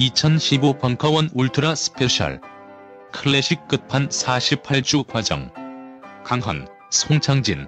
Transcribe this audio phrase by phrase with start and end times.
[0.00, 2.40] (2015) 벙커원 ultra special.
[3.12, 5.50] 클래식 끝판 48주 과정.
[6.24, 7.66] 강헌, 송창진.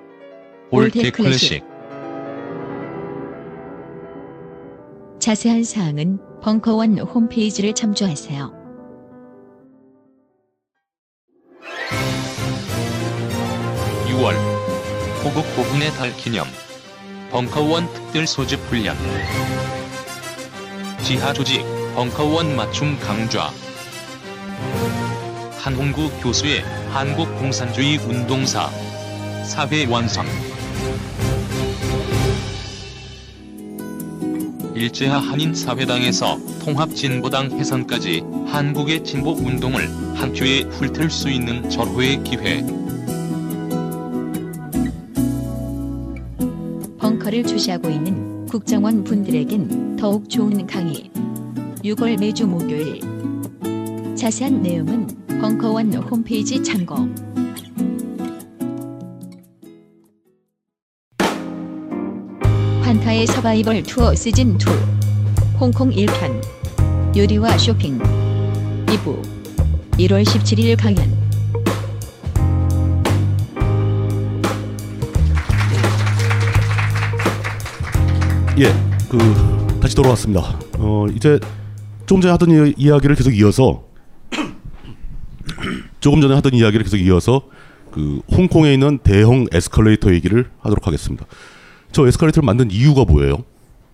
[0.70, 1.62] old classic.
[5.18, 8.50] 자세한 사항은 벙커원 홈페이지를 참조하세요.
[14.08, 14.34] (6월)
[15.22, 16.46] 호국 보훈의 달 기념.
[17.30, 18.96] 벙커원 특별 소집 훈련.
[21.02, 23.50] 지하 조직 벙커원 맞춤 강좌
[25.58, 28.70] 한홍구 교수의 한국 공산주의 운동사
[29.44, 30.24] 사회 완성
[34.74, 42.64] 일제하 한인 사회당에서 통합진보당 해산까지 한국의 진보 운동을 한 큐에 훑을 수 있는 절호의 기회.
[46.98, 51.11] 벙커를 주시하고 있는 국정원 분들에겐 더욱 좋은 강의.
[51.84, 53.00] 6월 매주 목요일.
[54.14, 55.04] 자세한 내용은
[55.40, 56.94] 벙커원 홈페이지 참고.
[62.82, 64.58] 환타의 서바이벌 투어 시즌 2.
[65.58, 67.16] 홍콩 1편.
[67.16, 67.98] 요리와 쇼핑.
[67.98, 69.20] 2부.
[69.98, 71.20] 1월 17일 강연.
[78.58, 78.72] 예,
[79.08, 79.18] 그
[79.80, 80.56] 다시 돌아왔습니다.
[80.78, 81.40] 어 이제
[82.06, 83.84] 좀 전에 하던 이, 이야기를 계속 이어서
[86.00, 87.42] 조금 전에 하던 이야기를 계속 이어서
[87.90, 91.26] 그 홍콩에 있는 대형 에스컬레이터 얘기를 하도록 하겠습니다.
[91.92, 93.44] 저 에스컬레이터를 만든 이유가 뭐예요?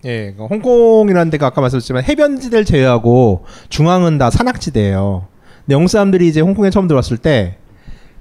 [0.05, 5.27] 예, 그러니까 홍콩이라는 데가 아까 말씀드렸지만 해변지대를 제외하고 중앙은 다 산악지대예요.
[5.65, 7.57] 근데 영국 사람들이 이제 홍콩에 처음 들어왔을 때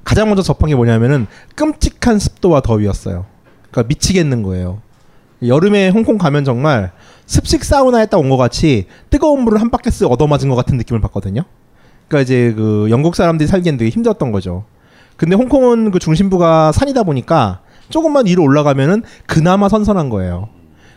[0.02, 3.26] 가장 먼저 접한 게 뭐냐면은 끔찍한 습도와 더위였어요.
[3.70, 4.82] 그러니까 미치겠는 거예요.
[5.46, 6.92] 여름에 홍콩 가면 정말
[7.26, 11.42] 습식 사우나에 딱온것 같이 뜨거운 물을 한 바켓스 얻어맞은 것 같은 느낌을 받거든요.
[12.08, 14.64] 그러니까 이제 그 영국 사람들이 살기엔 되게 힘들었던 거죠.
[15.16, 17.60] 근데 홍콩은 그 중심부가 산이다 보니까
[17.90, 20.48] 조금만 위로 올라가면은 그나마 선선한 거예요.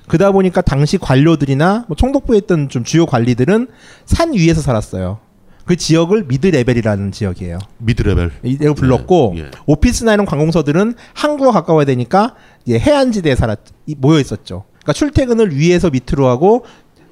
[0.08, 3.68] 그러다 보니까 당시 관료들이나 뭐 총독부에 있던 좀 주요 관리들은
[4.06, 5.20] 산 위에서 살았어요.
[5.66, 7.60] 그 지역을 미드 레벨이라는 지역이에요.
[7.78, 8.32] 미드 레벨.
[8.44, 9.52] 이대로 불렀고 예, 예.
[9.66, 12.36] 오피스나 이런 관공서들은 항구가 가까워야 되니까
[12.66, 14.64] 이제 해안지대에 살았 이- 모여 있었죠.
[14.80, 16.66] 그러니까 출퇴근을 위에서 밑으로 하고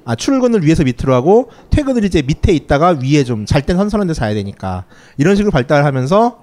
[0.04, 4.14] 아 출근을 위에서 밑으로 하고 퇴근을 이제 밑에 있다가 위에 좀 잘 땐 선선한 데
[4.14, 4.84] 자야 되니까
[5.18, 6.38] 이런 식으로 발달하면서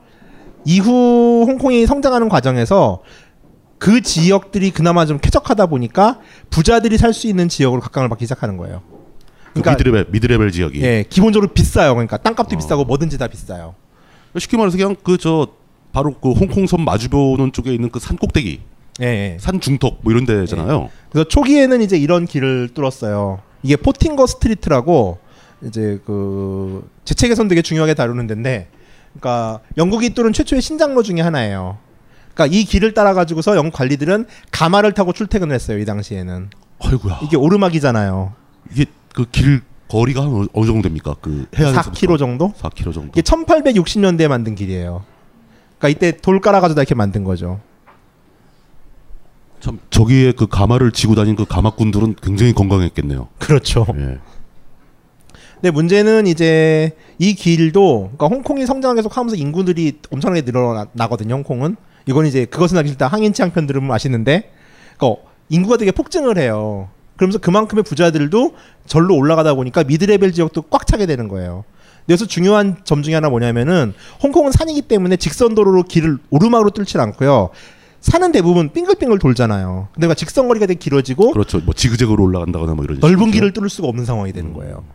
[0.65, 3.01] 이후 홍콩이 성장하는 과정에서
[3.79, 6.19] 그 지역들이 그나마 좀 쾌적하다 보니까
[6.49, 8.81] 부자들이 살 수 있는 지역으로 각광을 받기 시작하는 거예요.
[9.53, 10.81] 그 미드 레벨 미드 레벨 지역이.
[10.81, 11.93] 예, 기본적으로 비싸요.
[11.93, 12.57] 그러니까 땅값도 어.
[12.59, 13.75] 비싸고 뭐든지 다 비싸요.
[14.37, 15.47] 쉽게 말해서 그냥 그 저
[15.93, 18.61] 바로 그 홍콩섬 마주보는 쪽에 있는 그 산 꼭대기,
[19.01, 19.37] 예, 예.
[19.39, 20.89] 산 중턱 뭐 이런 데잖아요.
[21.11, 23.39] 그래서 초기에는 이제 이런 길을 뚫었어요.
[23.63, 25.19] 이게 포팅거 스트리트라고
[25.63, 28.69] 이제 그제 책에서는 되게 중요하게 다루는 데인데,
[29.13, 31.77] 그러니까 영국이 뚫은 최초의 신작로 중에 하나예요.
[32.33, 35.79] 그러니까 이 길을 따라 가지고서 영국 관리들은 가마를 타고 출퇴근을 했어요.
[35.79, 37.19] 이 당시에는 아이고야.
[37.23, 38.33] 이게 오르막이잖아요.
[38.71, 41.15] 이게 그 길 거리가 한 어느 정도 됩니까?
[41.21, 42.53] 그 해안에서 4km 정도?
[42.53, 43.11] 4km 정도.
[43.15, 45.03] 이게 1860년대에 만든 길이에요.
[45.77, 47.59] 그러니까 이때 돌 깔아가지고 이렇게 만든 거죠.
[49.59, 53.27] 참 저기에 그 가마를 지고 다닌 그 가마꾼들은 굉장히 건강했겠네요.
[53.39, 53.85] 그렇죠.
[53.95, 54.19] 예.
[55.55, 61.33] 근데 문제는 이제 이 길도 그러니까 홍콩이 성장을 계속 하면서 인구들이 엄청나게 늘어나거든요.
[61.33, 61.75] 홍콩은
[62.05, 64.51] 이건 이제 그것은 알기 싫다 항인치항 편 들으면 아시는데,
[64.97, 66.89] 그러니까 인구가 되게 폭증을 해요.
[67.15, 68.53] 그러면서 그만큼의 부자들도
[68.85, 71.63] 절로 올라가다 보니까 미드레벨 지역도 꽉 차게 되는 거예요.
[72.09, 73.93] 여기서 중요한 점 중에 하나 뭐냐면은
[74.23, 77.49] 홍콩은 산이기 때문에 직선 도로로 길을 오르막으로 뚫질 않고요.
[78.07, 79.89] 산은 대부분 빙글빙글 돌잖아요.
[79.93, 81.59] 근데 직선거리가 되게 길어지고 그렇죠.
[81.59, 83.31] 뭐 지그재그로 올라간다거나 뭐 이런 넓은.
[83.31, 84.85] 길을 뚫을 수가 없는 상황이 되는 거예요.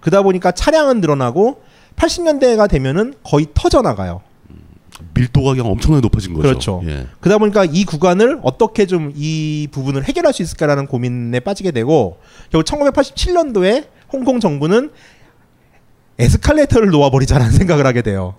[0.00, 1.62] 그러다 보니까 차량은 늘어나고
[1.94, 4.20] 80년대가 되면은 거의 터져 나가요.
[5.14, 6.48] 밀도가 그냥 엄청나게 높아진 거죠.
[6.48, 6.82] 그렇죠.
[6.86, 7.06] 예.
[7.20, 12.18] 그러다 보니까 이 구간을 어떻게 좀 이 부분을 해결할 수 있을까라는 고민에 빠지게 되고
[12.50, 14.90] 결국 1987년도에 홍콩 정부는
[16.18, 18.34] 에스컬레이터를 놓아버리자라는 생각을 하게 돼요.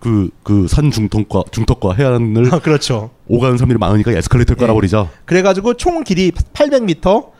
[0.00, 3.10] 그, 그 산 중턱과, 중턱과 해안을 아, 그렇죠.
[3.26, 4.66] 오가는 사람들이 많으니까 에스컬레이터를 예.
[4.66, 5.08] 깔아버리자.
[5.24, 7.30] 그래가지고 총 길이 800m,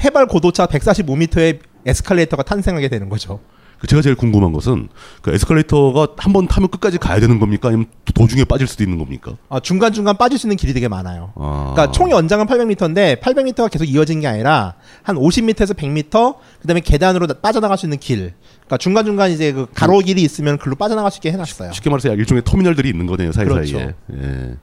[0.00, 3.40] 해발 고도차 145m의 에스컬레이터가 탄생하게 되는 거죠.
[3.82, 4.88] 그 제가 제일 궁금한 것은
[5.22, 7.66] 그 에스컬레이터가 한 번 타면 끝까지 가야 되는 겁니까?
[7.66, 9.32] 아니면 도- 도중에 빠질 수도 있는 겁니까?
[9.48, 11.32] 아, 중간중간 빠질 수 있는 길이 되게 많아요.
[11.34, 11.72] 아.
[11.74, 17.34] 그러니까 총 연장은 800m인데 800m가 계속 이어진 게 아니라 한 50m에서 100m 그다음에 계단으로 나-
[17.34, 18.34] 빠져나갈 수 있는 길.
[18.60, 21.72] 그러니까 중간 중간 이제 그 가로 길이 있으면 글로 빠져나갈 수 있게 해 놨어요.
[21.72, 23.52] 쉽게 말해서 일종의 터미널들이 있는 거네요 사이사이에.
[23.66, 23.78] 그렇죠.
[24.14, 24.56] 예.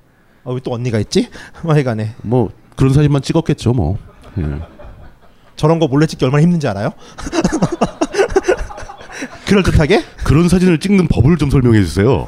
[0.45, 1.27] 어, 왜또 언니가 있지?
[1.62, 3.98] 하여간에 뭐 그런 사진만 찍었겠죠 뭐.
[4.38, 4.45] 예.
[5.57, 6.94] 저런 거 몰래 찍기 얼마나 힘든지 알아요?
[9.50, 10.04] 그럴 듯하게?
[10.24, 12.28] 그런 사진을 찍는 법을 좀 설명해 주세요.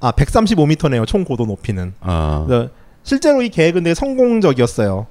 [0.00, 1.94] 아 135m네요 총 고도 높이는.
[2.00, 2.70] 아, 그래서
[3.04, 5.06] 실제로 이 계획은 되게 성공적이었어요.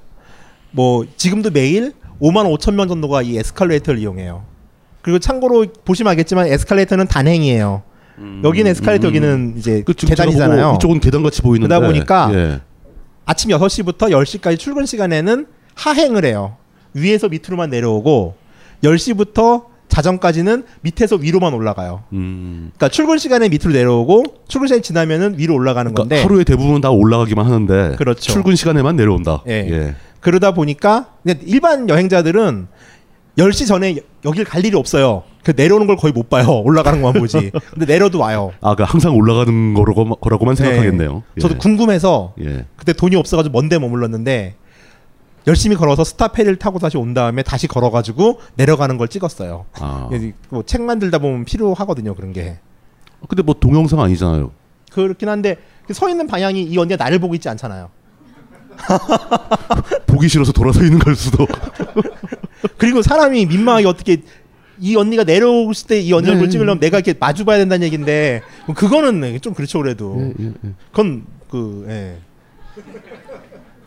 [0.70, 4.44] 뭐 지금도 매일 5만 5천 명 정도가 이 에스컬레이터를 이용해요.
[5.00, 7.82] 그리고 참고로 보시면 알겠지만 에스컬레이터는 단행이에요.
[8.44, 10.74] 여기는 에스컬레이터 여기는 이제 그 계단이잖아요.
[10.76, 11.74] 이쪽은 계단 같이 보이는데.
[11.74, 12.60] 그러다 보니까 예.
[13.24, 16.56] 아침 6시부터 10시까지 출근 시간에는 하행을 해요.
[16.92, 18.36] 위에서 밑으로만 내려오고
[18.82, 22.02] 10시부터 자정까지는 밑에서 위로만 올라가요.
[22.12, 22.70] 음.
[22.76, 26.90] 그러니까 출근 시간에 밑으로 내려오고 출근 시간이 지나면은 위로 올라가는 그러니까 건데 하루에 대부분 다
[26.90, 28.32] 올라가기만 하는데 그렇죠.
[28.32, 29.42] 출근 시간에만 내려온다.
[29.48, 29.52] 예.
[29.70, 29.94] 예.
[30.20, 31.06] 그러다 보니까
[31.46, 32.66] 일반 여행자들은
[33.38, 35.22] 10시 전에 여- 여길 갈 일이 없어요.
[35.44, 36.60] 그 내려오는 걸 거의 못 봐요.
[36.64, 37.52] 올라가는 것만 보지.
[37.70, 38.50] 근데 내려도 와요.
[38.60, 41.22] 아, 그 항상 올라가는 거라고 거라고만 생각하겠네요.
[41.36, 41.40] 네.
[41.40, 41.58] 저도 예.
[41.58, 42.66] 궁금해서 예.
[42.76, 44.56] 그때 돈이 없어가지고 먼데 머물렀는데
[45.46, 49.66] 열심히 걸어서 스타페리를 타고 다시 온 다음에 다시 걸어가지고 내려가는 걸 찍었어요.
[49.80, 50.08] 아.
[50.12, 52.58] 예, 뭐책 만들다 보면 필요하거든요 그런 게.
[53.28, 54.50] 근데 뭐 동영상 아니잖아요.
[54.92, 55.56] 그렇긴 한데
[55.86, 57.90] 그서 있는 방향이 이 언니가 나를 보고 있지 않잖아요.
[60.06, 61.46] 보기 싫어서 돌아서 있는 걸 수도.
[62.76, 64.22] 그리고 사람이 민망하게 어떻게
[64.80, 66.50] 이 언니가 내려오실 때 이 언니 얼굴 네.
[66.50, 68.42] 찍으려면 내가 이렇게 마주 봐야 된다는 얘기인데
[68.76, 70.52] 그거는 좀 그렇죠 그래도 예.
[70.92, 72.18] 그건 그 예.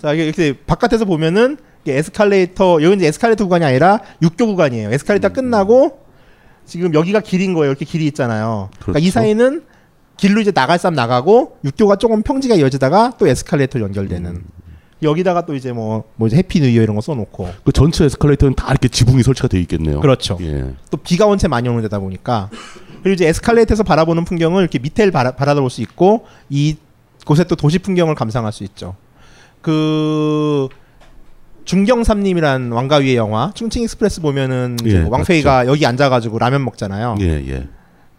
[0.02, 4.92] 자 이게 이렇게 바깥에서 보면은 이게 에스컬레이터 여기 이제 에스컬레이터 구간이 아니라 육교 구간이에요.
[4.92, 5.34] 에스컬레이터 음.
[5.34, 6.00] 끝나고
[6.66, 7.70] 지금 여기가 길인 거예요.
[7.70, 8.70] 이렇게 길이 있잖아요.
[8.80, 9.12] 그러니까 이 그렇죠.
[9.12, 9.64] 사이는
[10.18, 14.44] 길로 이제 나갈 사람 나가고 육교가 조금 평지가 이어지다가 또 에스컬레이터 연결되는 음.
[15.04, 18.56] 여기다가 또 이제 뭐, 뭐 이제 Happy New Year 이런 거 써놓고 그 전체 에스컬레이터는
[18.56, 20.00] 다 이렇게 지붕이 설치가 돼 있겠네요.
[20.00, 20.38] 그렇죠.
[20.42, 20.74] 예.
[20.90, 22.50] 또 비가 워낙 많이 오는 데다 보니까
[23.04, 26.78] 그리고 이제 에스컬레이터에서 바라보는 풍경을 이렇게 밑에를 바라, 바라볼 수 있고 이
[27.24, 28.96] 곳에 또 도시 풍경을 감상할 수 있죠.
[29.62, 30.68] 그
[31.66, 37.16] 중경삼림이란 왕가위의 영화 Chungking Express 보면은 예, 뭐 왕페이가 여기 앉아가지고 라면 먹잖아요.
[37.22, 37.68] 예, 예.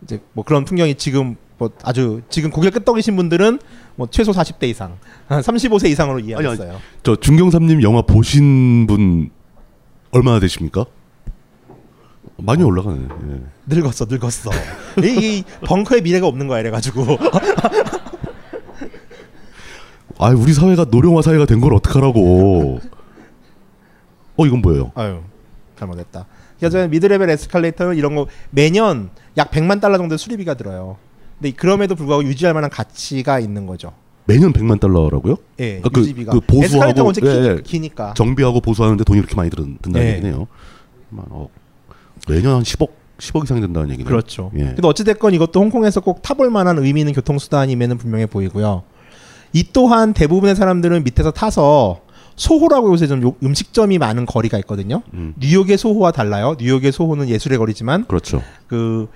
[0.03, 3.59] 이제 뭐 그런 풍경이 지금 뭐 아주 지금 고개 끄덕이신 분들은
[3.97, 4.97] 뭐 최소 40대 이상,
[5.29, 6.79] 한 35세 이상으로 이해하겠어요.
[7.03, 9.31] 저 중경삼님 영화 보신 분
[10.13, 10.87] 얼마나 되십니까?
[12.39, 13.01] 많이 올라가네.
[13.31, 13.41] 예.
[13.67, 14.51] 늙었어, 늙었어.
[15.05, 17.07] 이, 이 벙커의 미래가 없는 거야 이래가지고.
[20.25, 22.81] 아, 우리 사회가 노령화 사회가 된 걸 어떡하라고.
[24.37, 24.93] 어, 이건 뭐예요?
[24.95, 25.21] 아유
[25.79, 26.27] 잘못했다.
[26.59, 30.97] 그래서 미드레벨 에스컬레이터는 이런 거 매년 약 100만 달러 정도 수리비가 들어요.
[31.39, 33.93] 근데 그럼에도 불구하고 유지할 만한 가치가 있는 거죠.
[34.27, 35.37] 매년 100만 달러라고요?
[35.61, 36.33] 예, 아, 그- 유지비가.
[36.33, 37.63] 그 보수하고- 에스컬레이터 예, 예.
[37.63, 40.13] 기, 니까 정비하고 보수하는데 돈이 이렇게 많이 들, 든다는 네.
[40.15, 40.47] 얘기네요.
[41.17, 41.49] 어,
[42.29, 42.89] 매년 한 10억,
[43.19, 44.09] 10억 이 상이 된다는 얘기네요.
[44.09, 44.53] 그렇죠.
[44.55, 44.65] 예.
[44.67, 48.85] 근데 어찌 됐건 이것도 홍콩에서 꼭 타볼 만한 의미 있는 교통수단임에는 분명해 보이고요.
[49.53, 52.01] 이 또한 대부분의 사람들은 밑에서 타서
[52.37, 55.03] 소호라고 요새 좀 요- 음식점이 많은 거리가 있거든요.
[55.15, 55.35] 음.
[55.39, 56.57] 뉴욕의 소호와 달라요.
[56.59, 58.43] 뉴욕의 소호는 예술의 거리지만 그렇죠.
[58.67, 59.09] 그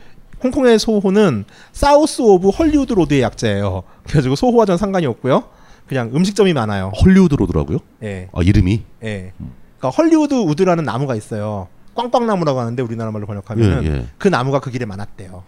[0.45, 3.83] 홍콩의 소호는 South of Hollywood Road의 약자예요.
[4.05, 5.45] 그래가지고 소호와 전 상관이 없고요.
[5.87, 6.93] 그냥 음식점이 많아요.
[7.03, 7.79] Hollywood Road라고요?
[8.03, 8.83] 예, 아, 이름이?
[9.05, 9.33] 예.
[9.79, 11.69] 그러니까 Hollywood wood라는 나무가 있어요.
[11.95, 14.07] 꽝꽝나무라고 하는데 우리나라 말로 번역하면은 예, 예.
[14.19, 15.43] 그 나무가 그 길에 많았대요.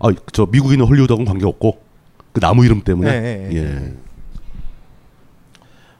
[0.00, 1.78] 아, 저 미국인은 헐리우드하고는 관계 없고
[2.32, 3.10] 그 나무 이름 때문에.
[3.10, 3.92] 예, 예, 예.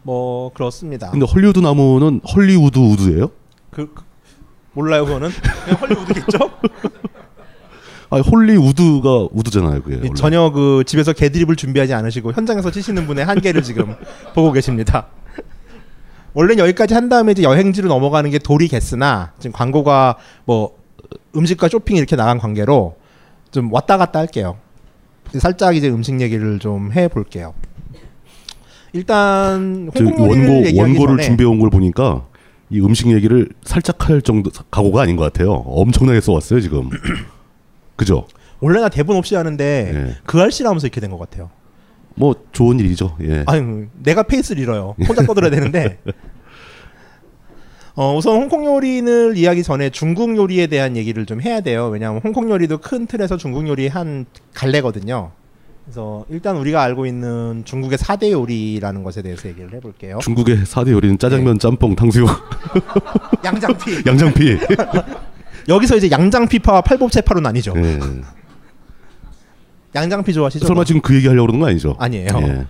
[0.01, 0.05] 예.
[0.05, 1.11] 뭐 그렇습니다.
[1.11, 3.31] 근데 헐리우드 나무는 Hollywood wood예요?
[3.71, 4.03] 그, 그-
[4.73, 5.31] 몰라요 그거는
[5.65, 6.39] 그냥 헐리우드겠죠?
[8.13, 9.97] 아, 홀리우드가 우드잖아요, 그게.
[9.97, 10.11] 원래.
[10.17, 13.95] 전혀 그 집에서 개드립을 준비하지 않으시고 현장에서 치시는 분의 한계를 지금
[14.35, 15.07] 보고 계십니다.
[16.35, 20.77] 원래 는 여기까지 한 다음에 이제 여행지로 넘어가는 게 도리겠으나 지금 광고가 뭐
[21.37, 22.97] 음식과 쇼핑 이렇게 나간 관계로
[23.53, 24.57] 좀 왔다 갔다 할게요.
[25.39, 27.55] 살짝 이제 음식 얘기를 좀 해볼게요.
[28.93, 32.27] 일단 원고 원고를 준비해 온 걸 보니까
[32.71, 35.53] 이 음식 얘기를 살짝 할 정도 각오가 아닌 것 같아요.
[35.53, 36.89] 엄청나게 써왔어요 지금.
[37.97, 38.27] 그죠?
[38.61, 40.17] 원래 나 대본 없이 하는데 예.
[40.25, 41.51] 그 알씨라면서 이렇게 된 것 같아요.
[42.15, 43.17] 뭐 좋은 일이죠.
[43.23, 43.45] 예.
[43.47, 44.95] 아유, 내가 페이스를 잃어요.
[45.07, 45.99] 혼자 떠들어야 되는데.
[47.97, 51.89] 어, 우선 홍콩 요리를 이야기 전에 중국 요리에 대한 얘기를 좀 해야 돼요.
[51.89, 55.33] 왜냐하면 홍콩 요리도 큰 틀에서 중국 요리 한 갈래거든요.
[55.91, 60.21] 그래서 일단 우리가 알고 있는 중국의 4대 요리라는 것에 대해서 얘기를 해볼게요.
[60.23, 62.29] 중국의 4대 요리는 짜장면, 짬뽕, 탕수육,
[63.45, 64.03] 양장피.
[64.07, 64.59] 양장피.
[65.69, 67.75] 여기서 이제 양장피파와 팔복채파로 나뉘죠.
[67.77, 67.99] 예.
[69.97, 70.65] 양장피 좋아하시죠?
[70.65, 71.97] 설마 지금 그 얘기 하려고 그러는 거 아니죠?
[71.99, 72.29] 아니에요.
[72.37, 72.67] 예.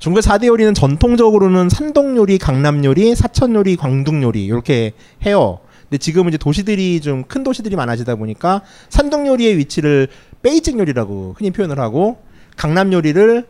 [0.00, 5.60] 중국의 4대 요리는 전통적으로는 산동 요리, 강남 요리, 사천 요리, 광둥 요리 이렇게 해요.
[5.88, 10.08] 근데 지금은 이제 도시들이 좀 큰 도시들이 많아지다 보니까 산동 요리의 위치를
[10.44, 12.18] 베이징 요리라고 흔히 표현을 하고
[12.56, 13.46] 강남 요리를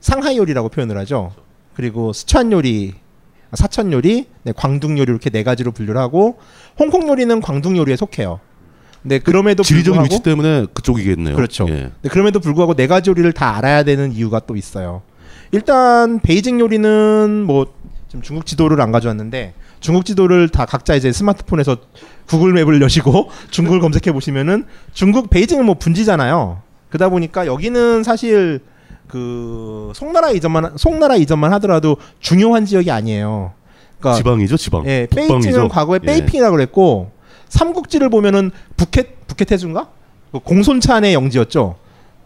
[0.00, 1.32] 상하이 요리라고 표현을 하죠.
[1.74, 2.94] 그리고 스촨 요리,
[3.54, 6.38] 사천 요리, 네, 광둥 요리 이렇게 네 가지로 분류를 하고
[6.78, 8.40] 홍콩 요리는 광둥 요리에 속해요.
[9.02, 11.34] 근데 그럼에도 지리적인 불구하고 위치 때문에 그쪽이겠네요.
[11.34, 11.66] 그렇죠.
[11.68, 11.90] 예.
[12.00, 15.02] 근데 그럼에도 불구하고 네 가지 요리를 다 알아야 되는 이유가 또 있어요.
[15.50, 17.72] 일단 베이징 요리는 뭐
[18.08, 21.76] 지금 중국 지도를 안 가져왔는데 중국 지도를 다 각자 이제 스마트폰에서
[22.24, 24.64] 구글 맵을 여시고 중국을 검색해 보시면은
[24.94, 26.62] 중국 베이징은 뭐 분지잖아요.
[26.88, 28.60] 그러다 보니까 여기는 사실
[29.08, 33.52] 그 송나라 이전만 송나라 이전만 하더라도 중요한 지역이 아니에요.
[33.98, 34.86] 그러니까 지방이죠, 지방.
[34.86, 35.34] 예, 북방이죠.
[35.34, 36.06] 베이징은 과거에 예.
[36.06, 37.10] 베이핑이라고 그랬고
[37.50, 39.88] 삼국지를 보면은 부켓 부켓해준가?
[40.32, 41.76] 그 공손찬의 영지였죠.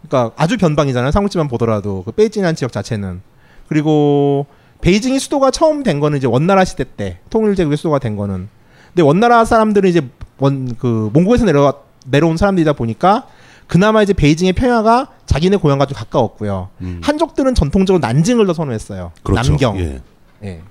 [0.07, 1.11] 그러니까 아주 변방이잖아요.
[1.11, 3.19] 삼국지만 보더라도 그 베이징이라는 지역 자체는
[3.67, 4.47] 그리고
[4.81, 8.47] 베이징이 수도가 처음 된 거는 이제 원나라 시대 때 통일 제국의 수도가 된 거는
[8.87, 10.01] 근데 원나라 사람들은 이제
[10.39, 11.73] 원 그 몽고에서 내려
[12.05, 13.27] 내려온 사람들이다 보니까
[13.67, 16.69] 그나마 이제 베이징의 평야가 자기네 고향과 좀 가까웠고요.
[16.81, 17.01] 음.
[17.03, 19.11] 한족들은 전통적으로 난징을 더 선호했어요.
[19.21, 19.51] 그렇죠.
[19.51, 19.77] 남경.
[19.79, 20.01] 예.
[20.43, 20.61] 예.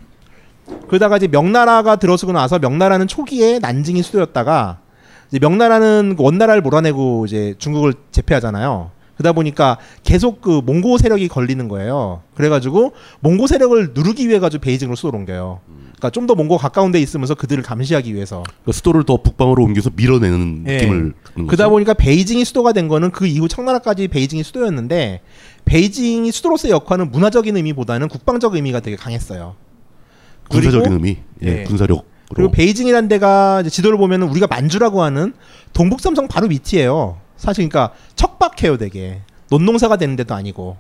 [0.89, 4.79] 그러다가 이제 명나라가 들어서고 나서 명나라는 초기에 난징이 수도였다가
[5.29, 8.91] 이제 명나라는 그 원나라를 몰아내고 이제 중국을 제패하잖아요.
[9.19, 12.23] 그러다 보니까 계속 그 몽고 세력이 걸리는 거예요.
[12.35, 15.61] 그래가지고 몽고 세력을 누르기 위해 가지고 베이징으로 수도를 옮겨요.
[15.67, 18.45] 그러니까 좀 더 몽고 가까운 데 있으면서 그들을 감시하기 위해서.
[18.45, 20.77] 그러니까 수도를 더 북방으로 옮겨서 밀어내는 예.
[20.77, 21.15] 느낌을
[21.49, 21.69] 그러다.
[21.69, 25.23] 보니까 베이징이 수도가 된 거는 그 이후 청나라까지 베이징이 수도였는데
[25.65, 29.57] 베이징이 수도로서의 역할은 문화적인 의미보다는 국방적 의미가 되게 강했어요.
[30.49, 31.65] 군사적인 의미, 예, 예.
[31.65, 32.05] 군사력으로.
[32.35, 35.33] 그리고 베이징이라는 데가 지도를 보면은 우리가 만주라고 하는
[35.73, 37.17] 동북삼성 바로 밑이에요.
[37.39, 39.23] 사실 그러니까 척박해요, 되게.
[39.51, 40.77] 논농사가 되는 데도 아니고.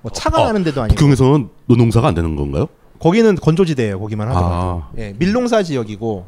[0.00, 0.94] 뭐 차가 아, 나는 데도 아니고.
[0.96, 2.68] 북경에서는 노농사가 안 되는 건가요?
[2.98, 4.00] 거기는 건조지대예요.
[4.00, 4.54] 거기만 하더라도.
[4.54, 4.88] 아.
[4.96, 6.24] 예, 밀농사 지역이고.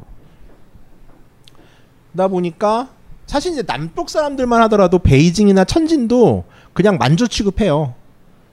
[2.13, 2.89] 그러다 보니까
[3.27, 7.95] 사실 이제 남쪽 사람들만 하더라도 베이징이나 천진도 그냥 만주 취급해요.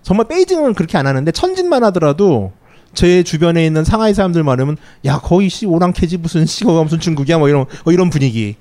[0.04, 2.52] 정말 베이징은 그렇게 안 하는데 천진만 하더라도
[2.94, 7.50] 제 주변에 있는 상하이 사람들 말하면 야 거의 씨 오랑캐지 무슨 씨가 무슨 중국이야 뭐
[7.50, 8.56] 이런 뭐 이런 분위기.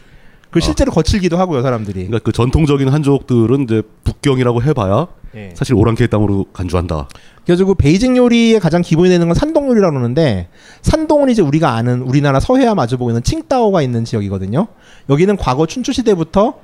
[0.54, 2.06] 그 실제로 거칠기도 하고요 사람들이.
[2.06, 5.50] 그러니까 그 전통적인 한족들은 이제 북경이라고 해봐야 예.
[5.56, 7.08] 사실 오랑캐 땅으로 간주한다.
[7.44, 10.46] 그래가지고 베이징 요리의 가장 기본이 되는 건 산동 요리라고 그러는데
[10.82, 14.68] 산동은 이제 우리가 아는 우리나라 서해와 마주보고 있는 칭따오가 있는 지역이거든요.
[15.10, 16.54] 여기는 과거 춘추 시대부터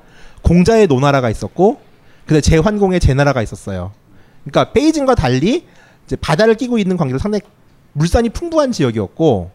[0.41, 1.81] 공자의 노나라가 있었고
[2.25, 3.91] 근데 제환공의 제나라가 있었어요.
[4.45, 5.65] 그러니까 베이징과 달리
[6.05, 7.41] 이제 바다를 끼고 있는 관계로 상당히
[7.91, 9.51] 물산이 풍부한 지역이었고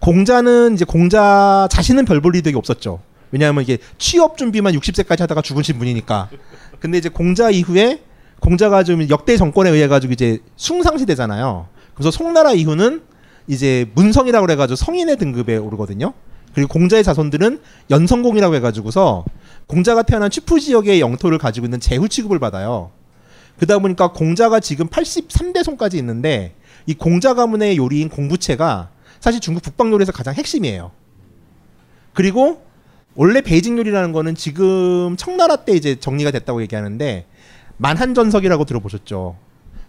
[0.00, 3.00] 공자는 이제 공자 자신은 별 볼 일이 없었죠.
[3.32, 6.30] 왜냐하면 이게 취업 준비만 60세까지 하다가 죽으신 분이니까.
[6.80, 8.02] 근데 이제 공자 이후에
[8.40, 11.68] 공자가 좀 역대 정권에 의해 가지고 이제 숭상 시대잖아요.
[11.94, 13.02] 그래서 송나라 이후는
[13.46, 16.14] 이제 문성이라고 그래가지고 성인의 등급에 오르거든요.
[16.54, 17.60] 그리고 공자의 자손들은
[17.90, 19.24] 연성공이라고 해가지고서
[19.66, 22.90] 공자가 태어난 추프 지역의 영토를 가지고 있는 제후 취급을 받아요.
[23.56, 26.54] 그러다 보니까 공자가 지금 83대 손까지 있는데
[26.86, 30.90] 이 공자 가문의 요리인 공부채가 사실 중국 북방 요리에서 가장 핵심이에요.
[32.14, 32.62] 그리고
[33.20, 37.26] 원래 베이징 요리라는 거는 지금 청나라 때 이제 정리가 됐다고 얘기하는데
[37.76, 39.36] 만한 전석이라고 들어보셨죠?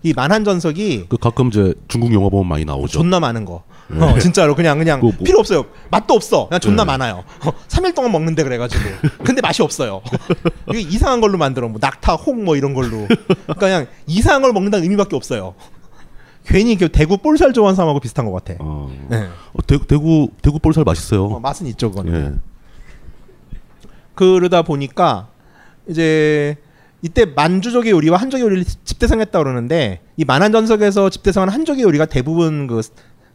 [0.03, 2.87] 이 만한 전석이 그 가끔 이제 중국 영화 보면 많이 나오죠.
[2.91, 3.63] 존나 많은 거.
[3.93, 5.63] 어, 진짜로 그냥 그냥 그거 뭐- 필요 없어요.
[5.89, 6.49] 맛도 없어.
[6.49, 6.87] 그냥 존나 네.
[6.87, 7.23] 많아요.
[7.45, 8.83] 어, 3일 동안 먹는데 그래가지고.
[9.23, 10.01] 근데 맛이 없어요.
[10.69, 11.69] 이게 이상한 걸로 만들어.
[11.69, 13.07] 뭐 낙타, 홍 뭐 이런 걸로.
[13.07, 15.53] 그러니까 그냥 이상한 걸 먹는다는 의미밖에 없어요.
[16.45, 18.55] 괜히 그 대구 볼살 좋아하는 사람하고 비슷한 것 같아.
[18.59, 18.91] 어.
[19.09, 19.29] 네.
[19.53, 21.25] 어, 대구 대구 대구 볼살 맛있어요.
[21.27, 22.41] 어, 맛은 있죠, 그거는.
[24.11, 24.15] 예.
[24.15, 25.27] 그러다 보니까
[25.87, 26.57] 이제
[27.01, 32.81] 이때 만주족의 요리와 한족의 요리를 집대성했다 그러는데 이 만한전석에서 집대성한 한족의 요리가 대부분 그,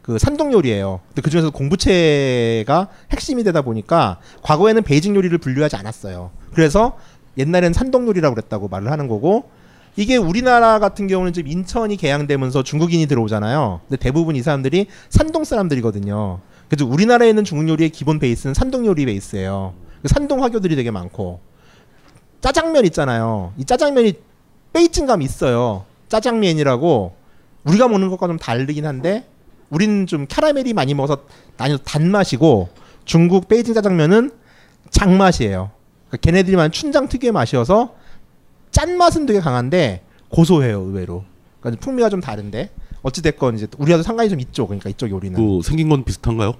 [0.01, 1.01] 그 산동 요리예요.
[1.09, 6.31] 근데 그 중에서 공부채가 핵심이 되다 보니까 과거에는 베이징 요리를 분류하지 않았어요.
[6.53, 6.97] 그래서
[7.37, 9.49] 옛날엔 산동 요리라고 그랬다고 말을 하는 거고
[9.97, 13.81] 이게 우리나라 같은 경우는 지금 인천이 개항되면서 중국인이 들어오잖아요.
[13.87, 16.39] 근데 대부분 이 사람들이 산동 사람들이거든요.
[16.69, 19.73] 그래서 우리나라에 있는 중국 요리의 기본 베이스는 산동 요리 베이스예요.
[20.05, 21.39] 산동 화교들이 되게 많고
[22.41, 23.53] 짜장면 있잖아요.
[23.57, 24.13] 이 짜장면이
[24.73, 25.85] 베이징감이 있어요.
[26.09, 27.15] 짜장면이라고
[27.63, 29.27] 우리가 먹는 것과 좀 다르긴 한데
[29.69, 31.23] 우리는 좀 캐러멜이 많이 먹어서
[31.57, 32.69] 나뉘어 단맛이고
[33.05, 34.31] 중국 베이징 짜장면은
[34.89, 35.71] 장맛이에요.
[36.07, 37.95] 그러니까 걔네들만 춘장 특유의 맛이어서
[38.71, 41.23] 짠맛은 되게 강한데 고소해요 의외로.
[41.59, 42.69] 그러니까 풍미가 좀 다른데
[43.01, 44.67] 어찌 됐건 이제 우리와도 상관이 좀 있죠.
[44.67, 46.53] 그러니까 이쪽 요리는 그 생긴 건 비슷한가요?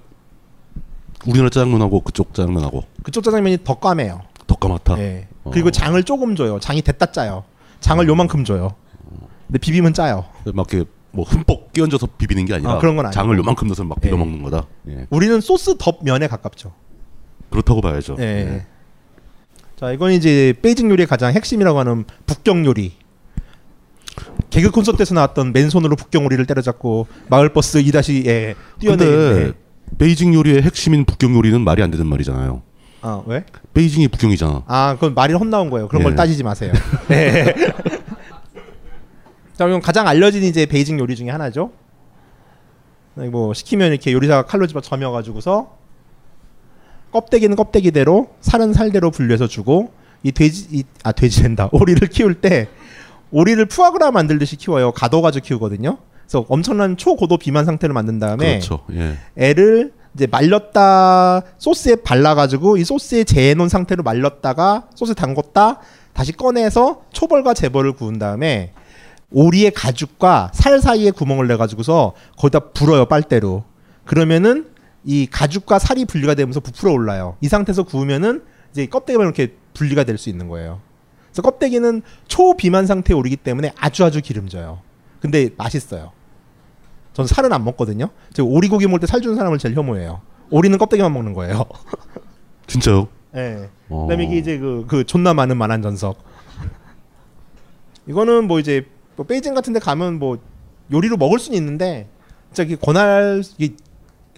[1.26, 4.22] 우리나라 짜장면하고 그쪽 짜장면하고 그쪽 짜장면이 더 까매요.
[4.46, 4.98] 더 까맣다.
[4.98, 5.28] 예.
[5.44, 5.50] 어.
[5.52, 6.58] 그리고 장을 조금 줘요.
[6.60, 7.44] 장이 됐다 짜요.
[7.80, 8.74] 장을 요만큼 줘요.
[9.46, 10.24] 근데 비비면 짜요.
[10.54, 13.14] 막 이렇게 뭐 흠뻑 끼얹어서 비비는 게 아니라 아, 그런 건 아니고.
[13.14, 14.18] 장을 요만큼 넣어서 막 비벼 예.
[14.18, 14.66] 먹는 거다.
[14.88, 15.06] 예.
[15.10, 16.72] 우리는 소스 덮 면에 가깝죠.
[17.50, 18.16] 그렇다고 봐야죠.
[18.20, 18.66] 예.
[19.76, 22.94] 자, 이건 이제 베이징 요리의 가장 핵심이라고 하는 북경 요리.
[24.50, 29.54] 개그 콘서트에서 나왔던 맨손으로 북경 요리를 때려잡고 마을 버스 2-에 근데 뛰어내리는
[29.96, 32.62] 베이징 요리의 핵심인 북경 요리는 말이 안 되는 말이잖아요.
[33.00, 33.44] 아, 왜?
[33.74, 34.64] 베이징이 북경이잖아.
[34.66, 35.88] 아, 그건 말이 헛나온 거예요.
[35.88, 36.16] 그런 걸 예.
[36.16, 36.72] 따지지 마세요.
[37.08, 37.54] 네.
[39.54, 41.72] 자, 그럼 가장 알려진 이제 베이징 요리 중에 하나죠.
[43.14, 45.76] 네, 뭐 시키면 이렇게 요리사가 칼로 집어 점여 가지고서
[47.10, 49.92] 껍데기는 껍데기대로 살은 살대로 분리해서 주고
[50.22, 51.68] 이 돼지 이, 아 돼지 된다.
[51.72, 52.68] 오리를 키울 때
[53.30, 54.92] 오리를 푸아그라 만들듯이 키워요.
[54.92, 55.98] 가둬 가지고 키우거든요.
[56.28, 58.80] 그래서 엄청난 초고도 비만 상태를 만든 다음에 그렇죠.
[58.92, 59.16] 예.
[59.36, 65.78] 애를 이제 말렸다 소스에 발라가지고 이 소스에 재놓은 상태로 말렸다가 소스에 담궜다
[66.12, 68.72] 다시 꺼내서 초벌과 재벌을 구운 다음에
[69.30, 73.64] 오리의 가죽과 살 사이에 구멍을 내 가지고서 거기다 불어요 빨대로.
[74.04, 74.66] 그러면은
[75.04, 77.36] 이 가죽과 살이 분리가 되면서 부풀어 올라요.
[77.40, 78.42] 이 상태에서 구우면은
[78.72, 80.80] 이제 껍데기만 이렇게 분리가 될 수 있는 거예요.
[81.28, 84.80] 그래서 껍데기는 초비만 상태의 오리기 때문에 아주 아주 기름져요.
[85.20, 86.12] 근데 맛있어요
[87.18, 88.10] 전 살은 안 먹거든요.
[88.32, 90.20] 제가 오리고기 먹을 때 살 주는 사람을 제일 혐오해요.
[90.50, 91.64] 오리는 껍데기만 먹는 거예요.
[92.68, 93.08] 진짜요?
[93.34, 93.68] 예.
[93.88, 94.02] 어.
[94.02, 96.18] 그다음에 이게 이제 그, 그 존나 많은 만한 전석.
[98.06, 100.38] 이거는 뭐 이제 뭐 베이징 같은데 가면 뭐
[100.92, 102.06] 요리로 먹을 수는 있는데
[102.52, 103.72] 진짜 이게 권할 이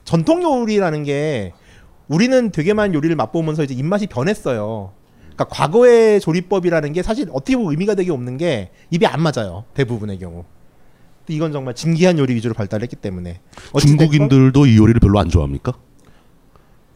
[0.05, 1.53] 전통 요리라는 게
[2.09, 4.93] 우리는 되게 많은 요리를 맛보면서 이제 입맛이 변했어요.
[5.35, 9.65] 그러니까 과거의 조리법이라는 게 사실 어떻게 보면 의미가 되게 없는 게 입에 안 맞아요.
[9.75, 10.45] 대부분의 경우.
[11.35, 13.41] 이건 정말 진기한 요리 위주로 발달했기 때문에
[13.79, 15.73] 중국인들도 이 요리를 별로 안 좋아합니까?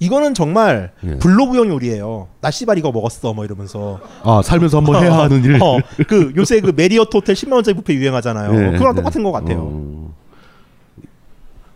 [0.01, 1.19] 이거는 정말 예.
[1.19, 2.29] 블로그형 요리예요.
[2.41, 5.63] 나 씨발 이거 먹었어 뭐 이러면서 아 살면서 한번 해야 하는 일.
[5.63, 8.51] 어, 그 요새 그 메리어트 호텔 10만 원짜리 뷔페 유행하잖아요.
[8.53, 8.97] 예, 그거랑 예.
[8.97, 9.59] 똑같은 것 같아요.
[9.61, 10.15] 어.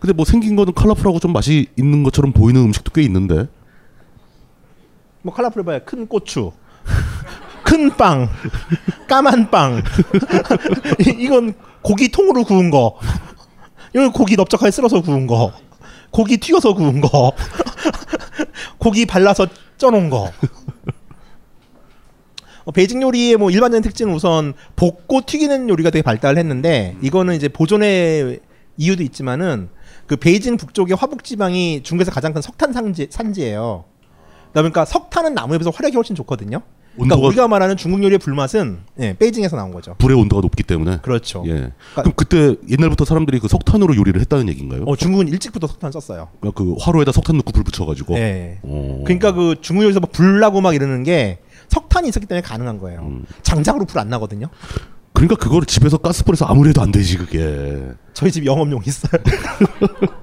[0.00, 3.46] 근데 뭐 생긴 거는 colorful하고 좀 맛이 있는 것처럼 보이는 음식도 꽤 있는데.
[5.22, 6.52] 뭐 colorful 봐야 큰 고추,
[7.64, 8.28] 큰 빵,
[9.08, 9.82] 까만 빵.
[11.00, 12.98] 이- 이건 고기 통으로 구운 거.
[13.94, 15.52] 이건 고기 넓적하게 썰어서 구운 거.
[16.10, 17.32] 고기 튀겨서 구운 거.
[18.78, 20.30] 고기 발라서 쪄놓은 거.
[22.64, 28.40] 어, 베이징 요리의 뭐 일반적인 특징은 우선 볶고 튀기는 요리가 되게 발달했는데 이거는 이제 보존의
[28.76, 29.70] 이유도 있지만은
[30.06, 33.84] 그 베이징 북쪽의 화북 지방이 중국에서 가장 큰 석탄 산지, 산지예요.
[34.52, 36.62] 그러니까 석탄은 나무에 비해서 화력이 훨씬 좋거든요.
[36.98, 39.94] 그러니까 우리가 말하는 중국 요리의 불맛은 예, 베이징에서 나온 거죠.
[39.98, 40.98] 불의 온도가 높기 때문에.
[41.02, 41.42] 그렇죠.
[41.46, 41.72] 예.
[41.94, 44.82] 그럼 그때 옛날부터 사람들이 그 석탄으로 요리를 했다는 얘기인가요?
[44.86, 46.28] 어, 중국은 일찍부터 석탄 썼어요.
[46.40, 48.14] 그러니까 그 화로에다 석탄 넣고 불 붙여가지고.
[48.16, 48.58] 예.
[48.62, 49.02] 어.
[49.04, 53.00] 그러니까 그 중국 요리에서 막 불나고 막 이러는 게 석탄이 있었기 때문에 가능한 거예요.
[53.02, 53.24] 음.
[53.42, 54.48] 장작으로 불 안 나거든요.
[55.12, 57.88] 그러니까 그거를 집에서 가스불에서 아무리 해도 안 되지 그게.
[58.14, 59.20] 저희 집 영업용 있어요.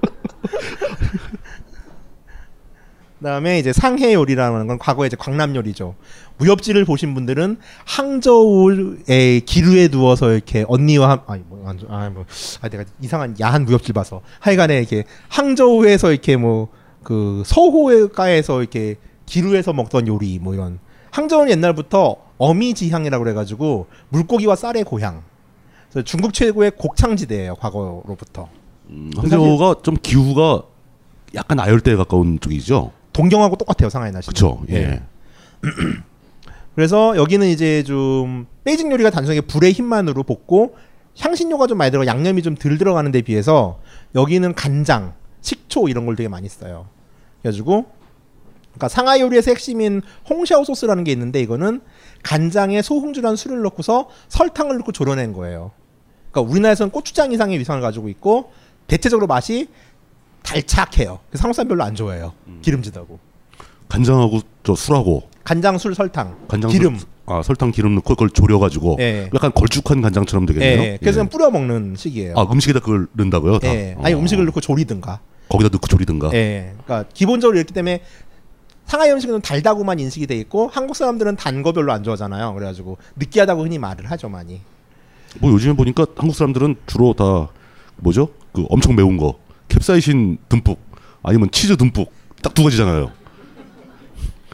[3.26, 5.96] 그다음에 이제 상해 요리라는 건 과거에 이제 광남 요리죠.
[6.38, 12.24] 무협지를 보신 분들은 항저우의 기루에 누워서 이렇게 언니와 함, 아니 뭐, 안 좋- 아, 뭐,
[12.60, 16.68] 아 내가 이상한 야한 무협지를 봐서 하여간에 이렇게 항저우에서 이렇게 뭐
[17.02, 20.80] 그 서호가에서 이렇게 기루에서 먹던 요리 뭐 이런
[21.12, 25.22] 항저우는 옛날부터 어미지향이라고 그래가지고 물고기와 쌀의 고향.
[25.88, 28.48] 그래서 중국 최고의 곡창지대예요 과거로부터.
[28.90, 30.62] 음, 항저우가 좀 기후가
[31.36, 32.90] 약간 아열대에 가까운 쪽이죠.
[33.16, 34.28] 동경하고 똑같아요 상하이 날씨.
[34.28, 34.62] 그렇죠.
[34.70, 35.00] 예.
[36.74, 40.76] 그래서 여기는 이제 좀 베이징 요리가 단순하게 불의 힘만으로 볶고
[41.18, 43.80] 향신료가 좀 많이 들어가 양념이 좀 덜 들어가는 데 비해서
[44.14, 46.88] 여기는 간장, 식초 이런 걸 되게 많이 써요.
[47.40, 47.86] 그래가지고
[48.72, 51.80] 그러니까 상하이 요리에서 핵심인 홍샤오 소스라는 게 있는데 이거는
[52.22, 55.70] 간장에 소홍주라는 술을 넣고서 설탕을 넣고 졸여낸 거예요.
[56.30, 58.52] 그러니까 우리나라에서는 고추장 이상의 위상을 가지고 있고
[58.88, 59.68] 대체적으로 맛이
[60.46, 61.18] 달착해요.
[61.38, 62.32] 한국 사람 별로 안 좋아해요.
[62.62, 63.18] 기름지다고.
[63.88, 66.98] 간장하고 저 술하고 간장, 술, 설탕, 간장 기름.
[67.26, 69.28] 아 설탕 기름 넣고 그걸 졸여가지고 예.
[69.34, 70.82] 약간 걸쭉한 간장처럼 예, 되겠네요.
[70.82, 70.96] 예.
[71.00, 71.22] 그래서 예.
[71.24, 72.34] 그냥 뿌려 먹는 식이에요.
[72.36, 73.58] 아 음식에다 그걸 넣는다고요?
[73.58, 73.68] 다?
[73.68, 73.96] 예.
[74.00, 74.18] 아니 어.
[74.18, 75.20] 음식을 넣고 조리든가.
[75.48, 76.30] 거기다 넣고 졸이든가.
[76.34, 76.74] 예.
[76.84, 78.02] 그러니까 기본적으로 이렇기 때문에
[78.86, 82.54] 상하이 음식은 좀 달다고만 인식이 돼 있고 한국 사람들은 단 거 별로 안 좋아하잖아요.
[82.54, 84.60] 그래가지고 느끼하다고 흔히 말을 하죠 많이.
[85.40, 87.48] 뭐 요즘에 보니까 한국 사람들은 주로 다
[87.96, 88.28] 뭐죠?
[88.52, 89.34] 그 엄청 매운 거
[89.68, 90.78] 캡사이신 듬뿍
[91.22, 92.10] 아니면 치즈 듬뿍
[92.42, 93.10] 딱 두 가지잖아요.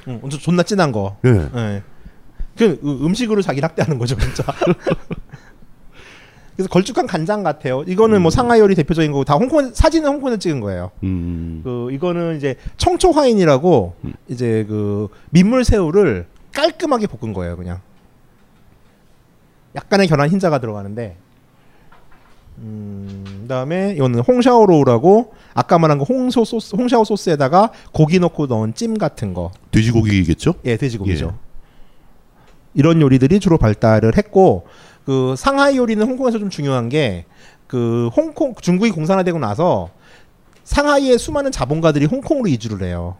[0.08, 1.16] 응, 완전 존나 진한 거.
[1.24, 1.30] 예.
[1.54, 1.82] 예.
[2.56, 4.42] 그 음- 음식으로 자기 학대하는 거죠 진짜.
[6.56, 7.82] 그래서 걸쭉한 간장 같아요.
[7.86, 10.90] 이거는 뭐 상하이 요리 대표적인 거고 다 홍콩 사진은 홍콩에서 찍은 거예요.
[11.02, 11.62] 음.
[11.64, 13.94] 그 이거는 이제 청초 화인이라고
[14.28, 17.80] 이제 그 민물 새우를 깔끔하게 볶은 거예요, 그냥.
[19.74, 21.16] 약간의 결한 흰자가 들어가는데.
[22.58, 28.98] 음, 그다음에 이거는 홍샤오로우라고 아까 말한 거 홍소 소스, 홍샤오 소스에다가 고기 넣고 넣은 찜
[28.98, 29.50] 같은 거.
[29.70, 30.54] 돼지고기겠죠?
[30.64, 31.26] 예, 돼지고기죠.
[31.26, 31.52] 예.
[32.74, 34.66] 이런 요리들이 주로 발달을 했고
[35.04, 37.26] 그 상하이 요리는 홍콩에서 좀 중요한 게
[37.72, 39.88] 그 홍콩 중국이 공산화되고 나서
[40.64, 43.16] 상하이의 수많은 자본가들이 홍콩으로 이주를 해요.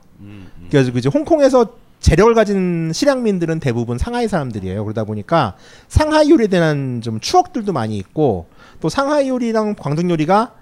[0.71, 4.85] 그래서 이제 홍콩에서 재력을 가진 실향민들은 대부분 상하이 사람들이에요.
[4.85, 5.57] 그러다 보니까
[5.89, 8.47] 상하이 요리에 대한 좀 추억들도 많이 있고
[8.83, 10.53] 또 상하이 요리랑 광둥 요리가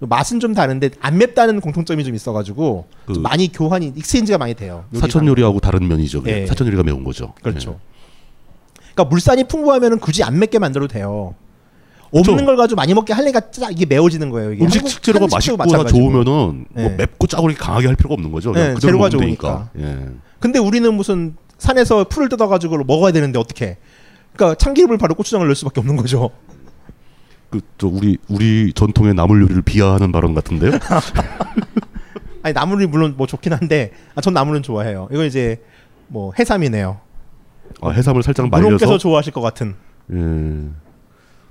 [0.00, 4.84] 맛은 좀 다른데 안 맵다는 공통점이 좀 있어가지고 그 좀 많이 교환이 exchange가 많이 돼요.
[4.94, 5.26] 사천.
[5.28, 6.24] 요리하고 다른 면이죠.
[6.26, 6.44] 예.
[6.46, 7.32] 사천 요리가 매운 거죠.
[7.40, 7.78] 그렇죠.
[8.94, 11.36] 그러니까 물산이 풍부하면은 굳이 안 맵게 만들어도 돼요.
[12.10, 12.32] 그렇죠.
[12.32, 14.52] 없는 걸 가지고 많이 먹게 하려니까 짜 이게 매워지는 거예요.
[14.54, 15.88] 이게 음식 식재료가 마찬가지고.
[15.88, 16.88] 좋으면은 뭐 예.
[16.96, 18.52] 맵고 짜고 이렇게 강하게 할 필요가 없는 거죠.
[18.52, 19.70] 그냥 네, 재료가 먹으면 되니까.
[19.78, 20.08] 예.
[20.40, 23.76] 근데 우리는 무슨 산에서 풀을 뜯어가지고 먹어야 되는데 어떻게?
[24.34, 26.30] 그러니까 참기름을 바로 고추장을 넣을 수밖에 없는 거죠.
[27.50, 30.72] 그저 우리 우리 전통의 나물 요리를 비하하는 발언 같은데요.
[32.42, 35.08] 아니 나물이 물론 뭐 좋긴 한데 아, 전 나물은 좋아해요.
[35.10, 35.62] 이거 이제
[36.08, 37.00] 뭐 해삼이네요.
[37.80, 39.74] 아, 해삼을 살짝 물론께서 말려서 좋아하실 것 같은.
[40.12, 40.70] 예.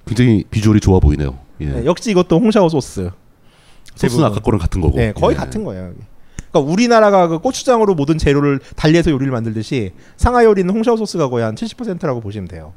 [0.06, 1.38] 굉장히 비주얼이 좋아 보이네요.
[1.62, 1.66] 예.
[1.66, 3.12] 네, 역시 이것도 홍샤오 소스.
[3.96, 4.98] 소스는 아까 거랑 같은 거고.
[4.98, 5.40] 네, 거의 예.
[5.40, 5.88] 같은 거예요.
[5.88, 6.00] 여기.
[6.52, 11.56] 그러니까 우리나라가 그 고추장으로 모든 재료를 달리해서 요리를 만들듯이 상하 요리는 홍샤오 소스가 거의 한
[11.56, 12.74] 70%라고 보시면 돼요.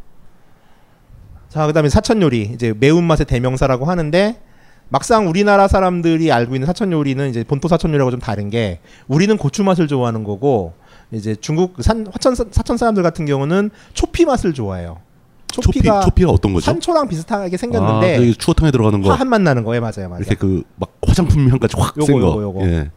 [1.50, 4.40] 자, 그다음에 사천 요리 이제 매운맛의 대명사라고 하는데
[4.88, 9.36] 막상 우리나라 사람들이 알고 있는 사천 요리는 이제 본토 사천 요리하고 좀 다른 게 우리는
[9.36, 10.72] 고추 맛을 좋아하는 거고
[11.12, 14.98] 이제 중국 그산 화천 사천 사람들 같은 경우는 초피 맛을 좋아해요.
[15.52, 16.66] 초피 초피가 초피 가 어떤 거죠?
[16.66, 20.20] 산초랑 비슷하게 아, 생겼는데 그 추어탕에 들어가는 거 화한 맛 나는 거예요, 맞아요, 맞아요.
[20.20, 22.26] 이렇게 그 막 화장품 향까지 확 요거, 센 거.
[22.28, 22.60] 요거, 요거.
[22.68, 22.90] 예.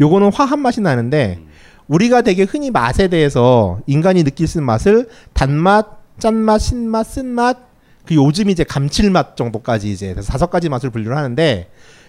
[0.00, 1.40] 요거는 화한 맛이 나는데
[1.88, 5.86] 우리가 되게 흔히 맛에 대해서 인간이 느낄 수 있는 맛을 단맛,
[6.20, 7.58] 짠맛, 신맛, 쓴맛,
[8.06, 11.68] 그 요즘 이제 감칠맛 정도까지 이제 다섯 가지 맛을 분류를 하는데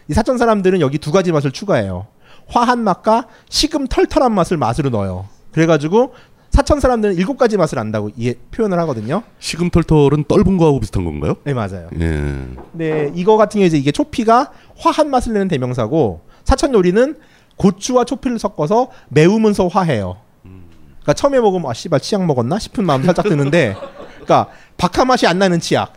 [0.09, 2.07] 이 사천 사람들은 여기 두 가지 맛을 추가해요.
[2.47, 5.25] 화한 맛과 식음 털털한 맛을 맛으로 넣어요.
[5.51, 6.13] 그래가지고
[6.49, 9.23] 사천 사람들은 일곱 가지 맛을 안다고 이해, 표현을 하거든요.
[9.39, 11.35] 식음털털은 떫은 거하고 비슷한 건가요?
[11.43, 11.89] 네 맞아요.
[11.99, 12.45] 예.
[12.71, 17.17] 네, 이거 같은 경우에 이제 이게 초피가 화한 맛을 내는 대명사고 사천 요리는
[17.57, 20.17] 고추와 초피를 섞어서 매우면서 화해요.
[20.43, 23.75] 그러니까 처음에 먹으면 아 씨발 치약 먹었나 싶은 마음 살짝 드는데,
[24.27, 25.93] 그러니까 박하 맛이 안 나는 치약.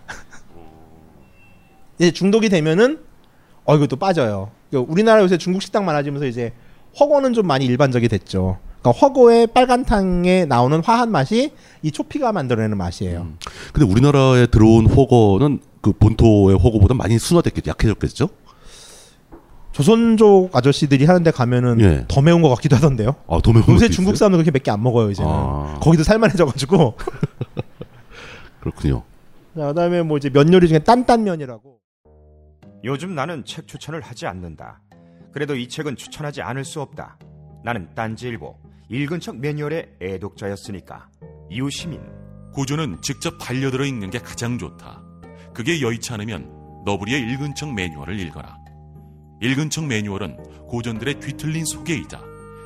[1.99, 3.01] 이제 중독이 되면은
[3.65, 4.51] 어또 빠져요.
[4.71, 6.53] 그러니까 우리나라 요새 중국 식당 많아지면서 이제
[6.99, 8.59] 허거는 좀 많이 일반적이 됐죠.
[8.81, 13.27] 그러니까 허거의 빨간탕에 나오는 화한 맛이 이 초피가 만들어내는 맛이에요.
[13.73, 17.71] 근데 우리나라에 들어온 호거는 그 본토의 호거보다 많이 순화됐겠죠.
[17.71, 18.29] 약해졌겠죠?
[19.73, 22.05] 조선족 아저씨들이 하는데 가면은 예.
[22.09, 23.15] 더 매운 것 같기도 하던데요.
[23.29, 24.17] 아, 더 매운 요새 중국?
[24.17, 25.31] 사람들 그렇게 몇 개 안 먹어요 이제는.
[25.33, 25.79] 아.
[25.81, 26.95] 거기도 살만해져가지고.
[28.61, 29.03] 그렇군요.
[29.57, 31.81] 자, 그다음에 뭐 이제 면 요리 중에 딴딴면이라고.
[32.85, 34.81] 요즘 나는 책 추천을 하지 않는다.
[35.33, 37.19] 그래도 이 책은 추천하지 않을 수 없다.
[37.63, 38.57] 나는 딴지일보
[38.89, 41.09] 읽은 척 매뉴얼의 애독자였으니까.
[41.51, 42.01] 이웃 시민
[42.53, 45.03] 고전은 직접 반려들어 읽는 게 가장 좋다.
[45.53, 48.57] 그게 여의치 않으면 너부리의 읽은 척 매뉴얼을 읽어라.
[49.43, 52.21] 읽은 척 매뉴얼은 고전들의 뒤틀린 소개이자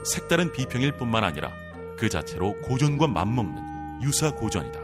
[0.05, 1.51] 색다른 비평일 뿐만 아니라
[1.97, 4.84] 그 자체로 고전과 맞먹는 유사 고전이다.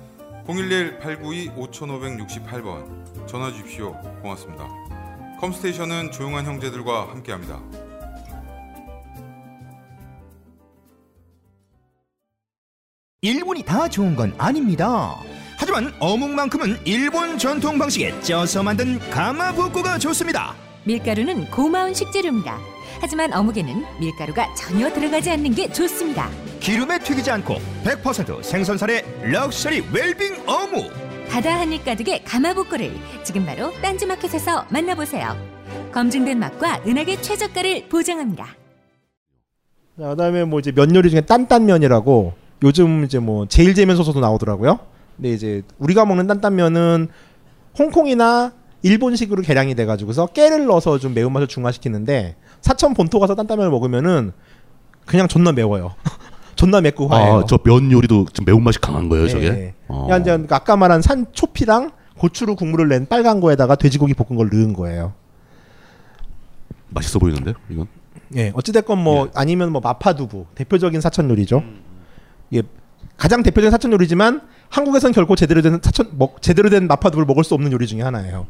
[0.51, 3.93] 011-892-5568번 전화 주십시오.
[4.21, 4.67] 고맙습니다.
[5.39, 7.59] 컴스테이션은 조용한 형제들과 함께합니다.
[13.21, 15.15] 일본이 다 좋은 건 아닙니다.
[15.57, 20.55] 하지만 어묵만큼은 일본 전통 방식에 쪄서 만든 가마부코가 좋습니다.
[20.85, 22.57] 밀가루는 고마운 식재료입니다.
[22.99, 26.31] 하지만 어묵에는 밀가루가 전혀 들어가지 않는 게 좋습니다.
[26.61, 30.91] 기름에 튀기지 않고 100% 생선살의 럭셔리 웰빙 어묵
[31.27, 32.91] 바다 한입 가득의 가마복고를
[33.23, 35.35] 지금 바로 딴지마켓에서 만나보세요.
[35.91, 38.45] 검증된 맛과 은하계 최저가를 보장합니다.
[39.99, 44.79] 자, 그다음에 뭐 이제 면 요리 중에 딴딴면이라고 요즘 이제 뭐 제일 재면 소서도 나오더라고요.
[45.15, 47.07] 근데 이제 우리가 먹는 딴딴면은
[47.79, 54.31] 홍콩이나 일본식으로 개량이 돼가지고서 깨를 넣어서 좀 매운맛을 중화시키는데 사천 본토 가서 딴딴면을 먹으면은
[55.05, 55.95] 그냥 존나 매워요.
[56.55, 57.33] 존나 맵고 화해요.
[57.39, 59.49] 아, 저 면 요리도 좀 매운맛이 강한 거예요, 저게?
[59.51, 59.73] 네.
[59.87, 60.03] 어.
[60.05, 64.73] 그냥 이제 아까 말한 산 초피랑 고추로 국물을 낸 빨간 거에다가 돼지고기 볶은 걸 넣은
[64.73, 65.13] 거예요.
[66.89, 67.87] 맛있어 보이는데, 이건?
[68.35, 71.63] 예, 어찌됐건 뭐 아니면 뭐 마파두부 대표적인 사천 요리죠.
[72.53, 72.61] 예,
[73.17, 77.53] 가장 대표적인 사천 요리지만 한국에선 결코 제대로 된 사천 먹 제대로 된 마파두부를 먹을 수
[77.53, 78.47] 없는 요리 중에 하나예요.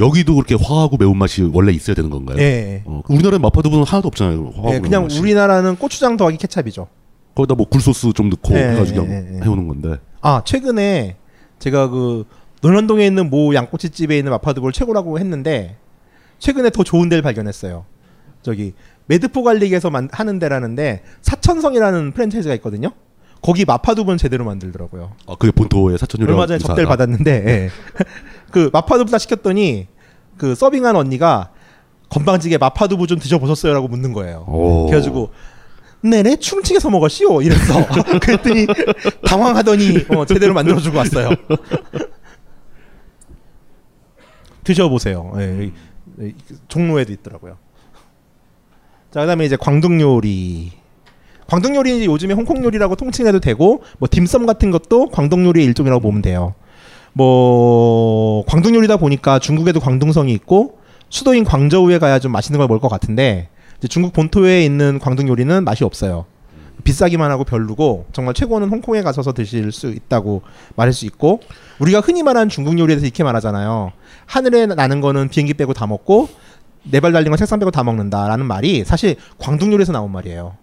[0.00, 2.38] 여기도 그렇게 화하고 매운맛이 원래 있어야 되는 건가요?
[2.38, 2.82] 예.
[2.84, 4.52] 어, 우리나라에 마파두부는 하나도 없잖아요.
[4.56, 5.20] 화하고 예, 그냥 매운맛이.
[5.20, 6.88] 우리나라는 고추장 더하기 케찹이죠.
[7.34, 9.44] 거기다 뭐 굴소스 좀 넣고 예, 해가지고 예, 그냥 예, 예.
[9.44, 9.98] 해오는 건데.
[10.20, 11.16] 아 최근에
[11.58, 12.24] 제가 그
[12.62, 15.76] 논현동에 있는 모 양꼬치집에 있는 마파두부를 최고라고 했는데
[16.38, 17.84] 최근에 더 좋은 데를 발견했어요.
[18.42, 18.72] 저기
[19.06, 22.90] 매드포 관리에서 만, 하는 데라는데 사천성이라는 프랜차이즈가 있거든요.
[23.42, 25.12] 거기 마파두부는 제대로 만들더라고요.
[25.26, 27.70] 아, 그게 본토의 사천 요리 얼마 전에 접대를 받았는데 예.
[28.54, 29.88] 그 마파두부 다 시켰더니
[30.38, 31.50] 그 서빙한 언니가
[32.08, 34.44] 건방지게 마파두부 좀 드셔보셨어요라고 묻는 거예요.
[34.46, 34.86] 오.
[34.86, 35.30] 그래가지고
[36.02, 37.84] 네네 충칭에서 먹었시오 이랬어.
[38.22, 38.68] 그랬더니
[39.26, 41.30] 당황하더니 어, 제대로 만들어주고 왔어요.
[44.62, 45.32] 드셔보세요.
[46.20, 46.32] 이-
[46.68, 47.56] 종로에도 있더라고요.
[49.10, 50.70] 자 그다음에 이제 광둥 요리.
[51.48, 56.22] 광둥 요리는 요즘에 홍콩 요리라고 통칭해도 되고 뭐 딤섬 같은 것도 광동 요리의 일종이라고 보면
[56.22, 56.54] 돼요.
[57.14, 60.78] 뭐 광둥 요리다 보니까 중국에도 광둥성이 있고
[61.10, 63.48] 수도인 광저우에 가야 좀 맛있는 걸 먹을 것 같은데
[63.88, 66.26] 중국 본토에 있는 광둥 요리는 맛이 없어요.
[66.82, 70.42] 비싸기만 하고 별로고 정말 최고는 홍콩에 가셔서 드실 수 있다고
[70.76, 71.40] 말할 수 있고
[71.78, 73.92] 우리가 흔히 말하는 중국 요리에 대해서 이렇게 말하잖아요.
[74.26, 76.28] 하늘에 나는 거는 비행기 빼고 다 먹고
[76.90, 80.56] 네 발 달린 건 책상 빼고 다 먹는다라는 말이 사실 광둥 요리에서 나온 말이에요.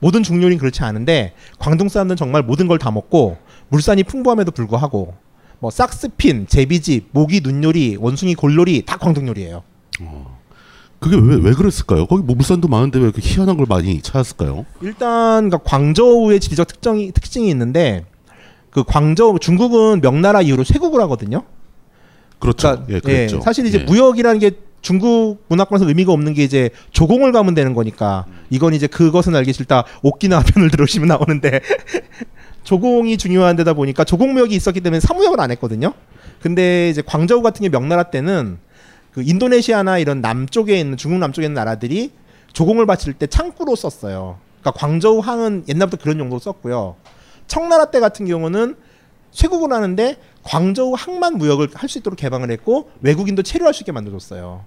[0.00, 5.14] 모든 요리는 그렇지 않은데 광둥 사람들은 정말 모든 걸 다 먹고 물산이 풍부함에도 불구하고
[5.60, 9.62] 뭐 싹스핀, 제비집, 모기 눈요리, 원숭이 골요리 다 광둥 요리예요.
[11.00, 12.06] 그게 왜, 왜 그랬을까요?
[12.06, 14.66] 거기 뭐 물산도 많은데 왜 이렇게 희한한 걸 많이 찾았을까요?
[14.80, 18.04] 일단 그러니까 광저우의 지리적 특정이 특징이 있는데
[18.70, 21.44] 그 광저우 중국은 명나라 이후로 쇄국을 하거든요.
[22.38, 22.84] 그렇죠.
[22.88, 23.36] 예, 그랬죠.
[23.36, 23.84] 예, 사실 이제 예.
[23.84, 29.34] 무역이라는 게 중국 문화권에서 의미가 없는 게 이제 조공을 가면 되는 거니까 이건 이제 그것은
[29.34, 31.60] 알기 싫다 오키나와 편을 들으시면 나오는데
[32.64, 35.94] 조공이 중요한 데다 보니까 조공무역이 있었기 때문에 사무역을 안 했거든요.
[36.40, 38.58] 근데 이제 광저우 같은 게 명나라 때는
[39.12, 42.12] 그 인도네시아나 이런 남쪽에 있는 중국 남쪽에 있는 나라들이
[42.52, 44.38] 조공을 바칠 때 창구로 썼어요.
[44.60, 46.96] 그러니까 광저우 항은 옛날부터 그런 용도로 썼고요.
[47.46, 48.76] 청나라 때 같은 경우는
[49.30, 54.64] 쇄국을 하는데 광저우 항만 무역을 할 수 있도록 개방을 했고 외국인도 체류할 수 있게 만들어줬어요.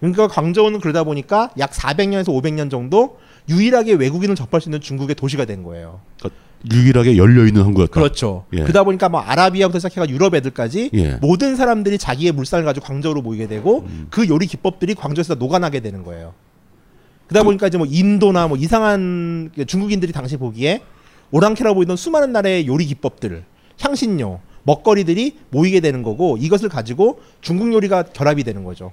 [0.00, 3.18] 그러니까 광저우는 그러다 보니까 약 400년에서 500년 정도
[3.48, 6.00] 유일하게 외국인을 접할 수 있는 중국의 도시가 된 거예요.
[6.18, 6.40] 그러니까
[6.72, 7.92] 유일하게 열려 있는 항구였다.
[7.92, 8.44] 그렇죠.
[8.52, 8.62] 예.
[8.62, 11.12] 그러다 보니까 뭐 아라비아부터 시작해가 유럽 애들까지 예.
[11.20, 14.06] 모든 사람들이 자기의 물산을 가지고 광저우로 모이게 되고 음.
[14.10, 16.34] 그 요리 기법들이 광저우에서 녹아나게 되는 거예요.
[17.28, 20.80] 그러다 보니까 이제 뭐 인도나 뭐 이상한 중국인들이 당시 보기에
[21.30, 23.44] 오랑캐라 보이던 수많은 나라의 요리 기법들,
[23.80, 28.92] 향신료, 먹거리들이 모이게 되는 거고 이것을 가지고 중국 요리가 결합이 되는 거죠.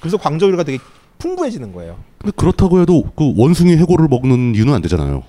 [0.00, 0.78] 그래서 광저우 요리가 되게
[1.18, 1.96] 풍부해지는 거예요.
[2.18, 5.22] 근데 그렇다고 해도 그 원숭이 해골을 먹는 이유는 안 되잖아요.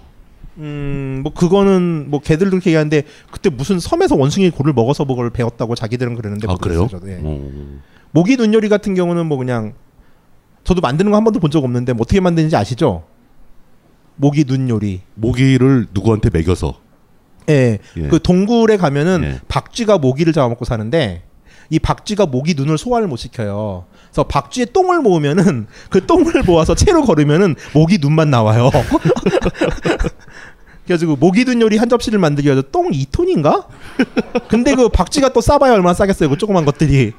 [0.58, 5.76] 음, 뭐 그거는 뭐 걔들도 그렇게 얘기하는데 그때 무슨 섬에서 원숭이 골을 먹어서 그걸 배웠다고
[5.76, 6.84] 자기들은 그러는데 아 그래요?
[6.84, 7.12] 모르겠어요, 저도.
[7.12, 7.20] 예.
[7.22, 7.80] 어.
[8.12, 9.74] 모기 눈 요리 같은 경우는 뭐 그냥
[10.64, 13.04] 저도 만드는 거 한 번도 본 적 없는데 뭐 어떻게 만드는지 아시죠?
[14.16, 15.02] 모기 눈 요리.
[15.16, 16.80] 모기를 누구한테 먹여서
[17.50, 17.80] 예.
[17.98, 18.08] 예.
[18.08, 19.40] 그 동굴에 가면은 예.
[19.50, 21.24] 박쥐가 모기를 잡아먹고 사는데
[21.70, 23.86] 이 박쥐가 모기 눈을 소화를 못 시켜요.
[24.08, 28.70] 그래서 박쥐의 똥을 모으면은 그 똥을 모아서 채로 걸으면은 모기 눈만 나와요.
[30.86, 33.66] 그래가지고 모기 눈 요리 한 접시를 만들기 위해서 똥 2톤인가?
[34.48, 36.30] 근데 그 박쥐가 또 싸봐야 얼마나 싸겠어요.
[36.30, 37.14] 그 조그만 것들이.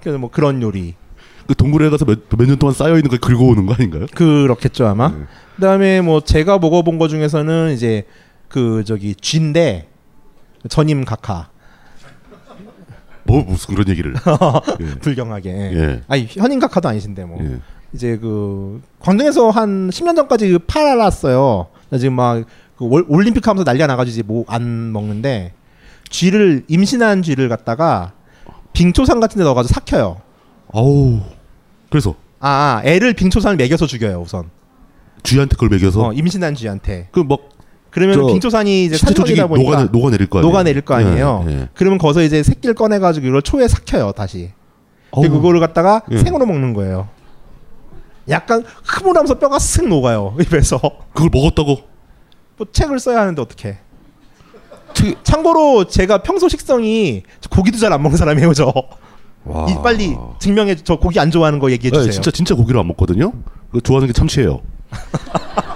[0.00, 0.94] 그래서 뭐 그런 요리.
[1.46, 4.06] 그 동굴에 가서 몇년 동안 쌓여 있는 걸 긁어오는 거 아닌가요?
[4.14, 5.08] 그렇겠죠 아마.
[5.08, 5.24] 네.
[5.56, 8.06] 그다음에 뭐 제가 먹어본 거 중에서는 이제
[8.48, 9.88] 그 저기 쥐인데
[10.68, 11.49] 전임 각하
[13.24, 14.14] 뭐 무슨 그런 얘기를?
[14.80, 14.84] 예.
[15.00, 15.50] 불경하게.
[15.50, 16.00] 예.
[16.08, 17.38] 아니 현임 각하도 아니신데 뭐.
[17.42, 17.58] 예.
[17.92, 21.68] 이제 그 광동에서 한 10년 전까지 그 팔았어요.
[21.90, 22.44] 나 지금 막
[22.80, 25.52] 그 올림픽 하면서 난리가 나가지고 뭐 안 먹는데
[26.08, 28.12] 쥐를 임신한 쥐를 갖다가
[28.72, 30.22] 빙초산 같은 데 넣어가지고 삭혀요.
[30.72, 31.20] 아우.
[31.90, 34.48] 그래서 아, 아, 애를 빙초산을 먹여서 죽여요 우선.
[35.22, 37.08] 쥐한테 그걸 먹여서 어, 임신한 쥐한테.
[37.10, 37.40] 그막
[37.90, 40.48] 그러면 저 빙초산이 이제 산성이다 보니까 녹아 녹아내릴 거 아니에요.
[40.50, 41.44] 녹아내릴 거 아니에요.
[41.48, 41.68] 예, 예.
[41.74, 44.50] 그러면 거기서 이제 새끼를 꺼내가지고 이걸 초에 삭혀요 다시.
[45.10, 46.18] 어우, 그리고 그거를 갖다가 예.
[46.18, 47.08] 생으로 먹는 거예요.
[48.28, 50.78] 약간 흐물하면서 뼈가 쓱 녹아요 입에서.
[51.12, 51.78] 그걸 먹었다고?
[52.58, 53.78] 뭐 책을 써야 하는데 어떻게?
[54.94, 58.72] 책- 참고로 제가 평소 식성이 고기도 잘 안 먹는 사람이에요 저.
[59.44, 59.66] 와.
[59.70, 62.06] 이 빨리 증명해 저 고기 안 좋아하는 거 얘기해 주세요.
[62.06, 63.32] 네, 진짜 진짜 고기를 안 먹거든요.
[63.72, 64.60] 그 좋아하는 게 참치예요.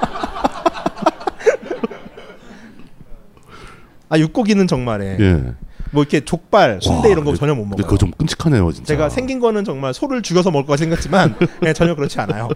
[4.09, 5.43] 아 육고기는 정말에 예.
[5.91, 7.85] 뭐 이렇게 족발, 순대 와, 이런 거 전혀 못 먹어요.
[7.85, 8.89] 그거 좀 끔찍하네요, 진짜.
[8.89, 12.49] 제가 생긴 거는 정말 소를 죽여서 먹을 거 생겼지만 네, 전혀 그렇지 않아요.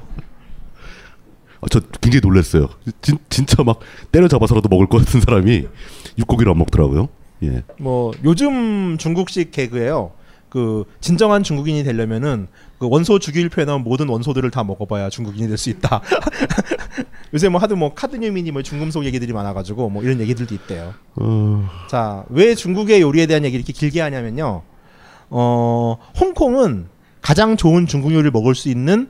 [1.61, 2.69] 아, 저 굉장히 놀랐어요.
[3.01, 3.79] 진, 진짜 막
[4.13, 5.67] 때려잡아서라도 먹을 것 같은 사람이
[6.19, 7.09] 육고기를 안 먹더라고요.
[7.45, 7.63] 예.
[7.79, 10.13] 뭐 요즘 중국식 개그예요.
[10.49, 15.69] 그 진정한 중국인이 되려면은 그 원소 주기를 표현한 모든 원소들을 다 먹어봐야 중국인이 될 수
[15.71, 16.01] 있다.
[17.35, 20.95] 요새 뭐 하도 뭐 카드뮴이니 뭐 중금속 얘기들이 많아가지고 뭐 이런 얘기들도 있대요.
[21.17, 24.63] 어, 자, 왜 중국의 요리에 대한 얘기를 이렇게 길게 하냐면요.
[25.31, 26.87] 어, 홍콩은
[27.21, 29.09] 가장 좋은 중국 요리를 먹을 수 있는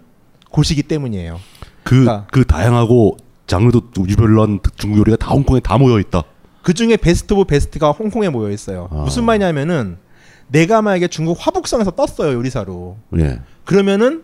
[0.51, 1.39] 곳이기 때문이에요.
[1.85, 6.23] 그, 그러니까- 그 다양하고 장르도 유별난 중국 요리가 다 홍콩에 다 모여 있다.
[6.63, 8.89] 그 중에 best of best가 홍콩에 모여 있어요.
[8.91, 9.03] 아.
[9.03, 9.97] 무슨 말이냐면은
[10.49, 12.97] 내가 만약에 중국 화북성에서 떴어요 요리사로.
[13.19, 13.41] 예.
[13.65, 14.23] 그러면은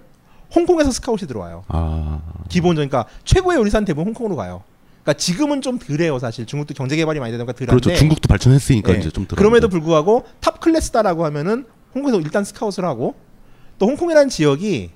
[0.55, 1.64] 홍콩에서 스카웃이 들어와요.
[1.69, 4.62] 아, 기본적인 그러니까 최고의 요리사는 대부분 홍콩으로 가요.
[5.03, 7.81] 그러니까 지금은 좀 덜해요 사실 중국도 경제 개발이 많이 되니까 덜한데.
[7.81, 7.99] 그렇죠.
[7.99, 8.99] 중국도 발전했으니까 예.
[8.99, 9.37] 이제 좀 덜해.
[9.37, 13.14] 그럼에도 불구하고 top class다라고 하면은 홍콩에서 일단 스카웃을 하고
[13.79, 14.90] 또 홍콩이라는 지역이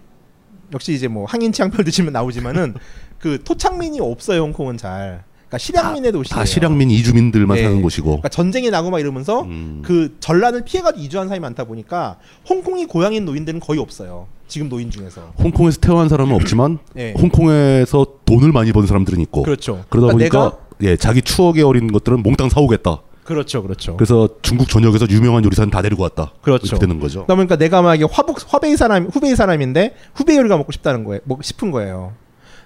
[0.72, 2.74] 역시 이제 뭐 항인 치앙별 드시면 나오지만은
[3.18, 5.24] 그 토착민이 없어요 홍콩은 잘.
[5.48, 6.38] 그러니까 실향민의 도시예요.
[6.38, 7.62] 다 실향민 이주민들만 예.
[7.62, 8.06] 사는 곳이고.
[8.08, 9.82] 그러니까 전쟁이 나고 막 이러면서 음.
[9.84, 14.26] 그 전란을 피해가지고 이주한 사람이 많다 보니까 홍콩이 고향인 노인들은 거의 없어요.
[14.46, 15.32] 지금 노인 중에서.
[15.38, 17.12] 홍콩에서 태어난 사람은 없지만 예.
[17.18, 19.42] 홍콩에서 돈을 많이 번 사람들은 있고.
[19.42, 19.84] 그렇죠.
[19.88, 23.00] 그러다 그러니까 보니까 예, 자기 추억에 어린 것들은 몽땅 사오겠다.
[23.24, 23.96] 그렇죠, 그렇죠.
[23.96, 26.32] 그래서 중국 전역에서 유명한 요리사는 다 데리고 왔다.
[26.40, 26.66] 그렇죠.
[26.66, 27.20] 이렇게 되는 거죠.
[27.24, 31.20] 그러다 보니까 내가 만약에 화북 화베이 사람 후베이 사람인데 후베이 요리가 먹고 싶다는 거예요.
[31.24, 32.12] 먹고 싶은 거예요.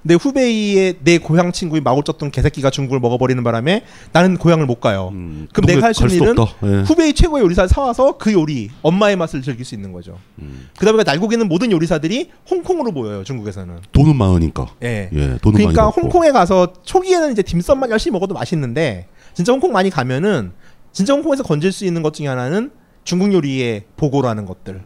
[0.03, 5.11] 근데 후베이의 내 고향 친구인 마오쩌둥 개새끼가 중국을 먹어버리는 바람에 나는 고향을 못 가요.
[5.13, 6.35] 음, 그럼 내가 할수갈 있는.
[6.65, 6.83] 예.
[6.83, 10.19] 후베이 최고의 요리사를 사와서 그 요리 엄마의 맛을 즐길 수 있는 거죠.
[10.41, 10.69] 음.
[10.77, 13.23] 그다음에 날고 있는 모든 요리사들이 홍콩으로 모여요.
[13.23, 13.79] 중국에서는.
[13.93, 14.67] 돈은 많으니까.
[14.83, 15.09] 예.
[15.13, 15.87] 예, 돈은 그러니까.
[15.87, 20.51] 홍콩에 가서 초기에는 이제 딤섬만 열심히 먹어도 맛있는데 진짜 홍콩 많이 가면은
[20.91, 22.73] 진짜 홍콩에서 건질 수 있는 것 중에 하나는
[23.05, 24.83] 중국 요리의 보고라는 것들.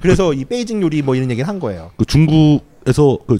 [0.00, 1.92] 그래서 이 베이징 요리 뭐 이런 얘기를 한 거예요.
[1.96, 3.38] 그 중국에서 그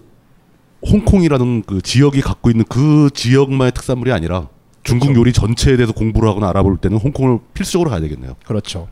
[0.91, 4.49] 홍콩이라는 그 지역이 갖고 있는 그 지역만의 특산물이 아니라
[4.83, 5.21] 중국 그렇죠.
[5.21, 8.35] 요리 전체에 대해서 공부를 하거나 알아볼 때는 홍콩을 필수적으로 가야 되겠네요.
[8.45, 8.89] 그렇죠.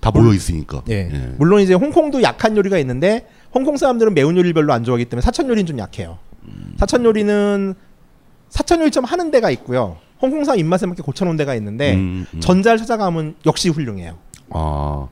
[0.00, 0.82] 다 모여 있으니까.
[0.90, 1.10] 예.
[1.12, 1.34] 예.
[1.38, 5.48] 물론 이제 홍콩도 약한 요리가 있는데 홍콩 사람들은 매운 요리를 별로 안 좋아하기 때문에 사천
[5.48, 6.18] 요리는 좀 약해요.
[6.78, 7.74] 사천 요리는
[8.50, 9.96] 사천 요리점 하는 데가 있고요.
[10.20, 12.40] 홍콩 사람 입맛에 맞게 고쳐놓은 데가 있는데 음, 음.
[12.40, 14.18] 전자를 찾아가면 역시 훌륭해요.
[14.50, 15.08] 아,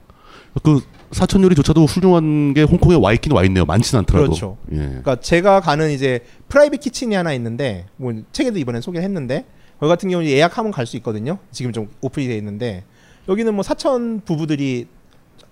[0.62, 3.64] 그 사천 요리조차도 훌륭한 게 홍콩에 와 있긴 와 있네요.
[3.64, 4.26] 많지는 않더라도.
[4.26, 4.56] 그렇죠.
[4.72, 4.76] 예.
[4.76, 9.44] 그러니까 제가 가는 이제 private kitchen이 하나 있는데 뭐 책에도 이번에 소개했는데
[9.80, 11.38] 거기 같은 경우는 예약하면 갈 수 있거든요.
[11.50, 12.84] 지금 좀 오픈이 돼 있는데
[13.28, 14.86] 여기는 뭐 사천 부부들이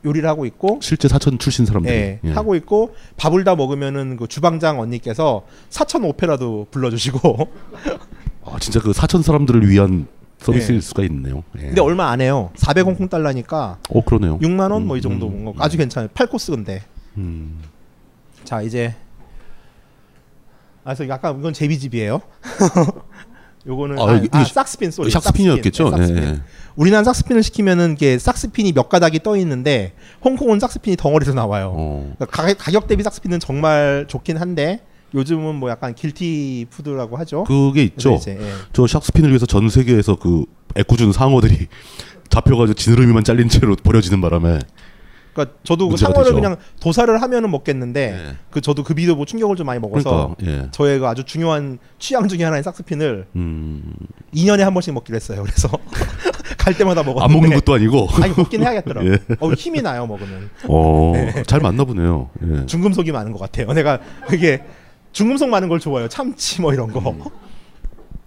[0.04, 2.30] 요리를 하고 있고 실제 사천 출신 사람들이 예, 예.
[2.32, 7.48] 하고 있고 밥을 다 먹으면은 그 주방장 언니께서 사천 오페라도 불러주시고
[8.44, 10.06] 아, 진짜 그 사천 사람들을 위한
[10.46, 10.80] 서비스일 예.
[10.80, 11.42] 수가 있네요.
[11.58, 11.62] 예.
[11.62, 12.50] 근데 얼마 안 해요.
[12.54, 14.38] 400 홍콩 달러니까 어 그러네요.
[14.38, 16.08] 6만 원 뭐이 음, 정도 음, 뭐 아주 괜찮아요.
[16.14, 16.82] 8코스 근데
[17.16, 17.60] 음.
[18.44, 18.94] 자 이제
[20.84, 22.20] 아 그래서 약간 이건 제비집이에요.
[23.66, 25.90] 요거는 아, 아, 아, 싹스핀 sorry 샥스핀이었겠죠?
[25.90, 26.22] 싹스핀.
[26.22, 26.40] 예.
[26.76, 29.94] 우리나라 싹스핀을 시키면은 이게 싹스핀이 몇 가닥이 떠 있는데
[30.24, 31.72] 홍콩은 싹스핀이 덩어리로 나와요.
[31.76, 32.14] 어.
[32.16, 34.82] 그러니까 가격 대비 싹스핀은 정말 좋긴 한데
[35.14, 37.44] 요즘은 뭐 약간 guilty food라고 하죠.
[37.44, 38.14] 그게 있죠.
[38.14, 38.52] 이제, 예.
[38.72, 40.44] 저 샥스핀을 위해서 전 세계에서 그
[40.76, 41.68] 애꿎은 상어들이
[42.28, 44.58] 잡혀가지고 지느러미만 잘린 채로 버려지는 바람에
[45.36, 46.34] 그러니까 저도 그 상어를 되죠.
[46.34, 48.00] 그냥 도살을 하면은 먹겠는데
[48.30, 48.36] 예.
[48.50, 50.68] 그 저도 그 비도 뭐 충격을 좀 많이 먹어서 그러니까 예.
[50.70, 53.82] 저의 그 아주 중요한 취향 중에 하나인 싹스핀을 음,
[54.34, 55.42] 2년에 한 번씩 먹기로 했어요.
[55.42, 55.68] 그래서
[56.56, 59.06] 갈 때마다 먹었는데 안 먹는 것도 아니고 아니 먹긴 해야겠더라고.
[59.12, 59.18] 예.
[59.38, 60.48] 어 힘이 나요 먹으면.
[60.68, 61.42] 어, 네.
[61.46, 62.30] 잘 맞나 보네요.
[62.42, 62.66] 예.
[62.66, 63.70] 중금속이 많은 것 같아요.
[63.74, 64.64] 내가 그게
[65.16, 66.08] 중금속 많은 걸 좋아해요.
[66.10, 67.00] 참치 뭐 이런 거.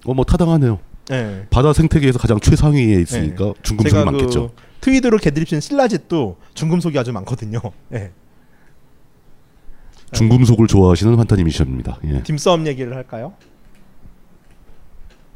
[0.06, 0.80] 어, 뭐 타당하네요.
[1.12, 1.46] 예.
[1.52, 3.54] 바다 생태계에서 가장 최상위에 있으니까 네.
[3.62, 4.52] 중금속이 제가 많겠죠.
[4.56, 7.62] 그 트위드로 개드립신 신라짓도 중금속이 아주 많거든요.
[7.94, 8.12] 예.
[10.14, 12.00] 중금속을 좋아하시는 환타님이십니다.
[12.06, 12.24] 예.
[12.24, 13.34] 딤섬 얘기를 할까요?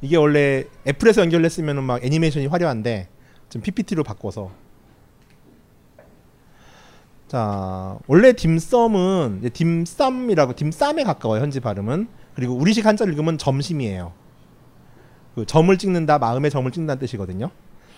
[0.01, 3.09] 이게 원래 애플에서 연결했으면 막 애니메이션이 화려한데
[3.49, 4.49] 지금 PPT로 바꿔서
[7.33, 14.13] 자 원래 딤섬은 딤쌈이라고 딤쌈에 가까워요 현지 발음은 그리고 우리식 한자 읽으면 점심이에요.
[15.33, 17.49] 그 점을 찍는다 마음의 점을 찍는다는 뜻이거든요.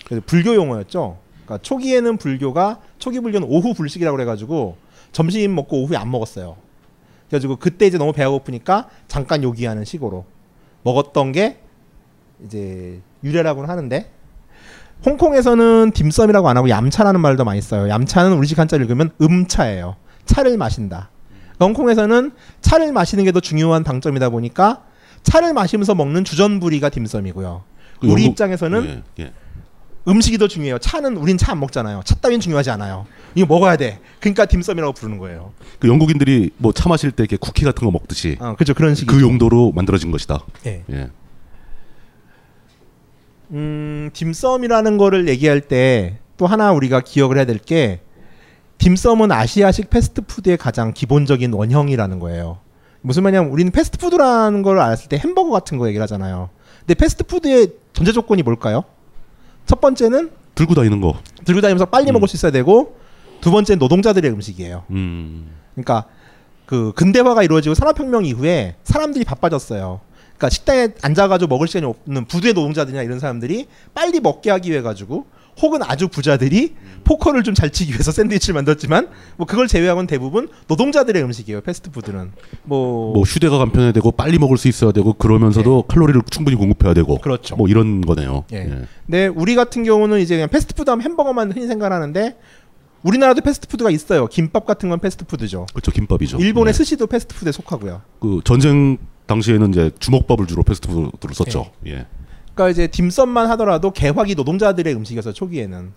[0.06, 1.18] 그래서 불교 용어였죠.
[1.44, 4.78] 그러니까 초기에는 불교가 초기 불교는 오후 불식이라고 그래가지고
[5.12, 6.56] 점심 먹고 오후에 안 먹었어요.
[7.28, 10.24] 그래가지고 그때 이제 너무 배가 고프니까 잠깐 요기하는 식으로
[10.84, 11.60] 먹었던 게
[12.46, 14.10] 이제 유래라고는 하는데
[15.06, 17.90] 홍콩에서는 딤섬이라고 안 하고 얌차라는 말도 많이 써요.
[17.90, 19.96] 얌차는 우리식 한자 읽으면 음차예요.
[20.26, 21.10] 차를 마신다.
[21.58, 22.32] 그러니까 홍콩에서는
[22.62, 24.82] 차를 마시는 게 더 중요한 방점이다 보니까
[25.24, 27.64] 차를 마시면서 먹는 주전부리가 딤섬이고요.
[28.00, 29.32] 그 우리 영국- 입장에서는 예, 예.
[30.08, 30.78] 음식이 더 중요해요.
[30.78, 32.02] 차는 우린 차 안 먹잖아요.
[32.06, 33.06] 차 따윈 중요하지 않아요.
[33.34, 34.00] 이거 먹어야 돼.
[34.20, 35.52] 그러니까 딤섬이라고 부르는 거예요.
[35.80, 39.08] 그 영국인들이 뭐 차 마실 때 이렇게 쿠키 같은 거 먹듯이 어, 그죠 그런 식이.
[39.08, 40.40] 그 용도로 만들어진 것이다.
[40.68, 40.84] 예.
[40.92, 41.10] 예.
[43.52, 48.02] 음, 딤섬이라는 거를 얘기할 때 또 하나 우리가 기억을 해야 될 게
[48.78, 52.60] 딤섬은 아시아식 패스트푸드의 가장 기본적인 원형이라는 거예요.
[53.02, 56.50] 무슨 말이냐면 우리는 패스트푸드라는 걸 알았을 때 햄버거 같은 거 얘기를 하잖아요.
[56.80, 58.84] 근데 패스트푸드의 전제 조건이 뭘까요?
[59.66, 61.18] 첫 번째는 들고 다니는 거.
[61.46, 62.98] 들고 다니면서 빨리 먹을 수 있어야 되고
[63.40, 64.84] 두 번째는 노동자들의 음식이에요.
[64.90, 65.52] 음.
[65.74, 66.06] 그러니까
[66.66, 70.02] 그 근대화가 이루어지고 산업혁명 이후에 사람들이 바빠졌어요.
[70.38, 75.26] 그러니까 식당에 앉아가지고 먹을 시간이 없는 부두의 노동자들이나 이런 사람들이 빨리 먹게 하기 위해 가지고
[75.62, 76.76] 혹은 아주 부자들이
[77.06, 79.08] 포커를 좀 잘 치기 위해서 샌드위치를 만들었지만
[79.38, 81.62] 뭐 그걸 제외하고는 대부분 노동자들의 음식이에요.
[81.62, 82.34] 패스트푸드는
[82.64, 87.14] 뭐, 뭐 휴대가 간편해야 되고 빨리 먹을 수 있어야 되고 그러면서도 칼로리를 충분히 공급해야 되고
[87.14, 87.22] 네.
[87.22, 87.56] 그렇죠.
[87.56, 88.44] 뭐 이런 거네요.
[88.52, 88.58] 예.
[88.58, 88.82] 예.
[89.06, 92.38] 근데 우리 같은 경우는 이제 그냥 패스트푸드 하면 햄버거만 흔히 생각하는데
[93.04, 94.28] 우리나라도 패스트푸드가 있어요.
[94.28, 95.68] 김밥 같은 건 패스트푸드죠.
[95.72, 95.92] 그렇죠.
[95.92, 96.40] 김밥이죠.
[96.40, 96.74] 일본의 예.
[96.74, 98.02] 스시도 패스트푸드에 속하고요.
[98.20, 98.98] 그 전쟁
[99.28, 101.72] 당시에는 이제 주먹밥을 주로 패스트푸드로 썼죠.
[101.88, 102.06] 예.
[102.54, 105.92] 그러니까 이제 딤섬만 하더라도 개화기 노동자들의 음식이어서 초기에는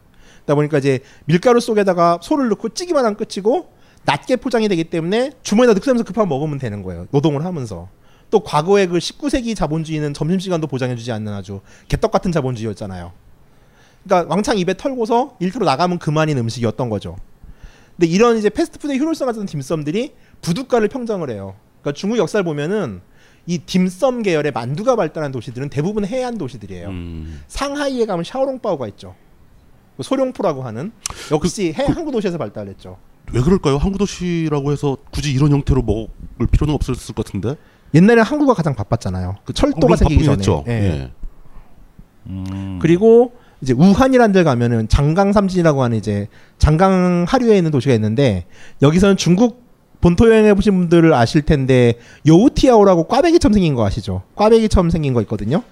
[0.44, 3.70] 그러다 보니까 이제 밀가루 속에다가 소를 넣고 찌기만 하면 끝이고
[4.04, 7.06] 낮게 포장이 되기 때문에 주머니에다 넣고 면서 급하게 먹으면 되는 거예요.
[7.10, 7.88] 노동을 하면서
[8.30, 13.12] 또 과거에 그 19세기 자본주의는 점심시간도 보장해주지 않는 아주 개떡 같은 자본주의였잖아요.
[14.04, 17.16] 그러니까 왕창 입에 털고서 일터로 나가면 그만인 음식이었던 거죠.
[17.96, 21.56] 근데 이런 이제 패스트푸드의 효율성 같은 딤섬들이 부둣가를 평정을 해요.
[21.80, 23.00] 그러니까 중국 역사를 보면은
[23.48, 26.88] 이 딤섬 계열의 만두가 발달한 도시들은 대부분 해안 도시들이에요.
[26.88, 27.40] 음.
[27.48, 29.14] 상하이에 가면 샤오롱바오가 있죠.
[29.96, 30.92] 그 소룡포라고 하는
[31.32, 32.98] 역시 해 항구 도시에서 발달했죠.
[33.32, 33.78] 왜 그럴까요?
[33.78, 37.54] 항구 도시라고 해서 굳이 이런 형태로 먹을 필요는 없었을 것 같은데.
[37.94, 39.36] 옛날에 항구가 가장 바빴잖아요.
[39.46, 40.36] 그 철도가 생기기 전에.
[40.36, 40.62] 했죠.
[40.68, 40.72] 예.
[40.72, 41.10] 예.
[42.26, 42.78] 음.
[42.82, 43.32] 그리고
[43.62, 46.28] 이제 우한이라는 데 가면은 장강 삼진이라고 하는 이제
[46.58, 48.44] 장강 하류에 있는 도시가 있는데
[48.82, 49.67] 여기서는 중국
[50.00, 51.94] 본토 여행 해 보신 분들을 아실 텐데
[52.26, 54.22] 요우티아오라고 꽈배기처럼 생긴 거 아시죠?
[54.36, 55.62] 꽈배기처럼 생긴 거 있거든요.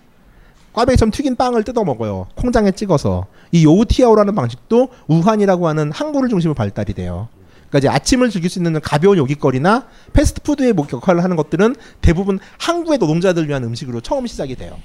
[0.72, 2.26] 꽈배기처럼 튀긴 빵을 뜯어 먹어요.
[2.34, 7.28] 콩장에 찍어서 이 요우티아오라는 방식도 우한이라고 하는 항구를 중심으로 발달이 돼요.
[7.68, 12.98] 그러니까 이제 아침을 즐길 수 있는 가벼운 요깃거리나 패스트푸드의 목 역할을 하는 것들은 대부분 항구의
[12.98, 14.76] 노동자들 위한 음식으로 처음 시작이 돼요.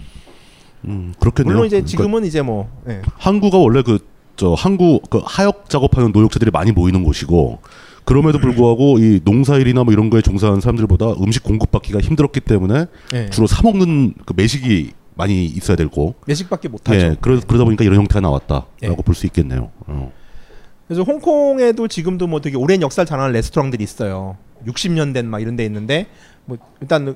[0.86, 1.54] 음, 그렇겠네요.
[1.54, 3.02] 물론 이제 그러니까 지금은 이제 뭐 예.
[3.18, 4.12] 항구가 원래 그
[4.42, 7.60] 저 항구 그 하역 작업하는 노역자들이 많이 모이는 곳이고
[8.06, 13.30] 그럼에도 불구하고 이 농사일이나 뭐 이런 거에 종사하는 사람들보다 음식 공급받기가 힘들었기 때문에 예.
[13.30, 16.98] 주로 사 먹는 그 매식이 많이 있어야 되고 매식밖에 못하죠.
[17.00, 18.96] 예, 그러, 그러다 보니까 이런 형태가 나왔다라고 예.
[19.06, 19.70] 볼수 있겠네요.
[19.88, 20.12] 어.
[20.88, 24.38] 그래서 홍콩에도 지금도 뭐 되게 오랜 역사를 자랑하는 레스토랑들이 있어요.
[24.66, 26.08] 60년 된 막 이런 데 있는데
[26.46, 27.16] 뭐 일단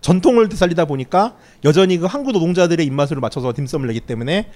[0.00, 4.50] 전통을 되살리다 보니까 여전히 그 항구 노동자들의 입맛으로 맞춰서 딤섬을 내기 때문에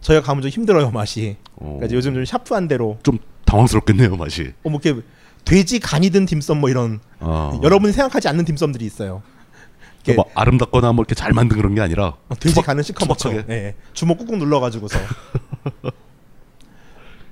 [0.00, 1.36] 저희가 가면 좀 힘들어요 맛이.
[1.56, 1.76] 어.
[1.78, 3.18] 그러니까 요즘 좀 샤프한 대로 좀
[3.52, 4.52] 당황스럽겠네요, 맛이.
[4.64, 5.02] 어, 뭐 이렇게
[5.44, 7.58] 돼지 간이 든 딤섬 뭐 이런 아.
[7.62, 9.22] 여러분이 생각하지 않는 딤섬들이 있어요.
[10.04, 13.28] 이렇게 뭐 아름답거나 뭐 이렇게 잘 만든 그런 게 아니라 어, 돼지 투박- 가는 시커멓죠.
[13.30, 13.52] 투박하게.
[13.54, 13.74] 예.
[13.92, 14.98] 주먹 꾹꾹 눌러가지고서.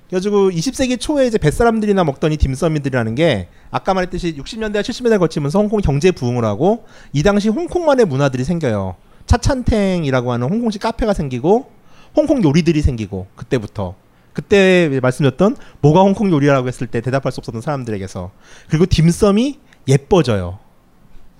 [0.08, 5.80] 그래가지고 20세기 초에 이제 뱃사람들이나 먹던 이 딤섬이들이라는 게 아까 말했듯이 60년대와 70년대 거치면서 홍콩
[5.80, 8.96] 경제 부흥을 하고 이 당시 홍콩만의 문화들이 생겨요.
[9.26, 11.70] 차찬탱이라고 하는 홍콩식 카페가 생기고
[12.16, 13.94] 홍콩 요리들이 생기고 그때부터
[14.40, 18.30] 그때 말씀드렸던 뭐가 홍콩 요리라고 했을 때 대답할 수 없었던 사람들에게서
[18.68, 20.58] 그리고 딤섬이 예뻐져요.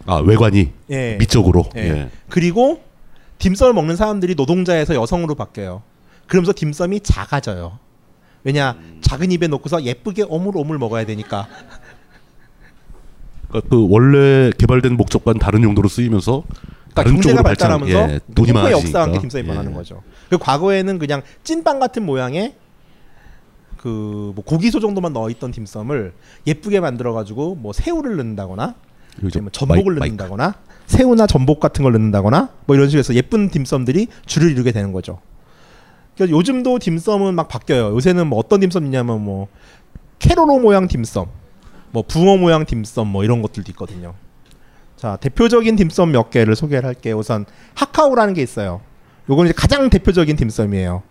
[0.07, 1.17] 아 외관이 예.
[1.19, 1.81] 미적으로 예.
[1.81, 2.11] 예.
[2.29, 2.83] 그리고
[3.39, 5.83] 딤섬을 먹는 사람들이 노동자에서 여성으로 바뀌어요.
[6.27, 7.79] 그러면서 딤섬이 작아져요.
[8.45, 11.49] 왜냐 작은 입에 넣고서 예쁘게 오물오물 먹어야 되니까.
[13.49, 18.21] 그러니까 그 원래 개발된 목적과는 다른 용도로 쓰이면서 그러니까 다른 경제가 쪽으로 발전, 발달하면서 예,
[18.35, 19.47] 돈이 많아지니까 역사와 함께 딤섬이 예.
[19.47, 20.03] 변하는 거죠.
[20.29, 22.60] 그 과거에는 그냥 찐빵 같은 모양의
[23.81, 26.13] 그 뭐 고기소 정도만 넣어 있던 딤섬을
[26.47, 28.75] 예쁘게 만들어 가지고 뭐 새우를 넣는다거나
[29.41, 30.55] 뭐 전복을 마이- 넣는다거나
[30.87, 35.19] 새우나 전복 같은 걸 넣는다거나 뭐 이런 식으로 해서 예쁜 딤섬들이 줄을 이루게 되는 거죠.
[36.15, 37.95] 그러니까 요즘도 딤섬은 막 바뀌어요.
[37.95, 39.49] 요새는 뭐 어떤 딤섬 있냐면 뭐
[40.19, 41.27] 캐로로 모양 딤섬,
[41.93, 44.15] 뭐 붕어 모양 딤섬 뭐 이런 것들도 있거든요.
[44.97, 47.17] 자 대표적인 딤섬 몇 개를 소개를 할게요.
[47.17, 48.83] 우선 하카오라는 게 있어요.
[49.31, 51.03] 요건 이제 가장 대표적인 딤섬이에요.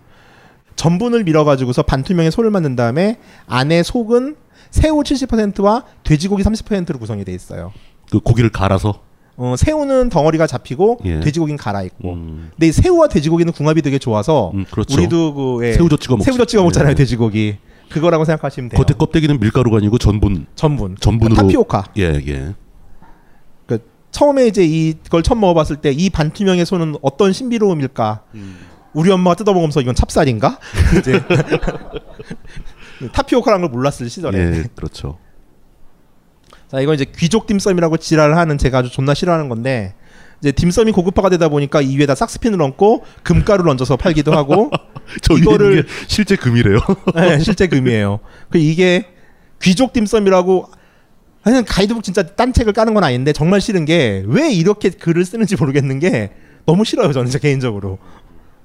[0.83, 3.17] 전분을 밀어가지고서 반투명의 소를 만든 다음에
[3.47, 4.37] 안에 속은
[4.71, 7.73] 새우 70%와 돼지고기 30%로 구성이 돼 있어요.
[8.09, 9.01] 그 고기를 갈아서
[9.35, 11.19] 어, 새우는 덩어리가 잡히고 예.
[11.19, 12.13] 돼지고기는 갈아 있고.
[12.13, 14.93] 음, 근데 이 새우와 돼지고기는 궁합이 되게 좋아서 음, 그렇죠.
[14.97, 16.23] 우리도 그 예, 새우젓 찍어 먹죠.
[16.31, 16.95] 새우젓 찍어 먹잖아요 예.
[16.95, 17.57] 돼지고기.
[17.89, 18.81] 그거라고 생각하시면 돼요.
[18.81, 20.95] 겉에 껍데기는 밀가루가 아니고 전분 전분.
[21.01, 21.85] 전분으로 타피오카.
[21.97, 22.53] 예 예.
[23.65, 23.79] 그
[24.11, 28.21] 처음에 이제 이걸 처음 먹어봤을 때 이 반투명의 소는 어떤 신비로움일까?
[28.93, 30.57] 우리 엄마가 뜯어먹으면서 이건 찹쌀인가?
[30.99, 31.21] 이제
[33.13, 34.37] 타피오카라는 걸 몰랐을 시절에.
[34.39, 35.17] 예 그렇죠.
[36.69, 39.95] 자 이건 이제 귀족 딤섬이라고 지랄을 하는 제가 아주 존나 싫어하는 건데
[40.39, 44.69] 이제 딤섬이 고급화가 되다 보니까 이 위에다 삭스핀을 얹고 금가루를 얹어서 팔기도 하고
[45.21, 46.79] 이거를- 실제 금이래요.
[47.15, 48.19] 네, 실제 금이에요.
[48.49, 49.05] 그 이게
[49.61, 50.69] 귀족 딤섬이라고
[51.43, 55.55] 그냥 가이드북 진짜 딴 책을 까는 건 아닌데 정말 싫은 게 왜 이렇게 글을 쓰는지
[55.55, 56.31] 모르겠는 게
[56.65, 57.97] 너무 싫어요 저는 개인적으로.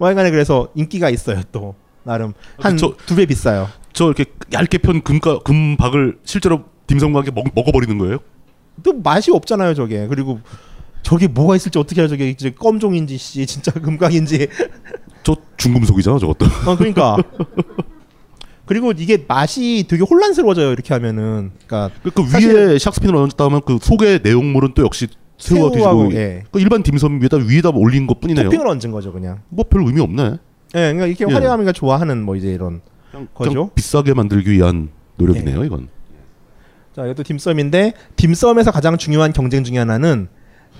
[0.05, 1.74] 와이간에 그래서 인기가 있어요 또.
[2.02, 2.34] 나름.
[2.59, 3.68] 한 저- 두배 비싸요.
[3.94, 8.18] 저 이렇게 얇게 편 금가 금박을 실제로 딤섬과 함께 먹, 먹어버리는 거예요?
[8.82, 10.07] 또 맛이 없잖아요 저게.
[10.09, 10.40] 그리고
[11.02, 14.48] 저게 뭐가 있을지 어떻게 알아 저게 이제 껌종인지 씨 진짜 금각인지.
[15.22, 16.44] 저 중금속이잖아 저것도.
[16.66, 17.16] 어 그러니까.
[18.66, 21.52] 그리고 이게 맛이 되게 혼란스러워져요 이렇게 하면은.
[21.66, 25.07] 그러니까 그, 그 위에 샥스핀을 얹었다 하면 그 속의 내용물은 또 역시
[25.39, 26.16] 새우와 돼지고기.
[26.16, 26.45] 예.
[26.51, 28.45] 그 일반 딤섬 위에다 위에다 올린 것 뿐이네요.
[28.45, 30.22] 토핑을 얹은 거죠 그냥 뭐 별 의미 없네.
[30.22, 31.32] 예 그러니까 이렇게 예.
[31.32, 32.80] 화려함이가 좋아하는 뭐 이제 이런
[33.12, 35.66] 그냥 거죠 비싸게 만들기 위한 노력이네요 예.
[35.66, 35.89] 이건.
[36.95, 40.28] 자 이것도 딤섬인데 딤섬에서 가장 중요한 경쟁 중에 하나는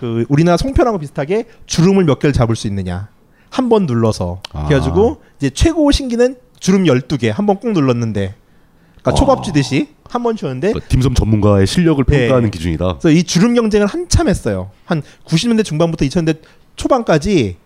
[0.01, 3.09] 그 우리나라 송편하고 비슷하게 주름을 몇 개를 잡을 수 있느냐
[3.51, 4.67] 한 번 눌러서 아.
[4.67, 8.35] 그래가지고 이제 최고 신기는 주름 12개 한 번 꾹 눌렀는데
[9.05, 9.15] 그러니까 아.
[9.15, 12.19] 초밥 쥐듯이 한번 쥐었는데 그 딤섬 전문가의 실력을 예.
[12.21, 12.99] 평가하는 기준이다.
[12.99, 14.71] 그래서 이 주름 경쟁을 한참 했어요.
[14.87, 16.39] 한 90년대 중반부터 2000년대
[16.77, 17.57] 초반까지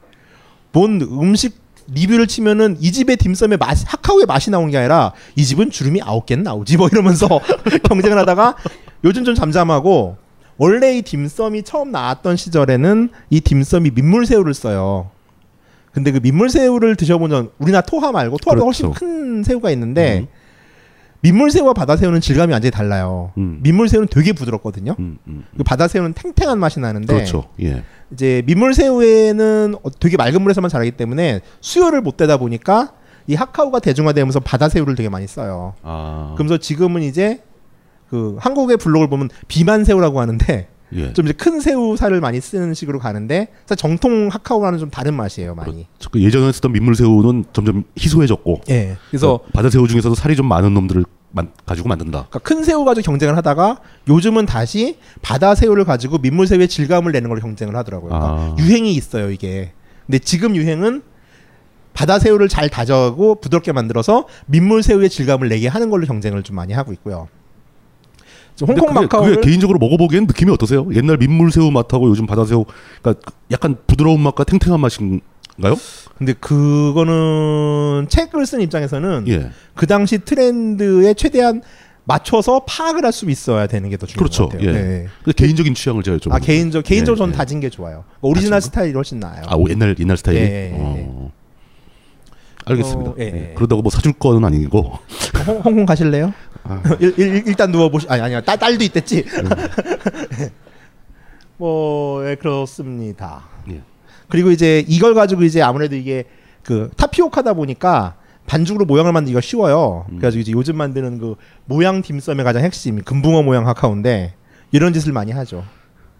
[0.72, 1.56] 뭔 음식
[1.90, 6.26] 리뷰를 치면은 이 집의 딤섬의 맛, 하카오의 맛이 나오는 게 아니라 이 집은 주름이 아홉
[6.26, 7.28] 개는 나오지 뭐 이러면서
[7.88, 8.56] 경쟁을 하다가
[9.04, 10.16] 요즘 좀 잠잠하고
[10.58, 15.10] 원래 이 딤섬이 처음 나왔던 시절에는 이 딤섬이 민물새우를 써요.
[15.92, 18.98] 근데 그 민물새우를 드셔보면 우리나라 토하 말고 토하보다 훨씬 그렇죠.
[18.98, 20.37] 큰 새우가 있는데 음.
[21.20, 23.32] 민물새우와 바다새우는 질감이 완전히 달라요.
[23.38, 23.58] 음.
[23.62, 24.94] 민물새우는 되게 부드럽거든요.
[24.98, 25.44] 음, 음.
[25.56, 27.48] 그 바다새우는 탱탱한 맛이 나는데 그렇죠.
[27.60, 27.82] 예.
[28.12, 32.92] 이제 민물새우에는 어- 되게 맑은 물에서만 자라기 때문에 수요를 못 대다 보니까
[33.26, 35.74] 이 하카오가 대중화되면서 바다새우를 되게 많이 써요.
[35.82, 36.32] 아.
[36.36, 37.42] 그러면서 지금은 이제
[38.08, 41.12] 그 한국의 블록을 보면 비만새우라고 하는데 예.
[41.12, 45.86] 좀 이제 큰 새우살을 많이 쓰는 식으로 가는데 사실 정통 하카오와는 좀 다른 맛이에요, 많이.
[45.98, 48.62] 저- 그 예전에 쓰던 민물새우는 점점 희소해졌고.
[48.70, 48.96] 예.
[49.10, 52.28] 그래서 그 바다새우 중에서도 살이 좀 많은 놈들을 만, 가지고 만든다.
[52.30, 57.28] 그러니까 큰 새우 가지고 경쟁을 하다가 요즘은 다시 바다 새우를 가지고 민물 새우의 질감을 내는
[57.28, 58.08] 걸 경쟁을 하더라고요.
[58.08, 58.56] 그러니까 아.
[58.58, 59.72] 유행이 있어요 이게.
[60.06, 61.02] 근데 지금 유행은
[61.92, 66.72] 바다 새우를 잘 다져고 부드럽게 만들어서 민물 새우의 질감을 내게 하는 걸로 경쟁을 좀 많이
[66.72, 67.28] 하고 있고요.
[68.66, 70.86] 홍콩 그게, 마카오를 그게 개인적으로 먹어보기엔 느낌이 어떠세요?
[70.94, 72.64] 옛날 민물새우 맛하고 요즘 바다새우,
[73.02, 75.76] 그러니까 약간 부드러운 맛과 탱탱한 맛인가요?
[76.18, 79.50] 근데 그거는 책을 쓴 입장에서는 예.
[79.74, 81.62] 그 당시 트렌드에 최대한
[82.04, 84.48] 맞춰서 파악을 할 수 있어야 되는 게 더 중요한 그렇죠.
[84.48, 84.68] 것 같아요.
[84.70, 84.72] 예.
[84.72, 85.06] 네.
[85.22, 86.32] 근데 개인적인 취향을 제가 좀.
[86.32, 87.36] 아 개인적 개인적으로 예, 저는 예.
[87.36, 88.04] 다진 게 좋아요.
[88.22, 88.72] 오리지널 다진 거?
[88.72, 89.42] 스타일이 훨씬 나아요.
[89.46, 90.40] 아, 오, 옛날 옛날 스타일이.
[90.40, 91.30] 예, 예, 예, 어.
[92.64, 93.10] 알겠습니다.
[93.10, 93.14] 어.
[93.18, 93.52] 예.
[93.56, 94.98] 그러다가 뭐 사줄 거는 아니고.
[95.46, 96.32] 홍, 홍콩 가실래요?
[96.68, 96.82] 아.
[97.00, 98.06] 일, 일, 일 단 누워 보시.
[98.08, 98.40] 아니 아니야.
[98.42, 99.24] 딸 딸도 있댔지.
[101.56, 103.44] 뭐 예, 그렇습니다.
[103.70, 103.82] 예.
[104.28, 106.24] 그리고 이제 이걸 가지고 이제 아무래도 이게
[106.62, 108.16] 그 타피오카다 보니까
[108.46, 110.04] 반죽으로 모양을 만들기가 쉬워요.
[110.08, 114.34] 그래가지고 이제 요즘 만드는 그 모양 딤섬의 가장 핵심 금붕어 모양 카카오인데
[114.70, 115.64] 이런 짓을 많이 하죠.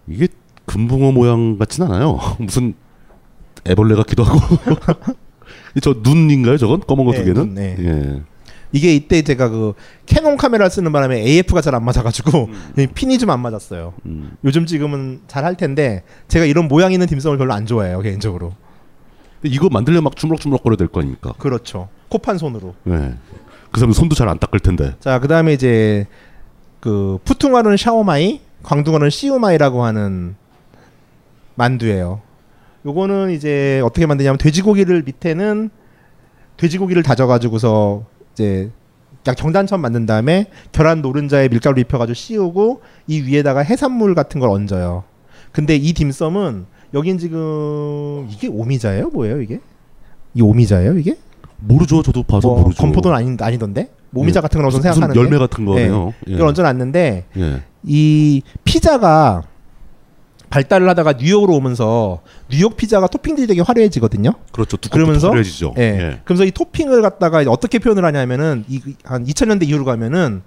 [0.06, 0.28] 이게
[0.66, 2.18] 금붕어 모양 같진 않아요.
[2.40, 2.74] 무슨
[3.66, 4.40] 애벌레 같기도 하고.
[5.82, 6.56] 저 눈인가요?
[6.56, 7.42] 저건 검은 거두 네, 개는?
[7.42, 7.76] 눈, 네.
[7.78, 8.22] 예.
[8.72, 9.72] 이게 이때 제가 그
[10.06, 12.48] 캐논 카메라 쓰는 바람에 AF가 잘 안 맞아가지고
[12.94, 13.94] 핀이 좀 안 맞았어요.
[14.06, 14.32] 음.
[14.44, 18.52] 요즘 지금은 잘 할 텐데 제가 이런 모양 있는 딤섬을 별로 안 좋아해요 개인적으로.
[19.42, 21.32] 이거 만들려면 막 주물럭주물럭거려야 될거 아닙니까?
[21.38, 21.88] 그렇죠.
[22.08, 22.74] 코 판 손으로.
[22.88, 23.14] 예.
[23.70, 24.94] 그 사람 손도 잘 안 닦을 텐데.
[25.00, 26.06] 자, 그 다음에 이제
[26.80, 30.34] 그 푸퉁어는 샤오마이, 광둥어는 시우마이라고 하는
[31.54, 32.20] 만두예요.
[32.86, 35.70] 요거는 이제 어떻게 만드냐면 돼지고기를 밑에는
[36.56, 38.04] 돼지고기를 다져 가지고서
[38.38, 38.70] 이제
[39.26, 45.02] 약 정단처럼 만든 다음에 계란 노른자에 밀가루 입혀가지고 씌우고 이 위에다가 해산물 같은 걸 얹어요.
[45.50, 49.10] 근데 이 딤섬은 여긴 지금 이게 오미자예요?
[49.10, 49.60] 뭐예요 이게?
[50.34, 51.16] 이 오미자예요 이게?
[51.58, 52.02] 모르죠.
[52.02, 52.80] 저도 봐서 뭐 모르죠.
[52.80, 53.90] 건포도는 아니, 아니던데?
[54.14, 54.42] 오미자 예.
[54.42, 56.14] 같은 거라고 무슨 생각하는데 열매 같은 거네요.
[56.28, 56.32] 예.
[56.32, 57.62] 이걸 얹어놨는데 예.
[57.82, 59.42] 이 피자가
[60.50, 62.20] 발달을 하다가 뉴욕으로 오면서
[62.50, 64.32] 뉴욕 피자가 토핑들이 되게 화려해지거든요.
[64.52, 64.76] 그렇죠.
[64.90, 65.74] 그러면서 화려해지죠.
[65.78, 65.82] 예.
[65.82, 66.20] 예.
[66.24, 70.42] 그러면서 이 토핑을 갖다가 어떻게 표현을 하냐면은 이 한 2000년대 이후로 가면은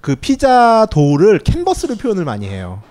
[0.00, 2.82] 그 피자 dough를 캔버스로 표현을 많이 해요.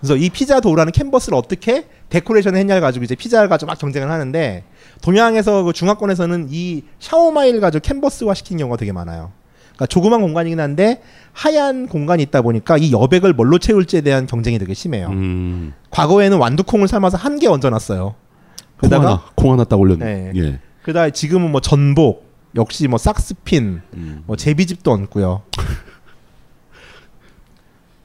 [0.00, 4.64] 그래서 이 피자 dough라는 캔버스를 어떻게 데코레이션을 했냐를 가지고 이제 피자를 가지고 막 경쟁을 하는데
[5.02, 9.32] 동양에서 그 중화권에서는 이 샤오마이를 가지고 캔버스화 시킨 경우가 되게 많아요.
[9.80, 11.00] 그러니까 조그만 공간이긴 한데
[11.32, 15.08] 하얀 공간이 있다 보니까 이 여백을 뭘로 채울지에 대한 경쟁이 되게 심해요.
[15.08, 15.72] 음.
[15.90, 18.02] 과거에는 완두콩을 삶아서 한 개 얹어놨어요.
[18.04, 18.14] 콩
[18.76, 20.04] 그러다가 하나, 콩 하나 딱 올렸네.
[20.04, 20.32] 네.
[20.36, 20.58] 예.
[20.82, 24.22] 그다음에 지금은 뭐 전복 역시 뭐 삭스핀 음.
[24.26, 25.42] 뭐 제비집도 얹고요.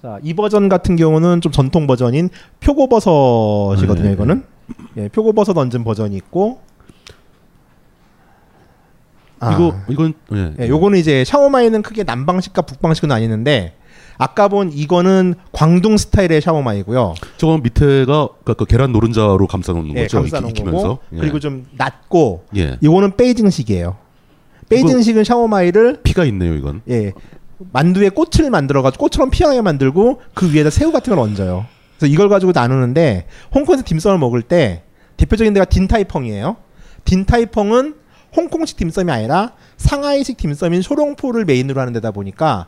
[0.01, 2.29] 자, 이 버전 같은 경우는 좀 전통 버전인
[2.61, 4.13] 표고버섯이거든요, 네.
[4.13, 4.43] 이거는.
[4.97, 6.61] 예, 표고버섯 얹은 버전이 있고
[9.47, 10.53] 아, 이거 이건 예.
[10.59, 13.75] 예, 요거는 이제 샤오마이는 크게 남방식과 북방식을 나누는데
[14.17, 17.15] 아까 본 이거는 광둥 스타일의 샤오마이고요.
[17.37, 20.19] 저건 밑에가 그러니까 그 계란 노른자로 감싸 놓는 예, 거죠.
[20.19, 20.63] 감싸 놓은 익히-.
[20.63, 21.17] 거고 예.
[21.17, 22.77] 그리고 좀 낮고 예.
[22.81, 23.97] 이거는 베이징식이에요.
[24.69, 26.81] 베이징식은 샤오마이를 피가 있네요, 이건.
[26.89, 27.13] 예
[27.71, 31.65] 만두에 꽃을 만들어가지고 꽃처럼 피게 만들고 그 위에다 새우 같은 걸 얹어요.
[31.97, 34.83] 그래서 이걸 가지고 나누는데 홍콩에서 딤섬을 먹을 때
[35.17, 36.57] 대표적인 데가 딘타이펑이에요.
[37.05, 37.95] 딘타이펑은
[38.35, 42.67] 홍콩식 딤섬이 아니라 상하이식 딤섬인 쇼롱포를 메인으로 하는 데다 보니까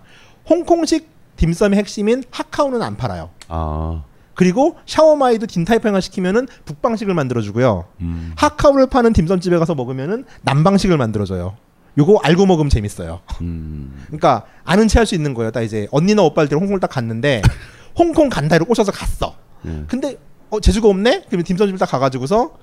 [0.50, 3.30] 홍콩식 딤섬의 핵심인 하카오는 안 팔아요.
[3.48, 4.04] 아.
[4.34, 7.86] 그리고 샤오마이도 딘타이펑을 시키면은 북방식을 만들어주고요.
[8.02, 8.34] 음.
[8.38, 11.58] 하카오를 파는 딤섬집에 가서 먹으면은 남방식을 만들어줘요.
[11.98, 13.22] 요거 알고 먹으면 재밌어요.
[13.42, 14.04] 음.
[14.06, 15.50] 그러니까 아는 체 할 수 있는 거예요.
[15.52, 17.42] 딱 이제 언니나 오빠들 홍콩을 딱 갔는데
[17.98, 19.36] 홍콩 간다 이러 꼬셔서 갔어.
[19.66, 19.84] 예.
[19.88, 20.18] 근데
[20.52, 21.24] 어 재주가 없네?
[21.28, 22.54] 그러면 딤섬집을 딱 가가지고서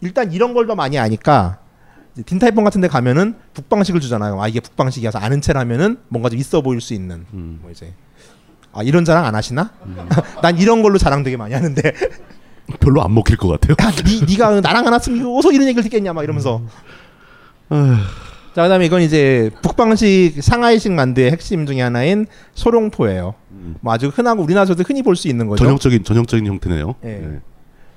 [0.00, 1.58] 일단 이런 걸 더 많이 아니까
[2.26, 4.40] 딘타이펑 같은 데 가면은 북방식을 주잖아요.
[4.42, 7.58] 아 이게 북방식이어서 아는 체라면은 뭔가 좀 있어 보일 수 있는 음.
[7.62, 7.92] 뭐 이제
[8.72, 9.70] 아 이런 자랑 안 하시나?
[10.42, 11.80] 난 이런 걸로 자랑 되게 많이 하는데
[12.80, 13.74] 별로 안 먹힐 것 같아요.
[13.82, 16.62] 야, 니, 니가 나랑 안 왔으면 어서 이런 얘기를 듣겠냐 막 이러면서
[17.70, 17.96] 아휴.
[18.54, 23.34] 자 그다음에 이건 이제 북방식 상하이식 만두의 핵심 중에 하나인 소룡포예요.
[23.80, 25.64] 뭐 아주 흔하고 우리나라에서도 흔히 볼 수 있는 거죠.
[25.64, 26.94] 전형적인 전형적인 형태네요.
[27.04, 27.08] 예.
[27.08, 27.40] 예.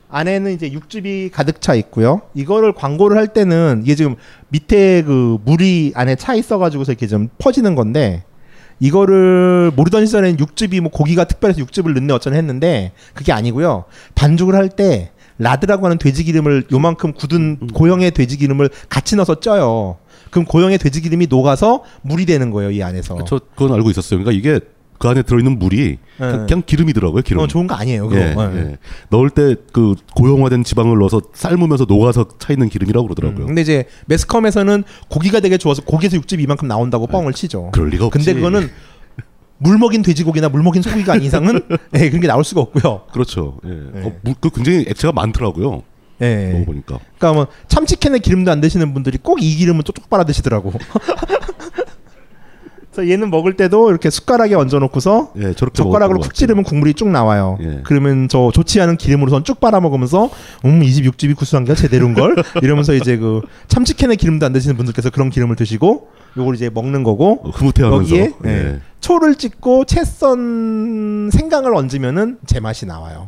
[0.10, 2.22] 안에는 이제 육즙이 가득 차 있고요.
[2.34, 4.16] 이거를 광고를 할 때는 이게 지금
[4.50, 8.24] 밑에 그 물이 안에 차 있어가지고서 이렇게 좀 퍼지는 건데
[8.80, 13.86] 이거를 모르던 시절에는 육즙이 뭐 고기가 특별해서 육즙을 넣네 어쩌네 했는데 그게 아니고요.
[14.16, 19.98] 반죽을 할 때 라드라고 하는 돼지 기름을 요만큼 굳은 고형의 돼지 기름을 같이 넣어서 쪄요.
[20.30, 23.18] 그럼 고형의 돼지 기름이 녹아서 물이 되는 거예요 이 안에서.
[23.26, 24.22] 저 그건 알고 있었어요.
[24.24, 24.66] 그러니까 이게
[24.98, 27.22] 그 안에 들어있는 물이 그냥, 그냥 기름이더라고요.
[27.24, 27.42] 기름.
[27.42, 28.08] 어, 좋은 거 아니에요.
[28.08, 28.20] 그거.
[28.22, 28.58] 예, 예.
[28.72, 28.78] 예.
[29.10, 33.44] 넣을 때 그 고형화된 지방을 넣어서 삶으면서 녹아서 차 있는 기름이라고 그러더라고요.
[33.44, 37.72] 음, 근데 이제 매스컴에서는 고기가 되게 좋아서 고기에서 육즙이 이만큼 나온다고 뻥을 치죠.
[37.74, 38.20] 그럴 리가 없지.
[38.20, 38.70] 근데 그거는
[39.58, 41.62] 물 먹인 돼지고기나 물 먹인 소고기가 아닌 이상은
[41.96, 43.04] 예, 그런 게 나올 수가 없고요.
[43.12, 43.60] 그렇죠.
[43.66, 43.70] 예.
[43.72, 44.06] 예.
[44.06, 45.84] 어, 물, 그 굉장히 액체가 많더라고요.
[46.22, 46.52] 예.
[46.54, 47.00] 먹어보니까.
[47.18, 50.72] 그러니까 뭐 참치캔에 기름도 안 드시는 분들이 꼭 이 기름은 쪽쪽 빨아 드시더라고.
[52.96, 57.58] 그래서 얘는 먹을 때도 이렇게 숟가락에 얹어 놓고서 예, 젓가락으로 쿡것 찌르면 국물이 쭉 나와요.
[57.62, 57.82] 예.
[57.84, 60.30] 그러면 저 좋지 않은 기름으로선 쭉 빨아 먹으면서
[60.64, 64.78] 음, 이 집 육즙이 구수한 게 제대로인 걸 이러면서 이제 그 참치캔에 기름도 안 드시는
[64.78, 67.42] 분들께서 그런 기름을 드시고 요걸 이제 먹는 거고.
[67.44, 68.02] 어, 흐뭇해하면서.
[68.16, 68.50] 여기에 예.
[68.50, 68.80] 예.
[69.02, 73.28] 초를 찍고 채썬 생강을 얹으면은 제 맛이 나와요.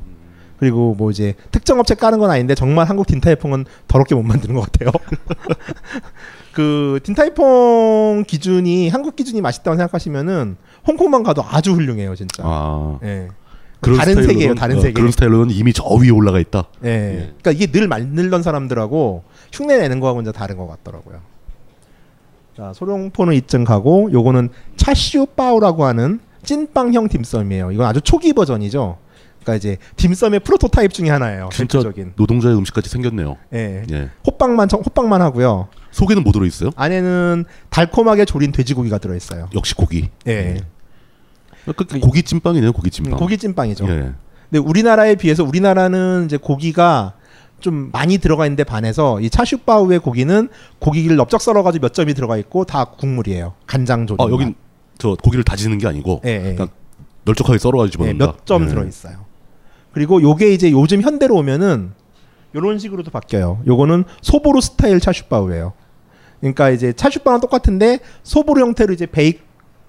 [0.59, 4.61] 그리고 뭐 이제 특정 업체 까는 건 아닌데 정말 한국 딘타이퐁은 더럽게 못 만드는 것
[4.71, 4.89] 같아요.
[6.53, 12.43] 그 딘타이퐁 기준이 한국 기준이 맛있다고 생각하시면은 홍콩만 가도 아주 훌륭해요, 진짜.
[12.45, 12.97] 아.
[13.03, 13.27] 예.
[13.81, 14.93] 다른 스타일로는- 세계예요, 다른 어, 세계.
[14.93, 16.63] 그런 스타일로는 이미 저 위에 올라가 있다.
[16.85, 17.31] 예.
[17.39, 21.19] 그러니까 이게 늘 만들던 사람들하고 흉내 내는 거하고 이제 다른 것 같더라고요.
[22.57, 27.71] 자, 소룡포는 이쯤 가고 요거는 차슈 빠오라고 하는 찐빵형 딤섬이에요.
[27.71, 28.97] 이건 아주 초기 버전이죠.
[29.47, 31.47] 그러니까 이제 딤섬의 프로토타입 중에 하나예요.
[31.53, 32.13] 진짜 대표적인.
[32.17, 33.37] 노동자의 음식같이 생겼네요.
[33.53, 33.83] 예.
[33.89, 34.09] 예.
[34.27, 35.69] 호빵만 청- 호빵만 하고요.
[35.91, 36.69] 속에는 뭐 들어 있어요?
[36.75, 39.47] 안에는 달콤하게 조린 돼지고기가 들어 있어요.
[39.55, 40.09] 역시 고기.
[40.27, 40.57] 예.
[41.65, 42.73] 그 고기 찐빵이네요.
[42.73, 43.13] 고기 찐빵.
[43.13, 43.87] 음, 고기 찐빵이죠.
[43.87, 44.11] 예.
[44.49, 47.13] 근데 우리나라에 비해서 우리나라는 이제 고기가
[47.59, 52.65] 좀 많이 들어가 있는데 반해서 이 차슈바우의 고기는 고기를 넓적 썰어가지고 몇 점이 들어가 있고
[52.65, 53.53] 다 국물이에요.
[53.65, 54.21] 간장 조림.
[54.25, 54.55] 아 여긴
[54.97, 56.53] 저 고기를 다지는 게 아니고 예, 예.
[56.55, 56.67] 그냥
[57.25, 58.25] 널쩍하게 썰어가지고 집어넣는다.
[58.37, 58.67] 몇점 예.
[58.67, 59.26] 들어 있어요.
[59.97, 61.91] 그리고 요게 이제 요즘 현대로 오면은
[62.53, 63.63] 요런 식으로도 바뀌어요.
[63.65, 65.73] 요거는 소보루 스타일 차슈바우예요.
[66.39, 69.39] 그러니까 이제 차슈바우랑 똑같은데 소보루 형태로 이제 bake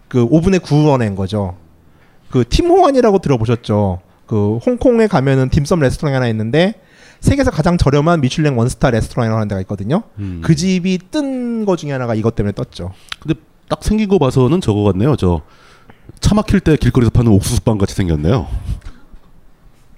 [0.09, 1.59] 그 오븐에 구워낸 거죠.
[2.31, 4.01] 그 팀호완이라고 들어보셨죠?
[4.25, 6.81] 그 홍콩에 가면은 딤섬 레스토랑이 하나 있는데
[7.21, 10.05] 세계에서 가장 저렴한 미슐랭 one star 레스토랑이라고 하는 데가 있거든요.
[10.21, 10.41] 음.
[10.43, 12.93] 그 집이 뜬 거 중에 하나가 이것 때문에 떴죠.
[13.21, 13.39] 근데
[13.69, 15.17] 딱 생긴 거 봐서는 저거 같네요.
[15.17, 15.43] 저
[16.21, 18.47] 차 막힐 때 길거리에서 파는 옥수수빵 같이 생겼네요.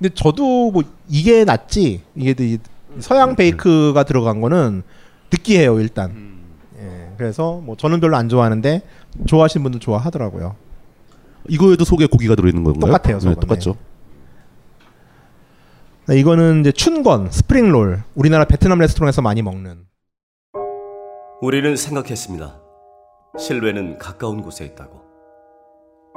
[0.01, 2.59] 근데 저도 뭐 이게 낫지 이게 이
[3.01, 4.83] 서양 베이크가 들어간 거는
[5.31, 6.41] 느끼해요 일단.
[6.81, 8.81] 예, 그래서 뭐 저는 별로 안 좋아하는데
[9.27, 10.57] 좋아하시는 분들 좋아하더라고요.
[11.49, 12.93] 이거에도 속에 고기가 들어있는 건가요?
[12.93, 13.35] 똑같아요, 네.
[13.35, 13.77] 똑같죠.
[16.07, 19.85] 네, 이거는 이제 춘건 스프링롤 우리나라 베트남 레스토랑에서 많이 먹는.
[21.43, 22.59] 우리는 생각했습니다.
[23.39, 25.03] 실외는 가까운 곳에 있다고.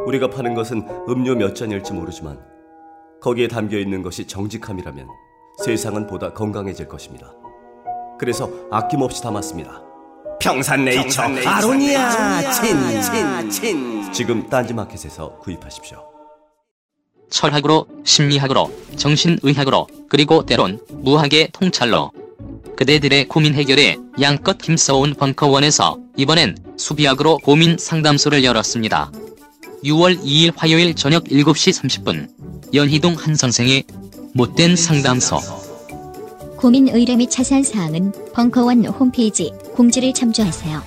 [0.06, 2.53] 우리가 파는 것은 음료 몇 잔일지 모르지만
[3.24, 5.08] 거기에 담겨 있는 것이 정직함이라면
[5.64, 7.34] 세상은 보다 건강해질 것입니다.
[8.20, 9.82] 그래서 아낌없이 담았습니다.
[10.42, 16.04] 평산네이처, 아로니아 친친친 지금 딴지마켓에서 구입하십시오.
[17.30, 22.12] 철학으로, 심리학으로, 정신의학으로, 그리고 때론 무학의 통찰로
[22.76, 29.12] 그대들의 고민 해결에 양껏 힘써온 벙커원에서 이번엔 수비학으로 고민 상담소를 열었습니다.
[29.84, 33.84] 6월 2일 화요일 저녁 7시 30분 연희동 한 선생의
[34.34, 35.40] 못된 상담소
[36.58, 40.82] 고민 의뢰 및 자세한 사항은 벙커원 홈페이지 공지를 참조하세요.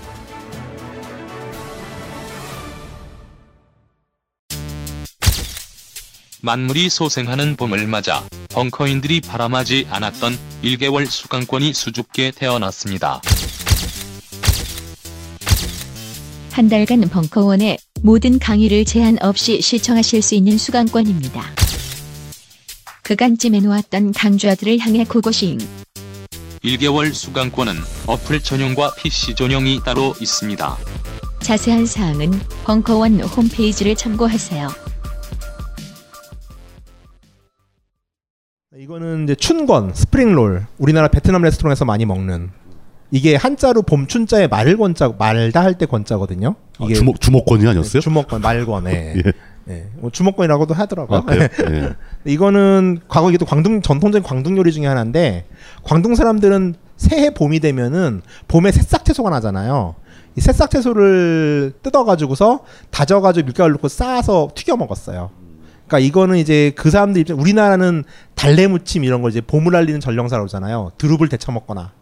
[6.40, 13.20] 만물이 소생하는 봄을 맞아 벙커인들이 바람하지 않았던 1개월 수강권이 수줍게 태어났습니다.
[16.52, 21.42] 한 달간 벙커원의 모든 강의를 제한 없이 시청하실 수 있는 수강권입니다.
[23.02, 25.58] 그간 찜해놓았던 강좌들을 향해 고고싱
[26.64, 27.74] 1개월 수강권은
[28.06, 30.76] 어플 전용과 PC 전용이 따로 있습니다.
[31.40, 32.32] 자세한 사항은
[32.64, 34.68] 벙커원 홈페이지를 참고하세요.
[38.78, 42.50] 이거는 이제 춘건 스프링롤 우리나라 베트남 레스토랑에서 많이 먹는.
[43.10, 46.54] 이게 한자로 봄춘자에 말을 권자 말다 할 때 권자거든요.
[46.78, 48.00] 아, 주먹 주먹권이 아니었어요?
[48.00, 49.14] 주먹권 말권에.
[49.26, 49.32] 예.
[49.68, 49.86] 예.
[49.96, 51.18] 뭐 주먹권이라고도 하더라고요.
[51.26, 51.32] 아?
[51.70, 51.94] 예.
[52.24, 55.46] 이거는 과거 이게 또 광둥 전통적인 광둥 요리 중에 하나인데
[55.82, 59.94] 광둥 사람들은 새해 봄이 되면은 봄에 새싹 채소가 나잖아요.
[60.36, 65.30] 이 새싹 채소를 뜯어가지고서 다져가지고 밀가루 넣고 쌓아서 튀겨 먹었어요.
[65.86, 68.04] 그러니까 이거는 이제 그 사람들 입장 우리나라는
[68.34, 70.92] 달래 무침 이런 걸 이제 봄을 알리는 전령사라고 하잖아요.
[70.98, 71.92] 두릅을 데쳐 먹거나.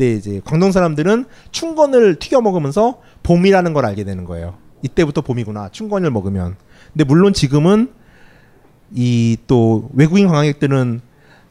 [0.00, 4.54] 근데 이제 광동 사람들은 춘건을 튀겨 먹으면서 봄이라는 걸 알게 되는 거예요.
[4.80, 5.68] 이때부터 봄이구나.
[5.72, 6.56] 춘건을 먹으면.
[6.94, 7.90] 근데 물론 지금은
[8.94, 11.02] 이 또 외국인 관광객들은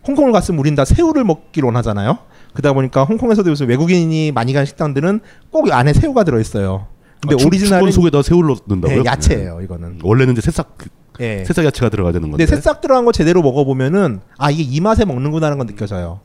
[0.08, 2.18] 홍콩을 갔으면 우린 다 새우를 먹기로 원하잖아요.
[2.54, 5.20] 그러다 보니까 홍콩에서도 요새 외국인이 많이 가는 식당들은
[5.52, 6.88] 꼭 안에 새우가 들어 있어요.
[7.22, 9.04] 근데 아, 춘건 속에다 새우를 넣는다고요?
[9.04, 10.00] 네, 야채예요, 이거는.
[10.02, 10.90] 원래는 이제 새싹 그-
[11.20, 11.44] 예.
[11.46, 12.46] 새싹 야채가 들어가야 되는 건데.
[12.46, 16.22] 근데 새싹 들어간 거 제대로 먹어보면은 아 이게 이 맛에 먹는구나라는 건 느껴져요.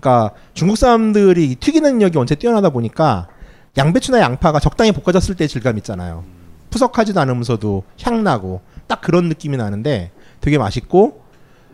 [0.00, 3.28] 그러니까 중국 사람들이 이 튀기는 능력이 원체 뛰어나다 보니까
[3.76, 6.24] 양배추나 양파가 적당히 볶아졌을 때 질감 있잖아요.
[6.70, 11.22] 푸석하지도 않으면서도 향 나고 딱 그런 느낌이 나는데 되게 맛있고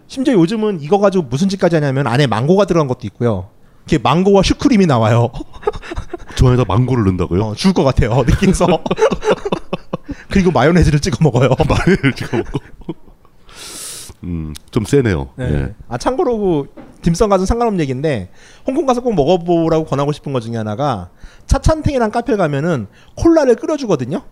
[0.06, 3.48] 심지어 요즘은 이거 가지고 무슨 짓까지 하냐면 안에 망고가 들어간 것도 있고요.
[3.86, 5.30] 이렇게 망고와 슈크림이 나와요.
[6.36, 7.42] 저 안에다 망고를 넣는다고요?
[7.42, 8.22] 어, 죽을 것 같아요.
[8.26, 8.66] 느낌서.
[10.30, 11.50] 그리고 마요네즈를 찍어 먹어요.
[11.68, 12.60] 마요네즈를 찍어 먹고.
[14.24, 15.30] 음, 좀 세네요.
[15.36, 15.52] 네.
[15.52, 15.74] 예.
[15.88, 18.30] 아 참고로 그 딤섬 가서 상관없는 얘기인데
[18.66, 21.10] 홍콩 가서 꼭 먹어보라고 권하고 싶은 것 중에 하나가
[21.46, 24.22] 차찬탱이랑 카페 가면은 콜라를 끓여주거든요.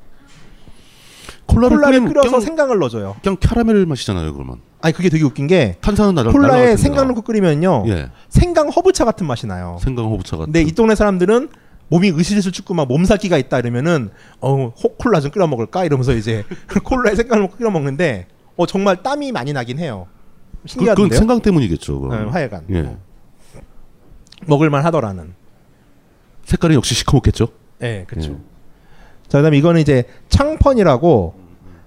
[1.46, 3.16] 콜라를, 콜라를 끓여서 그냥, 생강을 넣어줘요.
[3.22, 4.60] 그냥 캐러멜 맛이잖아요, 그러면.
[4.82, 8.10] 아니 그게 되게 웃긴 게 탄산은 나 콜라에 생강 넣고 끓이면요 예.
[8.28, 9.78] 생강 허브차 같은 맛이 나요.
[9.82, 10.52] 생강 호부차 같은.
[10.52, 11.48] 근데 이 동네 사람들은
[11.88, 14.10] 몸이 으실으실 춥고 막 몸살기가 있다 이러면은
[14.40, 16.44] 어 호- 콜라 좀 끓여 먹을까 이러면서 이제
[16.84, 18.28] 콜라에 생강을 끓여 먹는데
[18.60, 20.06] 어 정말 땀이 많이 나긴 해요.
[20.62, 21.08] 그, 신기하던데요.
[21.08, 22.08] 그건 생강 때문이겠죠.
[22.10, 22.96] 네, 하여간 예.
[24.46, 25.32] 먹을만 하더라는.
[26.44, 27.48] 색깔이 역시 시커멓겠죠.
[27.78, 28.38] 네, 그렇죠.
[29.28, 31.34] 자, 그다음에 이거는 이제 창펀이라고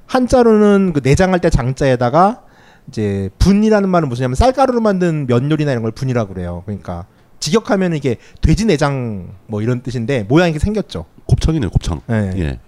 [0.08, 2.42] 한자로는 그 내장할 때 장자에다가
[2.88, 6.64] 이제 분이라는 말은 무슨냐면 쌀가루로 만든 면 요리나 이런 걸 분이라고 그래요.
[6.66, 7.06] 그러니까
[7.40, 11.06] 직역하면 이게 돼지 내장 뭐 이런 뜻인데 모양이 이렇게 생겼죠.
[11.28, 12.02] 곱창이네요, 곱창.
[12.08, 12.32] 네.
[12.38, 12.60] 예.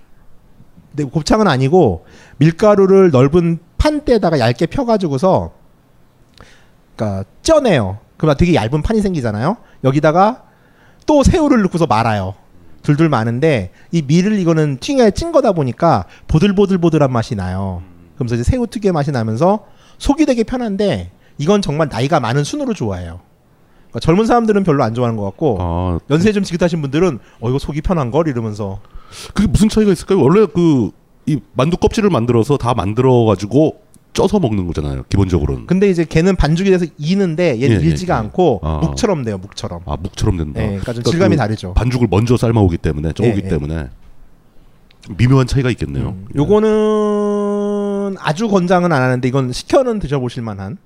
[0.95, 2.06] 근데 곱창은 아니고
[2.38, 5.51] 밀가루를 넓은 판대에다가 얇게 펴가지고서
[6.95, 7.99] 그러니까 쪄내요.
[8.17, 9.57] 그러면 되게 얇은 판이 생기잖아요.
[9.83, 10.43] 여기다가
[11.05, 12.33] 또 새우를 넣고서 말아요.
[12.81, 17.83] 둘둘 마는데 이 밀을 이거는 튀겨에 찐 거다 보니까 보들보들보들한 맛이 나요.
[18.15, 19.65] 그러면서 이제 새우 특유의 맛이 나면서
[19.97, 23.19] 속이 되게 편한데 이건 정말 나이가 많은 순으로 좋아해요.
[23.89, 27.59] 그러니까 젊은 사람들은 별로 안 좋아하는 것 같고 아, 연세 좀 지긋하신 분들은 어 이거
[27.59, 28.79] 속이 편한 걸 이러면서
[29.33, 30.21] 그게 무슨 차이가 있을까요?
[30.21, 30.91] 원래 그
[31.28, 33.82] 이 만두 껍질을 만들어서 다 만들어 가지고
[34.13, 35.03] 쪄서 먹는 거잖아요.
[35.09, 35.65] 기본적으로는.
[35.65, 38.19] 근데 이제 걔는 반죽이 돼서 이는데 얘는 예, 예, 일지가 예.
[38.19, 38.78] 않고 아.
[38.84, 39.38] 묵처럼 돼요.
[39.38, 39.82] 묵처럼.
[39.86, 40.61] 아 묵처럼 된다.
[40.61, 41.73] 예, 그러니까 좀 질감이 그 다르죠.
[41.73, 43.49] 반죽을 먼저 삶아오기 때문에 쪄오기 예, 예.
[43.49, 43.89] 때문에
[45.17, 46.09] 미묘한 차이가 있겠네요.
[46.09, 50.78] 음, 요거는 아주 권장은 안 하는데 이건 시켜는 드셔보실 만한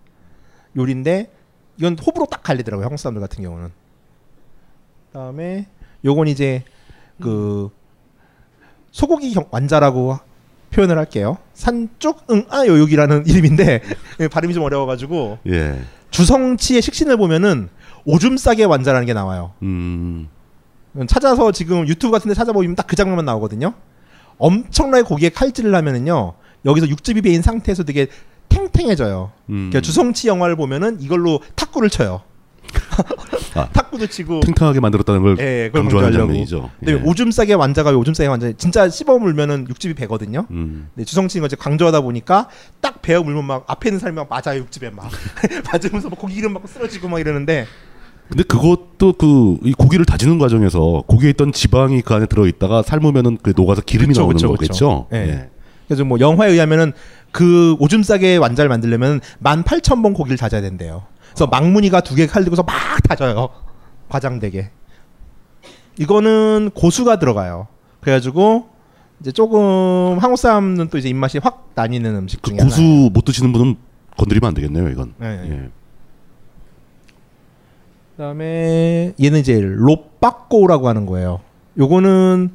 [0.76, 1.32] 요리인데
[1.78, 2.86] 이건 호불호 딱 갈리더라고요.
[2.86, 3.70] 한국 사람들 같은 경우는.
[5.12, 5.68] 그다음에
[6.04, 6.64] 요건 이제
[7.22, 7.70] 그
[8.92, 10.18] 소고기 경- 완자라고
[10.72, 11.38] 표현을 할게요.
[11.54, 13.82] 산쪽 응아 요육이라는 이름인데
[14.32, 15.80] 발음이 좀 어려워가지고 예.
[16.12, 17.70] 주성치의 식신을 보면은
[18.06, 19.52] 오줌 싸게 완자라는 게 나와요.
[19.62, 20.28] 음.
[21.08, 23.74] 찾아서 지금 유튜브 같은 데 찾아보면 딱 그 장면만 나오거든요.
[24.38, 26.34] 엄청나게 고기에 칼질을 하면은요.
[26.66, 28.08] 여기서 육즙이 배인 상태에서 되게
[28.50, 29.32] 탱탱해져요.
[29.50, 29.70] 음.
[29.70, 32.22] 그러니까 주성치 영화를 보면은 이걸로 탁구를 쳐요.
[33.56, 36.12] 아, 탁구도 치고 탱탱하게 만들었다는 걸 예, 그걸 강조하는.
[36.18, 36.70] 장면이죠.
[36.80, 36.96] 근데 예.
[37.04, 40.46] 오줌 싸게 완자가 왜 오줌 싸게 완자 진짜 씹어 물면은 육즙이 배거든요.
[40.52, 40.90] 음.
[41.04, 42.48] 주성치는 이제 강조하다 보니까
[42.82, 45.10] 딱 배어 물면 막 앞에 있는 사람이 막 맞아요 육즙에 막
[45.72, 47.66] 맞으면서 막 고기 이름 맞고 쓰러지고 막 이러는데
[48.30, 53.38] 근데 그것도 그 이 고기를 다지는 과정에서 고기에 있던 지방이 그 안에 들어 있다가 삶으면은
[53.42, 54.74] 그 녹아서 기름이 그쵸, 나오는 그쵸, 거겠죠.
[54.74, 55.08] 그쵸.
[55.14, 55.18] 예.
[55.18, 55.50] 예.
[55.88, 56.94] 그래서 뭐 영화에 의하면은
[57.32, 61.04] 그 오줌 싸게 완자를 만들려면 만 팔천 번 고기를 다져야 된대요.
[61.30, 62.76] 그래서 망문이가 두 개 칼 들고서 막
[63.08, 63.50] 다져요.
[64.10, 64.72] 과장되게.
[66.00, 67.68] 이거는 고수가 들어가요.
[68.02, 68.70] 그래가지고
[69.22, 73.10] 이제 조금 한국 사람은 또 이제 입맛이 확 나뉘는 음식 그 중에 고수 하나예요.
[73.10, 73.76] 못 드시는 분은
[74.18, 75.14] 건드리면 안 되겠네요, 이건.
[75.18, 75.50] 네, 네.
[75.52, 75.70] 예.
[78.16, 81.42] 그다음에 얘는 이제 로빠꼬라고 하는 거예요.
[81.78, 82.52] 요거는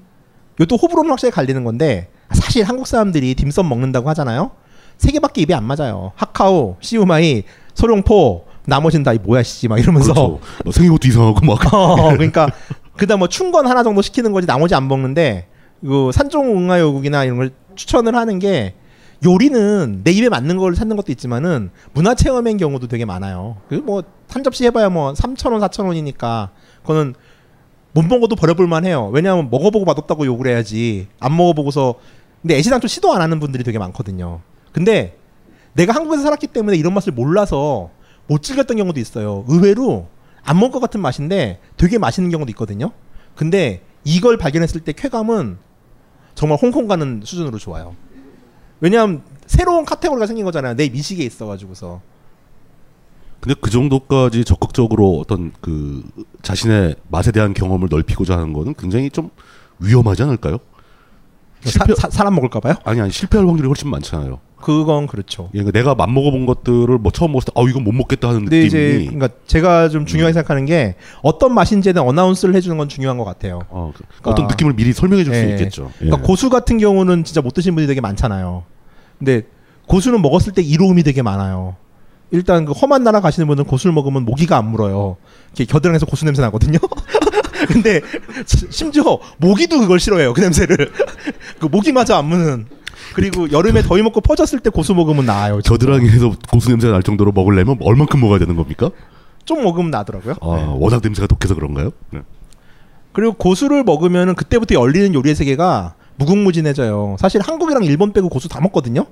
[0.61, 4.51] 요또 호불호는 확실히 갈리는 건데 사실 한국 사람들이 딤섬 먹는다고 하잖아요.
[4.99, 6.13] 세 개밖에 입에 안 맞아요.
[6.17, 7.45] 하카오, 시우마이,
[7.75, 10.41] 소룡포, 나머지는 다이 뭐야 씨 막 이러면서 그렇죠.
[10.65, 11.59] 뭐 생긴 것도 이상하고 막.
[11.75, 12.49] 어, 그러니까
[12.97, 15.49] 그다음 뭐 충건 하나 정도 시키는 거지 나머지 안 먹는데
[15.85, 18.75] 그 산종 응아요국이나 이런 걸 추천을 하는 게
[19.25, 23.57] 요리는 내 입에 맞는 걸 찾는 것도 있지만은 문화 체험인 경우도 되게 많아요.
[23.69, 26.51] 그뭐한 접시 해봐야 뭐 3천 원, 4천 원이니까
[26.83, 27.15] 그거는
[27.93, 29.11] 못 먹어도 버려볼 만 해요.
[29.13, 31.95] 왜냐하면 먹어보고 맛없다고 욕을 해야지 안 먹어보고서
[32.43, 34.41] 근데 애시당초 시도 안 하는 분들이 되게 많거든요.
[34.73, 35.17] 근데
[35.75, 37.91] 내가 한국에서 살았기 때문에 이런 맛을 몰라서
[38.27, 39.45] 못 즐겼던 경우도 있어요.
[39.49, 40.09] 의외로
[40.43, 42.93] 안 먹을 것 같은 맛인데 되게 맛있는 경우도 있거든요.
[43.35, 45.59] 근데 이걸 발견했을 때 쾌감은
[46.35, 47.97] 정말 홍콩 가는 수준으로 좋아요.
[48.81, 50.75] 왜냐하면 새로운 카테고리가 생긴 거잖아요.
[50.75, 52.01] 내 미식에 있어가지고서.
[53.41, 56.03] 근데 그 정도까지 적극적으로 어떤 그
[56.43, 59.31] 자신의 맛에 대한 경험을 넓히고자 하는 거는 굉장히 좀
[59.79, 60.59] 위험하지 않을까요?
[61.65, 62.75] 사, 사, 사람 먹을까봐요?
[62.85, 64.39] 아니 아니 실패할 확률이 훨씬 많잖아요.
[64.61, 65.51] 그건 그렇죠.
[65.53, 68.41] 예, 그러니까 내가 맛 먹어본 것들을 뭐 처음 먹었을 때, 아 이건 못 먹겠다 하는
[68.47, 68.67] 근데 느낌이.
[68.67, 73.25] 이제 그러니까 제가 좀 중요하게 생각하는 게 어떤 맛인지에 대한 어나운스를 해주는 건 중요한 것
[73.25, 73.61] 같아요.
[73.69, 75.91] 어, 그- 어떤 느낌을 미리 설명해 줄수 있겠죠.
[76.01, 76.07] 예.
[76.07, 78.65] 그러니까 고수 같은 경우는 진짜 못 드신 분들이 되게 많잖아요.
[79.19, 79.43] 근데
[79.87, 81.77] 고수는 먹었을 때 이로움이 되게 많아요.
[82.31, 85.17] 일단 그 험한 나라 가시는 분은 고수를 먹으면 모기가 안 물어요.
[85.55, 86.79] 이렇게 겨드랑이에서 고수 냄새 나거든요.
[87.73, 88.01] 근데
[88.47, 90.33] 시- 심지어 모기도 그걸 싫어해요.
[90.35, 90.91] 그 냄새를.
[91.61, 92.67] 그 모기마저 안 무는.
[93.15, 95.59] 그리고 여름에 더위 먹고 퍼졌을 때 고수 먹으면 나아요.
[95.65, 98.91] 겨드랑이에서 고수 냄새가 날 정도로 먹으려면 얼만큼 먹어야 되는 겁니까?
[99.45, 100.35] 좀 먹으면 나더라고요.
[100.41, 100.47] 아,
[100.79, 101.91] 워낙 냄새가 독해서 그런가요?
[102.11, 102.21] 네.
[103.13, 107.17] 그리고 고수를 먹으면은 그때부터 열리는 요리의 세계가 무궁무진해져요.
[107.21, 109.07] 사실 한국이랑 일본 빼고 고수 다 먹거든요.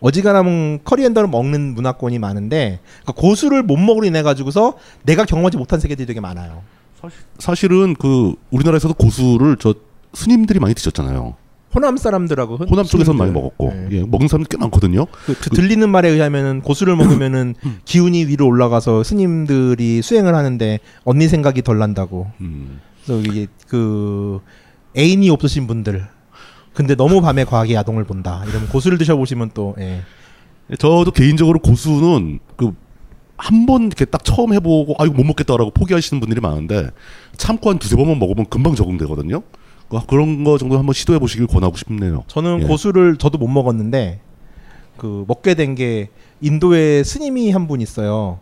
[0.00, 4.74] 어지간하면 커리앤더를 먹는 문화권이 많은데 그러니까 고수를 못 먹으로 인해 가지고서
[5.04, 6.62] 내가 경험하지 못한 세계들이 되게 많아요.
[7.38, 9.74] 사실은 그 우리나라에서도 고수를 저
[10.14, 11.34] 스님들이 많이 드셨잖아요.
[11.74, 13.14] 호남 사람들하고 흔- 호남 스님들.
[13.14, 13.88] 많이 먹었고 네.
[13.92, 15.06] 예, 먹는 사람들 꽤 많거든요.
[15.24, 17.54] 그, 그 들리는 말에 의하면은 고수를 먹으면은
[17.86, 22.30] 기운이 위로 올라가서 스님들이 수행을 하는데 언니 생각이 덜 난다고.
[22.42, 22.80] 음.
[23.04, 24.40] 그래서 이게 그
[24.98, 26.06] 애인이 없으신 분들
[26.74, 30.02] 근데 너무 밤에 과하게 야동을 본다 이러면 고수를 드셔보시면 또 예.
[30.78, 32.74] 저도 개인적으로 고수는 그
[33.42, 36.90] 한 번 이렇게 딱 처음 해보고 아 이거 못 먹겠다라고 포기하시는 분들이 많은데
[37.36, 39.42] 참고 한 두세 번만 먹으면 금방 적응되거든요.
[39.88, 42.22] 그- 그런 거 정도 한번 시도해 보시길 권하고 싶네요.
[42.28, 42.66] 저는 예.
[42.66, 44.20] 고수를 저도 못 먹었는데
[44.96, 46.08] 그 먹게 된 게
[46.40, 48.38] 인도에 스님이 한 분 있어요.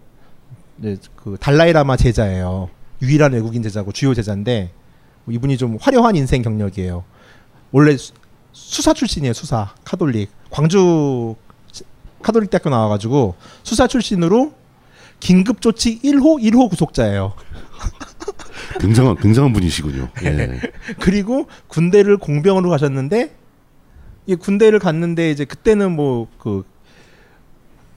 [0.77, 2.69] 네, 그 달라이라마 제자예요.
[3.03, 4.71] 유일한 외국인 제자고 주요 제자인데
[5.31, 7.05] 이분이 좀 화려한 인생 경력이에요.
[7.73, 8.13] 원래 수,
[8.53, 9.33] 수사 출신이에요.
[9.33, 11.35] 수사 카톨릭 광주
[11.73, 11.85] 시-
[12.23, 14.53] 카톨릭 대학교 나와가지고 수사 출신으로
[15.21, 17.35] 긴급 조치 1호 1호 구속자예요.
[18.81, 20.09] 굉장한 굉장한 분이시군요.
[20.25, 20.61] 예.
[20.99, 23.35] 그리고 군대를 공병으로 가셨는데
[24.27, 26.65] 이 군대를 갔는데 이제 그때는 뭐 그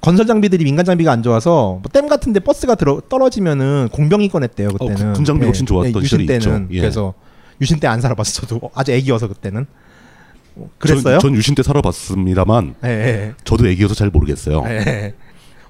[0.01, 5.11] 건설 장비들이 민간 장비가 안 좋아서 뭐 댐 같은데 버스가 들어 떨어지면은 공병이 꺼냈대요 그때는.
[5.11, 6.67] 어, 군 장비 훨씬 좋았던 유신 시절이 때는.
[6.71, 6.80] 예.
[6.82, 7.13] 그래서
[7.61, 9.65] 유신 때 안 살아봤어 저도 아주 애기여서 그때는.
[10.55, 11.19] 어, 그랬어요?
[11.19, 13.34] 전, 전 유신 때 살아봤습니다만 예, 예.
[13.45, 14.63] 저도 애기여서 잘 모르겠어요.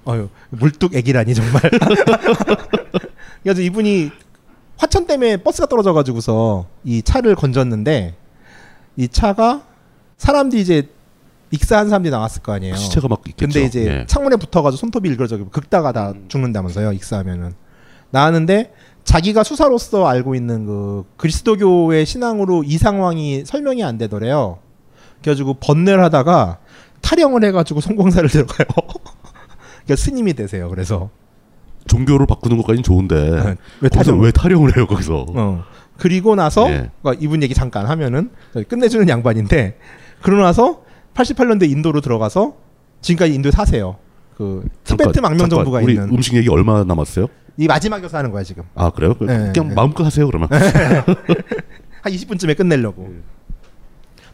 [0.08, 0.12] 예.
[0.12, 1.62] 어유 물뚝 애기라니 정말.
[3.43, 4.12] 그래서 이분이
[4.78, 8.16] 화천 때문에 버스가 떨어져가지고서 이 차를 건졌는데
[8.97, 9.64] 이 차가
[10.18, 10.89] 사람들이 이제
[11.51, 12.76] 익사한 사람들이 나왔을 거 아니에요.
[12.76, 13.45] 시체가 막 있겠죠.
[13.45, 14.06] 근데 이제 예.
[14.08, 16.93] 창문에 붙어가지고 손톱이 일그러져 긁다가 다 죽는다면서요.
[16.93, 17.54] 익사하면은
[18.10, 18.74] 나왔는데
[19.04, 24.60] 자기가 수사로서 알고 있는 그 그리스도교의 신앙으로 이 상황이 설명이 안 되더래요.
[25.22, 26.60] 그래가지고 번뇌를 하다가
[27.01, 28.68] 탈영을 해가지고 성공사를 들어가요.
[29.86, 30.69] 그러니까 스님이 되세요.
[30.69, 31.09] 그래서
[31.88, 35.25] 종교를 바꾸는 것까지는 좋은데 왜 거기서 탈영을- 왜 탈영을 해요 거기서?
[35.29, 35.63] 어.
[35.97, 36.89] 그리고 나서 예.
[37.01, 38.29] 그러니까 이분 얘기 잠깐 하면은
[38.67, 39.77] 끝내주는 양반인데
[40.21, 42.55] 그러고 나서 88년도에 인도로 들어가서
[43.01, 43.97] 지금까지 인도에 사세요.
[44.38, 47.27] 그 티베트 망명 정부가 우리 있는 음식 얘기 얼마 남았어요?
[47.57, 48.63] 이 마지막 에서 하는 거야 지금.
[48.73, 49.13] 아 그래요?
[49.13, 49.75] 그- 예, 그냥 예.
[49.75, 50.47] 마음껏 하세요 그러면.
[52.01, 53.13] 한 20분쯤에 끝내려고.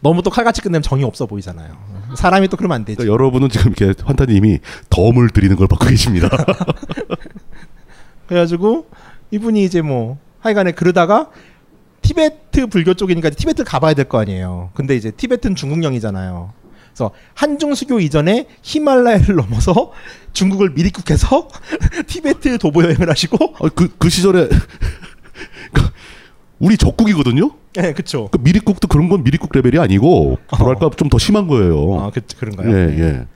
[0.00, 1.76] 너무 또 칼같이 끝내면 정이 없어 보이잖아요.
[2.16, 2.96] 사람이 또 그러면 안 되지.
[2.96, 4.58] 그러니까 여러분은 지금 이렇게 환타님이
[4.90, 6.28] 덤을 드리는 걸 받고 계십니다.
[8.26, 8.86] 그래가지고
[9.30, 11.30] 이분이 이제 뭐 하여간에 그러다가
[12.02, 14.70] 티베트 불교 쪽이니까 티베트를 가봐야 될 거 아니에요.
[14.74, 16.52] 근데 이제 티베트는 중국령이잖아요.
[16.88, 19.92] 그래서 한중 수교 이전에 히말라야를 넘어서
[20.32, 21.48] 중국을 미리 국해서
[22.08, 24.48] 티베트 도보 여행을 하시고 그, 그 시절에
[25.72, 25.82] 그
[26.60, 27.50] 우리 적국이거든요.
[27.74, 28.28] 네, 그쵸.
[28.30, 32.00] 그 미리국도 그런 건 미리국 레벨이 아니고 뭐랄까 좀더 심한 거예요.
[32.00, 32.70] 아, 그, 그런가요?
[32.70, 33.26] 예,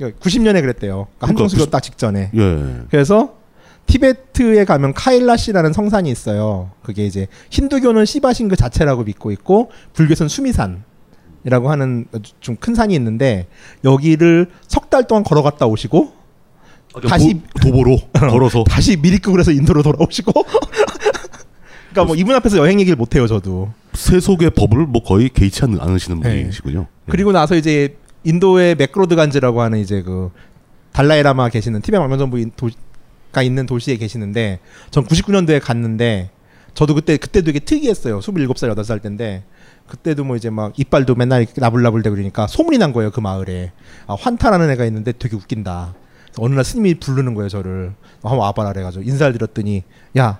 [0.00, 0.10] 예.
[0.12, 1.06] 90년에 그랬대요.
[1.18, 2.30] 그러니까 한중 수교 딱 직전에.
[2.34, 2.58] 예.
[2.90, 3.34] 그래서
[3.86, 6.70] 티베트에 가면 카일라시라는 성산이 있어요.
[6.82, 10.84] 그게 이제 힌두교는 시바신 그 자체라고 믿고 있고 불교에서는 수미산
[11.44, 12.06] 이라고 하는
[12.40, 13.46] 좀 큰 산이 있는데
[13.84, 16.12] 여기를 석 달 동안 걸어갔다 오시고
[17.08, 20.32] 다시 도, 도보로 걸어서 다시 미리국을 해서 인도로 돌아오시고
[21.92, 23.72] 그러니까 뭐 이분 앞에서 여행 얘기를 못 해요 저도.
[23.92, 26.40] 세속의 법을 뭐 거의 개의치 않- 않으시는 네.
[26.42, 26.86] 분이시군요.
[27.08, 30.30] 그리고 나서 이제 인도의 맥로드 간지라고 하는 이제 그
[30.92, 36.30] 달라이라마 계시는 티베트 망명정부가 있는 도시에 계시는데 전 99년도에 갔는데
[36.74, 38.20] 저도 그때 그때 되게 특이했어요.
[38.20, 39.44] 27살 8살 때인데
[39.86, 43.72] 그때도 뭐 이제 막 이빨도 맨날 나불나불대고 그러니까 소문이 난 거예요 그 마을에
[44.06, 45.94] 아, 환타라는 애가 있는데 되게 웃긴다.
[46.38, 49.82] 어느 날 스님이 부르는 거예요 저를 어, 한번 와봐라 그래가지고 인사를 드렸더니
[50.16, 50.38] 야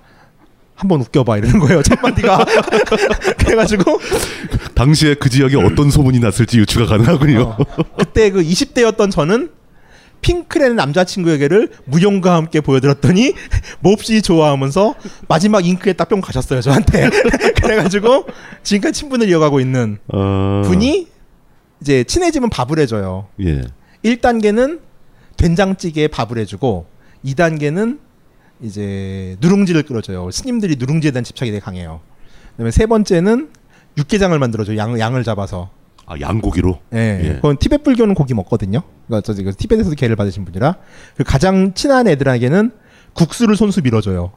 [0.75, 2.45] 한번 웃겨봐 이러는 거예요 첫 마디가.
[3.37, 3.99] 그래가지고.
[4.75, 7.57] 당시에 그 지역에 어떤 소문이 났을지 유추가 가능하군요.
[7.97, 9.49] 그때 그 20대였던 저는
[10.21, 13.33] 핑크라는 남자친구에게를 무용과 함께 보여드렸더니
[13.81, 14.95] 몹시 좋아하면서
[15.27, 17.09] 마지막 잉크에 딱 뿅 가셨어요 저한테.
[17.61, 18.25] 그래가지고
[18.63, 21.07] 지금까지 친분을 이어가고 있는 어, 분이
[21.81, 23.27] 이제 친해지면 밥을 해줘요.
[23.41, 23.61] 예.
[24.05, 24.79] 1단계는
[25.37, 26.85] 된장찌개에 밥을 해주고
[27.25, 27.99] 2단계는
[28.63, 32.01] 이제 누룽지를 끓여줘요 스님들이 누룽지에 대한 집착이 되게 강해요
[32.53, 33.49] 그다음에 세 번째는
[33.97, 35.69] 육개장을 만들어줘요 양, 양을 잡아서
[36.05, 36.79] 아 양고기로.
[36.93, 37.21] 예.
[37.23, 37.33] 예.
[37.35, 38.81] 그건 티베트 불교는 고기 먹거든요.
[39.07, 40.75] 그러니까 저 지금 티베트에서 계를 받으신 분이라
[41.15, 42.71] 그 가장 친한 애들에게는
[43.13, 44.31] 국수를 손수 밀어줘요.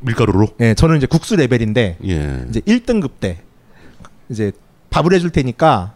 [0.00, 0.48] 밀가루로.
[0.60, 2.44] 예, 저는 이제 국수 레벨인데 예.
[2.48, 3.38] 이제 1등급 때
[4.28, 4.52] 이제
[4.90, 5.94] 밥을 해줄 테니까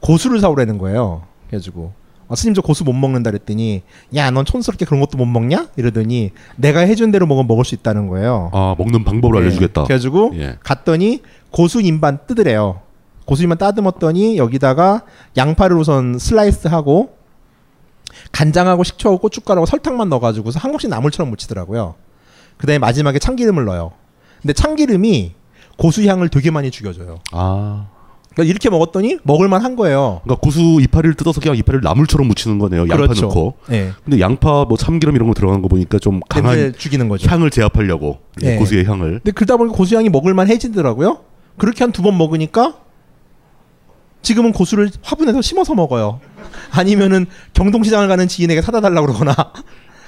[0.00, 1.26] 고수를 사오라는 거예요.
[1.48, 1.92] 그래가지고
[2.28, 3.82] 아, 스님 저 고수 못 먹는다 그랬더니
[4.14, 5.68] 야 넌 촌스럽게 그런 것도 못 먹냐?
[5.76, 8.50] 이러더니 내가 해준 대로 먹으면 먹을 수 있다는 거예요.
[8.52, 9.44] 아 먹는 방법을 예.
[9.44, 9.84] 알려주겠다.
[9.84, 10.56] 그래가지고 예.
[10.62, 12.80] 갔더니 고수 인반 뜯으래요.
[13.26, 15.02] 고수 인반 따듬었더니 여기다가
[15.36, 17.14] 양파를 우선 슬라이스하고
[18.32, 21.94] 간장하고 식초하고 고춧가루하고 설탕만 넣어가지고서 한국식 나물처럼 무치더라고요.
[22.56, 23.92] 그다음에 마지막에 참기름을 넣어요.
[24.40, 25.34] 근데 참기름이
[25.76, 27.18] 고수 향을 되게 많이 죽여줘요.
[27.32, 27.88] 아.
[28.36, 30.20] 그러니까 이렇게 먹었더니 먹을만 한 거예요.
[30.24, 32.82] 그러니까 고수 이파리를 뜯어서 그냥 이파리를 나물처럼 묻히는 거네요.
[32.82, 33.22] 양파 그렇죠.
[33.28, 33.54] 넣고.
[33.72, 33.92] 예.
[34.04, 37.30] 근데 양파 뭐 참기름 이런 거 들어간 거 보니까 좀 강한 죽이는 거죠.
[37.30, 38.56] 향을 제압하려고 예, 예.
[38.56, 39.20] 고수의 향을.
[39.22, 41.20] 근데 그러다 보니까 고수 향이 먹을만 해지더라고요.
[41.56, 42.74] 그렇게 한 두 번 먹으니까
[44.20, 46.20] 지금은 고수를 화분에서 심어서 먹어요.
[46.72, 47.24] 아니면은
[47.54, 49.34] 경동시장을 가는 지인에게 사다 달라고 그러거나.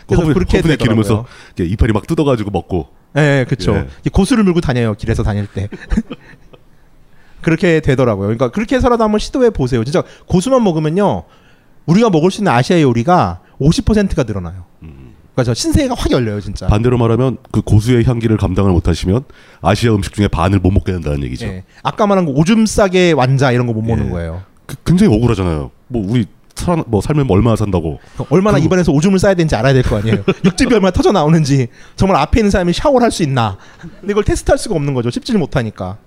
[0.06, 0.76] 그래서 허브에, 그렇게 되더라고요.
[0.76, 1.24] 기르면서
[1.58, 2.88] 이파리 막 뜯어가지고 먹고.
[3.16, 3.74] 예, 그렇죠.
[3.74, 4.10] 예.
[4.12, 4.94] 고수를 물고 다녀요.
[4.94, 5.68] 길에서 다닐 때.
[7.42, 8.26] 그렇게 되더라고요.
[8.26, 9.84] 그러니까 그렇게 해서라도 한번 시도해 보세요.
[9.84, 11.24] 진짜 고수만 먹으면요.
[11.86, 14.64] 우리가 먹을 수 있는 아시아 요리가 50%가 늘어나요.
[14.80, 16.66] 그러니까 저 신세계가 확 열려요, 진짜.
[16.66, 19.22] 반대로 말하면 그 고수의 향기를 감당을 못하시면
[19.62, 21.46] 아시아 음식 중에 반을 못 먹게 된다는 얘기죠.
[21.46, 21.62] 예.
[21.84, 24.10] 아까 말한 거 오줌 싸게 완자 이런 거 못 먹는 예.
[24.10, 24.42] 거예요.
[24.66, 25.70] 그- 굉장히 억울하잖아요.
[25.86, 26.26] 뭐 우리
[26.56, 28.00] 살, 뭐 살면 얼마나 산다고.
[28.30, 30.24] 얼마나 입안에서 오줌을 싸야 되는지 알아야 될 거 아니에요.
[30.44, 33.56] 육즙이 얼마나 터져 나오는지 정말 앞에 있는 사람이 샤워를 할 수 있나.
[34.00, 35.08] 근데 이걸 테스트할 수가 없는 거죠.
[35.10, 35.98] 씹지를 못하니까.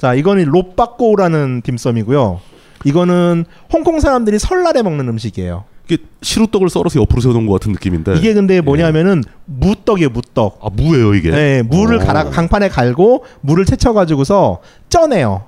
[0.00, 2.40] 자, 이거는 롯바꼬라는 딤섬이고요.
[2.84, 5.64] 이거는 홍콩 사람들이 설날에 먹는 음식이에요.
[5.84, 8.14] 이게 시루떡을 썰어서 옆으로 세워놓은 것 같은 느낌인데.
[8.14, 10.60] 이게 근데 뭐냐면은 무떡이에요, 무떡.
[10.62, 11.30] 아 무예요 이게.
[11.30, 11.98] 네, 오.
[11.98, 15.42] 갈아 강판에 갈고 물을 채쳐가지고서 쪄내요.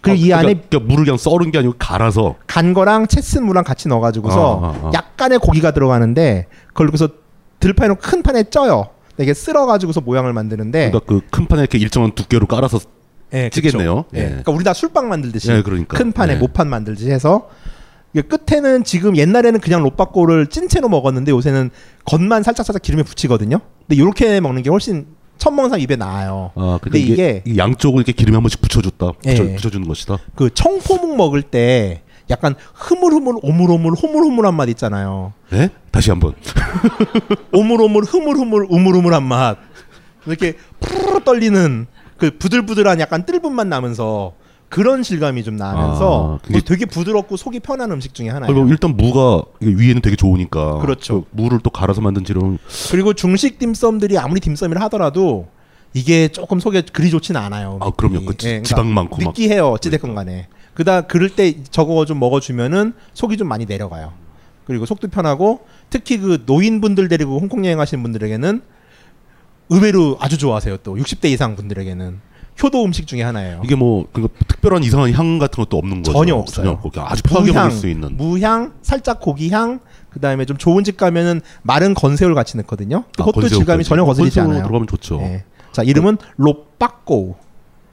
[0.00, 2.34] 그리고 아, 이 안에 그러니까, 그러니까 물을 그냥 썰은 게 아니고 갈아서.
[2.48, 4.90] 간 거랑 채쓴 물랑 같이 넣어가지고서 아, 아, 아.
[4.94, 7.08] 약간의 고기가 들어가는데 그걸 그래서
[7.60, 8.88] 놓고 큰 판에 쪄요.
[9.18, 12.80] 이게 쓸어가지고서 모양을 만드는데 그러니까 그 큰 판에 이렇게 일정한 두께로 깔아서
[13.32, 14.04] 예, 찌겠네요.
[14.14, 14.18] 예.
[14.18, 14.24] 예.
[14.26, 15.96] 그러니까 우리나라 술빵 만들듯이 예, 그러니까.
[15.96, 16.36] 큰 판에 예.
[16.36, 17.48] 모판 만들듯이 해서
[18.12, 21.70] 이게 끝에는 지금 옛날에는 그냥 롯바꼬를 찐 채로 먹었는데 요새는
[22.04, 23.58] 겉만 살짝 살짝 기름에 붙이거든요.
[23.86, 25.06] 근데 이렇게 먹는 게 훨씬
[25.38, 26.50] 첫 먹는 사람 입에 나아요.
[26.54, 29.12] 아, 근데 근데 이게, 이 양쪽을 이렇게 기름에 한 번씩 붙여줬다.
[29.12, 29.54] 붙여, 예.
[29.56, 30.18] 붙여주는 것이다.
[30.34, 35.32] 그 청포묵 먹을 때 약간 흐물흐물 오물오물 호물호물한 맛 있잖아요.
[35.52, 35.70] 예?
[35.90, 36.34] 다시 한번.
[37.52, 39.58] 오물오물 흐물흐물 우물우물한 맛
[40.26, 41.86] 이렇게 푸르르 떨리는
[42.16, 44.32] 그 부들부들한 약간 뜰분 맛 나면서
[44.68, 48.52] 그런 질감이 좀 나면서 아, 그게- 되게 부드럽고 속이 편한 음식 중에 하나예요.
[48.52, 50.78] 그리고 일단 무가 위에는 되게 좋으니까.
[50.78, 51.22] 그렇죠.
[51.22, 52.58] 그 무를 또 갈아서 만든 지름.
[52.90, 55.46] 그리고 중식 딤섬들이 아무리 딤섬이라 하더라도
[55.94, 57.78] 이게 조금 속에 그리 좋지는 않아요.
[57.80, 58.24] 아 그럼요.
[58.26, 59.28] 그 지- 지방 많고 막.
[59.28, 59.68] 느끼해요.
[59.70, 60.48] 어찌됐건 간에.
[60.74, 64.12] 그다 그럴 때 저거 좀 먹어주면은 속이 좀 많이 내려가요.
[64.66, 65.60] 그리고 속도 편하고
[65.90, 68.62] 특히 그 노인분들 데리고 홍콩 여행하시는 분들에게는
[69.68, 70.78] 의외로 아주 좋아하세요.
[70.78, 72.20] 또 60대 이상 분들에게는
[72.62, 73.60] 효도 음식 중에 하나예요.
[73.64, 76.12] 이게 뭐 그러니까 특별한 이상한 향 같은 것도 없는 거죠.
[76.12, 76.64] 전혀 없어요.
[76.64, 78.16] 전혀 없고 아주 편하게 무향, 먹을 수 있는.
[78.16, 82.98] 무향, 살짝 고기 향, 그 다음에 좀 좋은 집 가면은 마른 건새우를 같이 넣거든요.
[82.98, 83.54] 아, 그것도 건새우까지.
[83.56, 84.62] 질감이 전혀 거슬리지 건새우 않아요.
[84.66, 85.18] 들어가면 좋죠.
[85.18, 85.44] 네.
[85.72, 87.36] 자 이름은 롯빠꼬.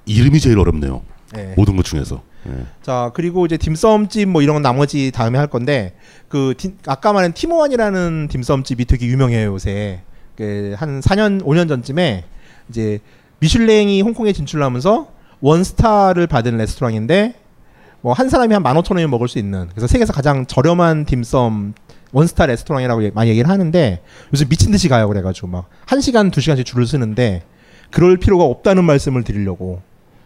[0.05, 1.01] 이름이 제일 어렵네요.
[1.34, 1.53] 네.
[1.57, 2.21] 모든 것 중에서.
[2.47, 2.65] 예.
[2.82, 5.95] 자 그리고 이제 딤섬집 뭐 이런 건 나머지 다음에 할 건데
[6.28, 10.01] 그 디- 아까 말한 티모원이라는 딤섬집이 되게 유명해요 요새
[10.38, 12.23] 그한 4년 5년 전쯤에
[12.69, 12.99] 이제
[13.39, 15.07] 미슐랭이 홍콩에 진출하면서
[15.41, 17.36] 원스타를 받은 레스토랑인데
[18.01, 21.73] 뭐 한 사람이 한 15,000원이면 먹을 수 있는 그래서 세계에서 가장 저렴한 딤섬
[22.11, 24.01] 원스타 레스토랑이라고 많이 얘기를 하는데
[24.34, 27.43] 요새 미친 듯이 가요 그래 가지고 막 1시간 2시간씩 줄을 서는데
[27.91, 29.81] 그럴 필요가 없다는 말씀을 드리려고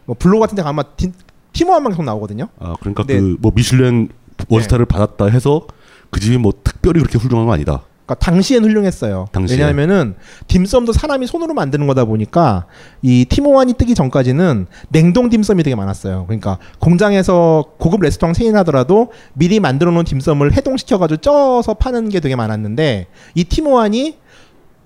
[0.05, 1.11] 뭐 블로그 같은 데 가면 아마 티-
[1.53, 2.47] 티모한만 계속 나오거든요.
[2.59, 3.19] 아 그러니까 네.
[3.19, 4.09] 그뭐 미슐랭
[4.47, 5.65] 원스타를 받았다 해서
[6.11, 7.81] 그 집이 뭐 특별히 그렇게 훌륭한 건 아니다.
[8.07, 9.27] 그러니까 당시엔 훌륭했어요.
[9.33, 9.57] 당시에.
[9.57, 10.15] 왜냐하면은
[10.47, 12.65] 딤섬도 사람이 손으로 만드는 거다 보니까
[13.01, 16.23] 이 티모완이 뜨기 전까지는 냉동 딤섬이 되게 많았어요.
[16.25, 23.07] 그러니까 공장에서 고급 레스토랑 체인하더라도 미리 만들어 놓은 딤섬을 해동시켜가지고 쪄서 파는 게 되게 많았는데
[23.35, 24.17] 이 티모완이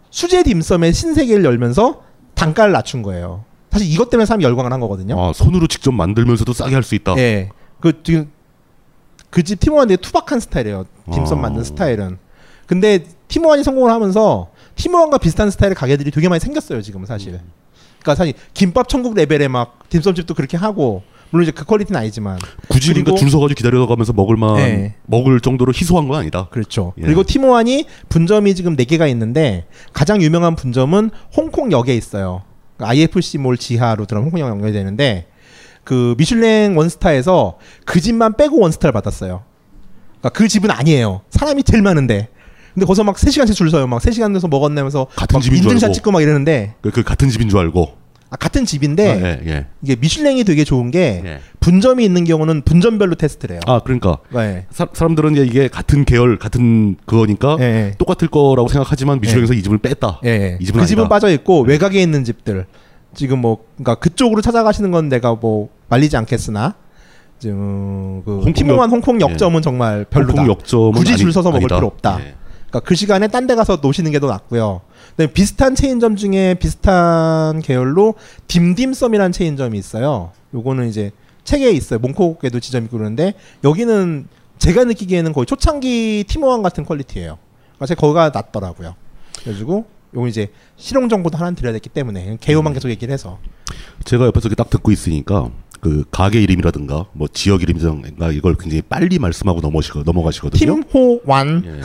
[0.09, 2.01] 수제 딤섬의 신세계를 열면서
[2.33, 3.45] 단가를 낮춘 거예요.
[3.71, 5.15] 사실 이것 때문에 사람이 열광을 한 거거든요.
[5.23, 7.15] 아 손으로 직접 만들면서도 싸게 할 수 있다.
[7.17, 7.49] 예.
[7.79, 8.31] 그 지금
[9.29, 10.85] 그 집 티모한 되게 투박한 스타일이에요.
[11.11, 11.41] 딤섬 아.
[11.43, 12.17] 만든 스타일은.
[12.71, 17.37] 근데 티모한이 성공을 하면서 티모한과 비슷한 스타일의 가게들이 되게 많이 생겼어요 지금 사실.
[17.99, 22.39] 그러니까 사실 김밥 천국 레벨의 막 딤섬집도 그렇게 하고 물론 이제 그 퀄리티는 아니지만
[22.69, 24.95] 굳이 그러니까 줄 서가지고 기다려가면서 먹을만 네.
[25.05, 26.47] 먹을 정도로 희소한 건 아니다.
[26.49, 26.93] 그렇죠.
[26.97, 27.01] 예.
[27.01, 32.43] 그리고 티모한이 분점이 지금 네 개가 있는데 가장 유명한 분점은 홍콩역에 있어요.
[32.77, 35.27] 그 IFC 몰 지하로 들어가면 홍콩역 연결이 되는데
[35.83, 39.43] 그 미슐랭 원스타에서 그 집만 빼고 원스타를 받았어요.
[40.19, 41.23] 그러니까 그 집은 아니에요.
[41.31, 42.29] 사람이 제일 많은데.
[42.73, 43.87] 근데 거기서 막 3시간씩 줄 서요.
[43.87, 45.93] 막 3시간 돼서 먹었냐면서 같은 막 집인 줄 인증샷 알고.
[45.93, 47.99] 찍고 막 이러는데 그, 그 같은 집인 줄 알고.
[48.33, 49.65] 아, 같은 집인데 아, 예, 예.
[49.81, 51.39] 이게 미슐랭이 되게 좋은 게 예.
[51.59, 53.59] 분점이 있는 경우는 분점별로 테스트를 해요.
[53.67, 54.65] 아 그러니까 네.
[54.71, 57.93] 사, 사람들은 이제 이게 같은 계열 같은 그거니까 예, 예.
[57.97, 60.21] 똑같을 거라고 생각하지만 미슐랭에서 이 집을 뺐다.
[60.23, 61.13] 예, 이 집은 그 집은 아니다.
[61.13, 62.67] 빠져 있고 외곽에 있는 집들
[63.13, 66.75] 지금 뭐 그러니까 그쪽으로 찾아가시는 건 내가 뭐 말리지 않겠으나
[67.37, 70.41] 지금 그 홍콩 역- 홍콩 역점은 정말 별로다.
[70.43, 71.75] 홍콩 역점은 굳이 줄 아니- 서서 먹을 아니다.
[71.75, 72.17] 필요 없다.
[72.21, 72.35] 예.
[72.71, 74.81] 그러니까 그 시간에 딴 데 가서 노시는 게 더 낫고요.
[75.11, 78.15] 그다음에 비슷한 체인점 중에 비슷한 계열로
[78.47, 80.31] 딤딤섬이라는 체인점이 있어요.
[80.53, 81.11] 요거는 이제
[81.43, 81.99] 책에 있어요.
[81.99, 83.33] 몽콕에도 지점이 있고 그러는데
[83.63, 84.27] 여기는
[84.59, 87.37] 제가 느끼기에는 거의 초창기 티모한 같은 퀄리티예요.
[87.75, 88.95] 그러니까 제가 거기가 낫더라고요.
[89.41, 89.85] 그래가지고
[90.15, 93.39] 요거 이제 실용 정보도 하나 드려야 됐기 때문에 개요만 계속 얘기를 해서
[94.05, 95.49] 제가 옆에서 이렇게 딱 듣고 있으니까
[95.81, 100.79] 그 가게 이름이라든가 뭐 지역 이름이라든가 이걸 굉장히 빨리 말씀하고 넘어시고 넘어가시거든요.
[100.91, 101.63] 팀호완.
[101.65, 101.81] 예.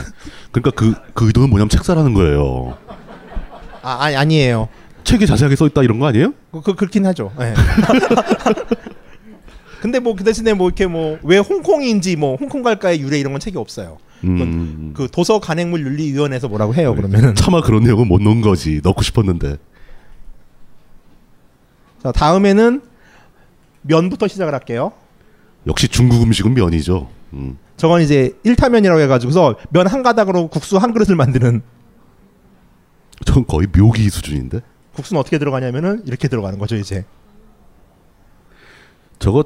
[0.51, 2.77] 그러니까 그그 의도는 뭐냐면 책사라는 거예요.
[3.81, 4.69] 아 아니 아니에요.
[5.03, 6.33] 책에 자세하게 써 있다 이런 거 아니에요?
[6.51, 7.31] 그, 그 그렇긴 하죠.
[7.39, 7.53] 예.
[9.81, 13.39] 근데 뭐 그 대신에 뭐 이렇게 뭐 왜 홍콩인지 뭐 홍콩 갈까의 유래 이런 건
[13.39, 13.97] 책이 없어요.
[14.23, 14.93] 음.
[14.95, 17.33] 그 도서 간행물 윤리위원회에서 뭐라고 해요 그러면은.
[17.35, 18.79] 차마 그런 내용은 못 넣은 거지.
[18.83, 19.57] 넣고 싶었는데.
[22.03, 22.81] 자 다음에는
[23.87, 24.91] 면부터 시작을 할게요.
[25.65, 27.09] 역시 중국 음식은 면이죠.
[27.33, 27.57] 음.
[27.77, 31.61] 저건 이제 일타면이라고 해가지고서 면 한 가닥으로 국수 한 그릇을 만드는
[33.25, 34.61] 전 거의 묘기 수준인데.
[34.93, 37.05] 국수는 어떻게 들어가냐면은 이렇게 들어가는 거죠 이제.
[39.19, 39.43] 저거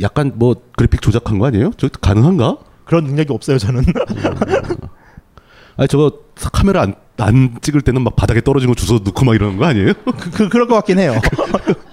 [0.00, 1.72] 약간 뭐 그래픽 조작한 거 아니에요?
[1.76, 2.58] 저 가능한가?
[2.84, 3.84] 그런 능력이 없어요 저는.
[5.76, 6.12] 아니 저거
[6.52, 9.92] 카메라 안, 안 찍을 때는 막 바닥에 떨어진 거 주워 넣고 막 이러는 거 아니에요?
[10.04, 11.14] 그, 그 그럴 것 같긴 해요.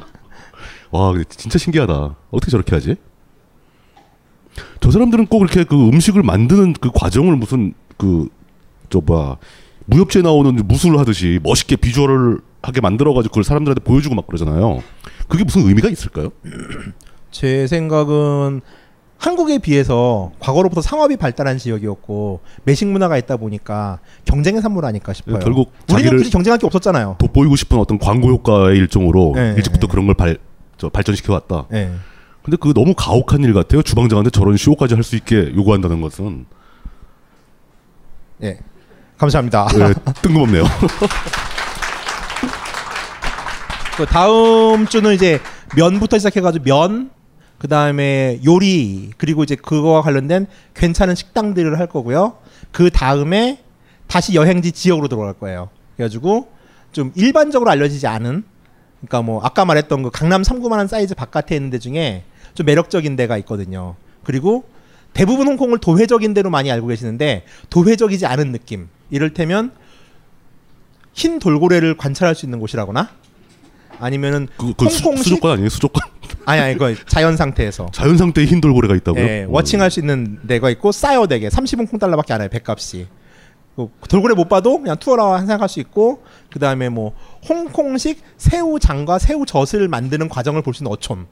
[0.91, 2.15] 와 근데 진짜 신기하다.
[2.31, 2.95] 어떻게 저렇게 하지?
[4.81, 8.27] 저 사람들은 꼭 이렇게 그 음식을 만드는 그 과정을 무슨 그
[8.89, 9.37] 저 뭐야
[9.85, 14.83] 무협지에 나오는 무술 하듯이 멋있게 비주얼을 하게 만들어가지고 그걸 사람들한테 보여주고 막 그러잖아요.
[15.27, 16.29] 그게 무슨 의미가 있을까요?
[17.31, 18.61] 제 생각은
[19.17, 25.39] 한국에 비해서 과거로부터 상업이 발달한 지역이었고 매식 문화가 있다 보니까 경쟁의 산물 아닐까 싶어요.
[25.39, 27.17] 결국 우리는 굳이 경쟁할 게 없었잖아요.
[27.19, 30.37] 돋보이고 싶은 어떤 광고 효과의 일종으로 네, 일찍부터 그런 걸 발,
[30.79, 31.65] 저 발전시켜 왔다.
[31.69, 31.93] 네.
[32.41, 33.83] 근데 그거 너무 가혹한 일 같아요.
[33.83, 36.45] 주방장한테 저런 쇼까지 할 수 있게 요구한다는 것은.
[38.41, 38.57] 예.
[39.17, 39.67] 감사합니다.
[39.67, 39.93] 네,
[40.23, 40.63] 뜬금없네요.
[43.97, 45.39] 그 다음 주는 이제
[45.75, 47.11] 면부터 시작해가지고 면,
[47.57, 52.37] 그 다음에 요리, 그리고 이제 그거와 관련된 괜찮은 식당들을 할 거고요.
[52.71, 53.61] 그 다음에
[54.07, 55.69] 다시 여행지 지역으로 들어갈 거예요.
[55.97, 56.47] 그래가지고
[56.93, 58.45] 좀 일반적으로 알려지지 않은,
[58.99, 62.23] 그러니까 뭐 아까 말했던 그 강남 3구만한 사이즈 바깥에 있는 데 중에
[62.53, 63.95] 좀 매력적인 데가 있거든요.
[64.23, 64.65] 그리고
[65.13, 68.89] 대부분 홍콩을 도회적인 데로 많이 알고 계시는데 도회적이지 않은 느낌.
[69.09, 69.71] 이를테면
[71.13, 73.09] 흰 돌고래를 관찰할 수 있는 곳이라거나
[73.99, 75.69] 아니면은 그, 그 수, 홍콩식 수족관 아니에요?
[75.69, 76.09] 수족관?
[76.45, 79.23] 아니 아니 그 자연 상태에서 자연 상태의 흰 돌고래가 있다고요?
[79.23, 83.07] 예, 워칭할 수 있는 데가 있고 싸요 되게 30홍콩 달러밖에 안 해요 백값이
[83.87, 87.13] 그 돌고래 못 봐도 그냥 투어라 생각할 수 있고 그 다음에 뭐
[87.47, 91.27] 홍콩식 새우장과 새우젓을 만드는 과정을 볼 수 있는 어촌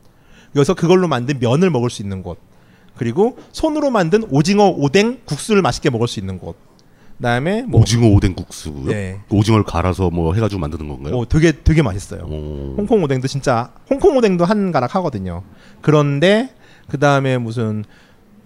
[0.55, 2.37] 여기서 그걸로 만든 면을 먹을 수 있는 곳
[2.95, 6.55] 그리고 손으로 만든 오징어 오뎅 국수를 맛있게 먹을 수 있는 곳
[7.17, 8.85] 그다음에 뭐 오징어 오뎅 국수요?
[8.85, 9.19] 네.
[9.29, 11.17] 오징어를 갈아서 뭐 해가지고 만드는 건가요?
[11.17, 12.21] 어, 되게 되게 맛있어요.
[12.25, 12.75] 오.
[12.77, 15.41] 홍콩 오뎅도 진짜 홍콩 오뎅도 한 가락 하거든요.
[15.81, 16.53] 그런데
[16.87, 17.83] 그 다음에 무슨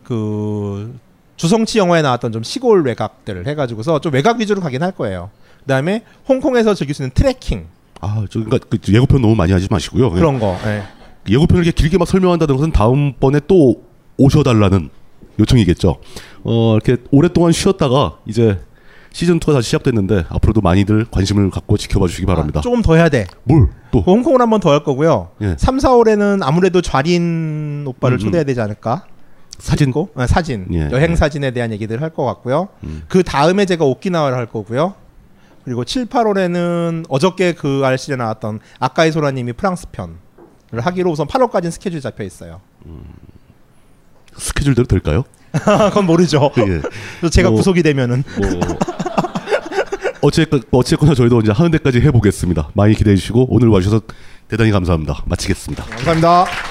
[0.06, 0.98] 그
[1.42, 5.32] 주성치 영화에 나왔던 좀 시골 외곽들 해가지고서 좀 외곽 위주로 가긴 할 거예요.
[5.62, 7.66] 그 다음에 홍콩에서 즐길 수 있는 트레킹
[8.00, 10.12] 아, 저 그러니까 그 예고편 너무 많이 하지 마시고요.
[10.12, 10.56] 그런 거.
[10.68, 10.84] 예.
[11.28, 13.82] 예고편을 이렇게 길게 막 설명한다는 것은 다음번에 또
[14.18, 14.90] 오셔달라는
[15.40, 15.98] 요청이겠죠.
[16.44, 18.60] 어, 이렇게 오랫동안 쉬었다가 이제
[19.12, 22.62] 시즌 2가 다시 시작됐는데 앞으로도 많이들 관심을 갖고 지켜봐 주시기 바랍니다.
[22.62, 23.26] 조금 더 해야 돼.
[23.46, 24.02] 뭘 또?
[24.02, 25.30] 홍콩을 한번 더 할 거고요.
[25.42, 25.56] 예.
[25.58, 28.26] 3, 4월에는 아무래도 좌린 오빠를 음, 음.
[28.26, 29.06] 초대해야 되지 않을까?
[29.62, 29.92] 사진?
[29.92, 30.66] 고 사진.
[30.74, 31.16] 예, 여행 예.
[31.16, 32.70] 사진에 대한 얘기들 할것 같고요.
[32.84, 33.04] 음.
[33.08, 34.96] 그 다음에 제가 오키나와를 할 거고요.
[35.64, 40.16] 그리고 7, 8월에는 어저께 그 알실에 나왔던 아까이 소라님이 프랑스 편을
[40.74, 42.62] 하기로 우선 8월까지는 스케줄이 잡혀 있어요.
[44.36, 45.24] 스케줄대로 될까요?
[45.52, 46.52] 그건 모르죠.
[46.58, 47.30] 예.
[47.30, 48.50] 제가 뭐, 구속이 되면은 뭐
[50.22, 52.70] 어쨌건 어쨌거나 저희도 이제 하는 데까지 해보겠습니다.
[52.74, 54.02] 많이 기대해 주시고 오늘 와주셔서
[54.48, 55.24] 대단히 감사합니다.
[55.26, 55.84] 마치겠습니다.
[55.86, 56.71] 감사합니다.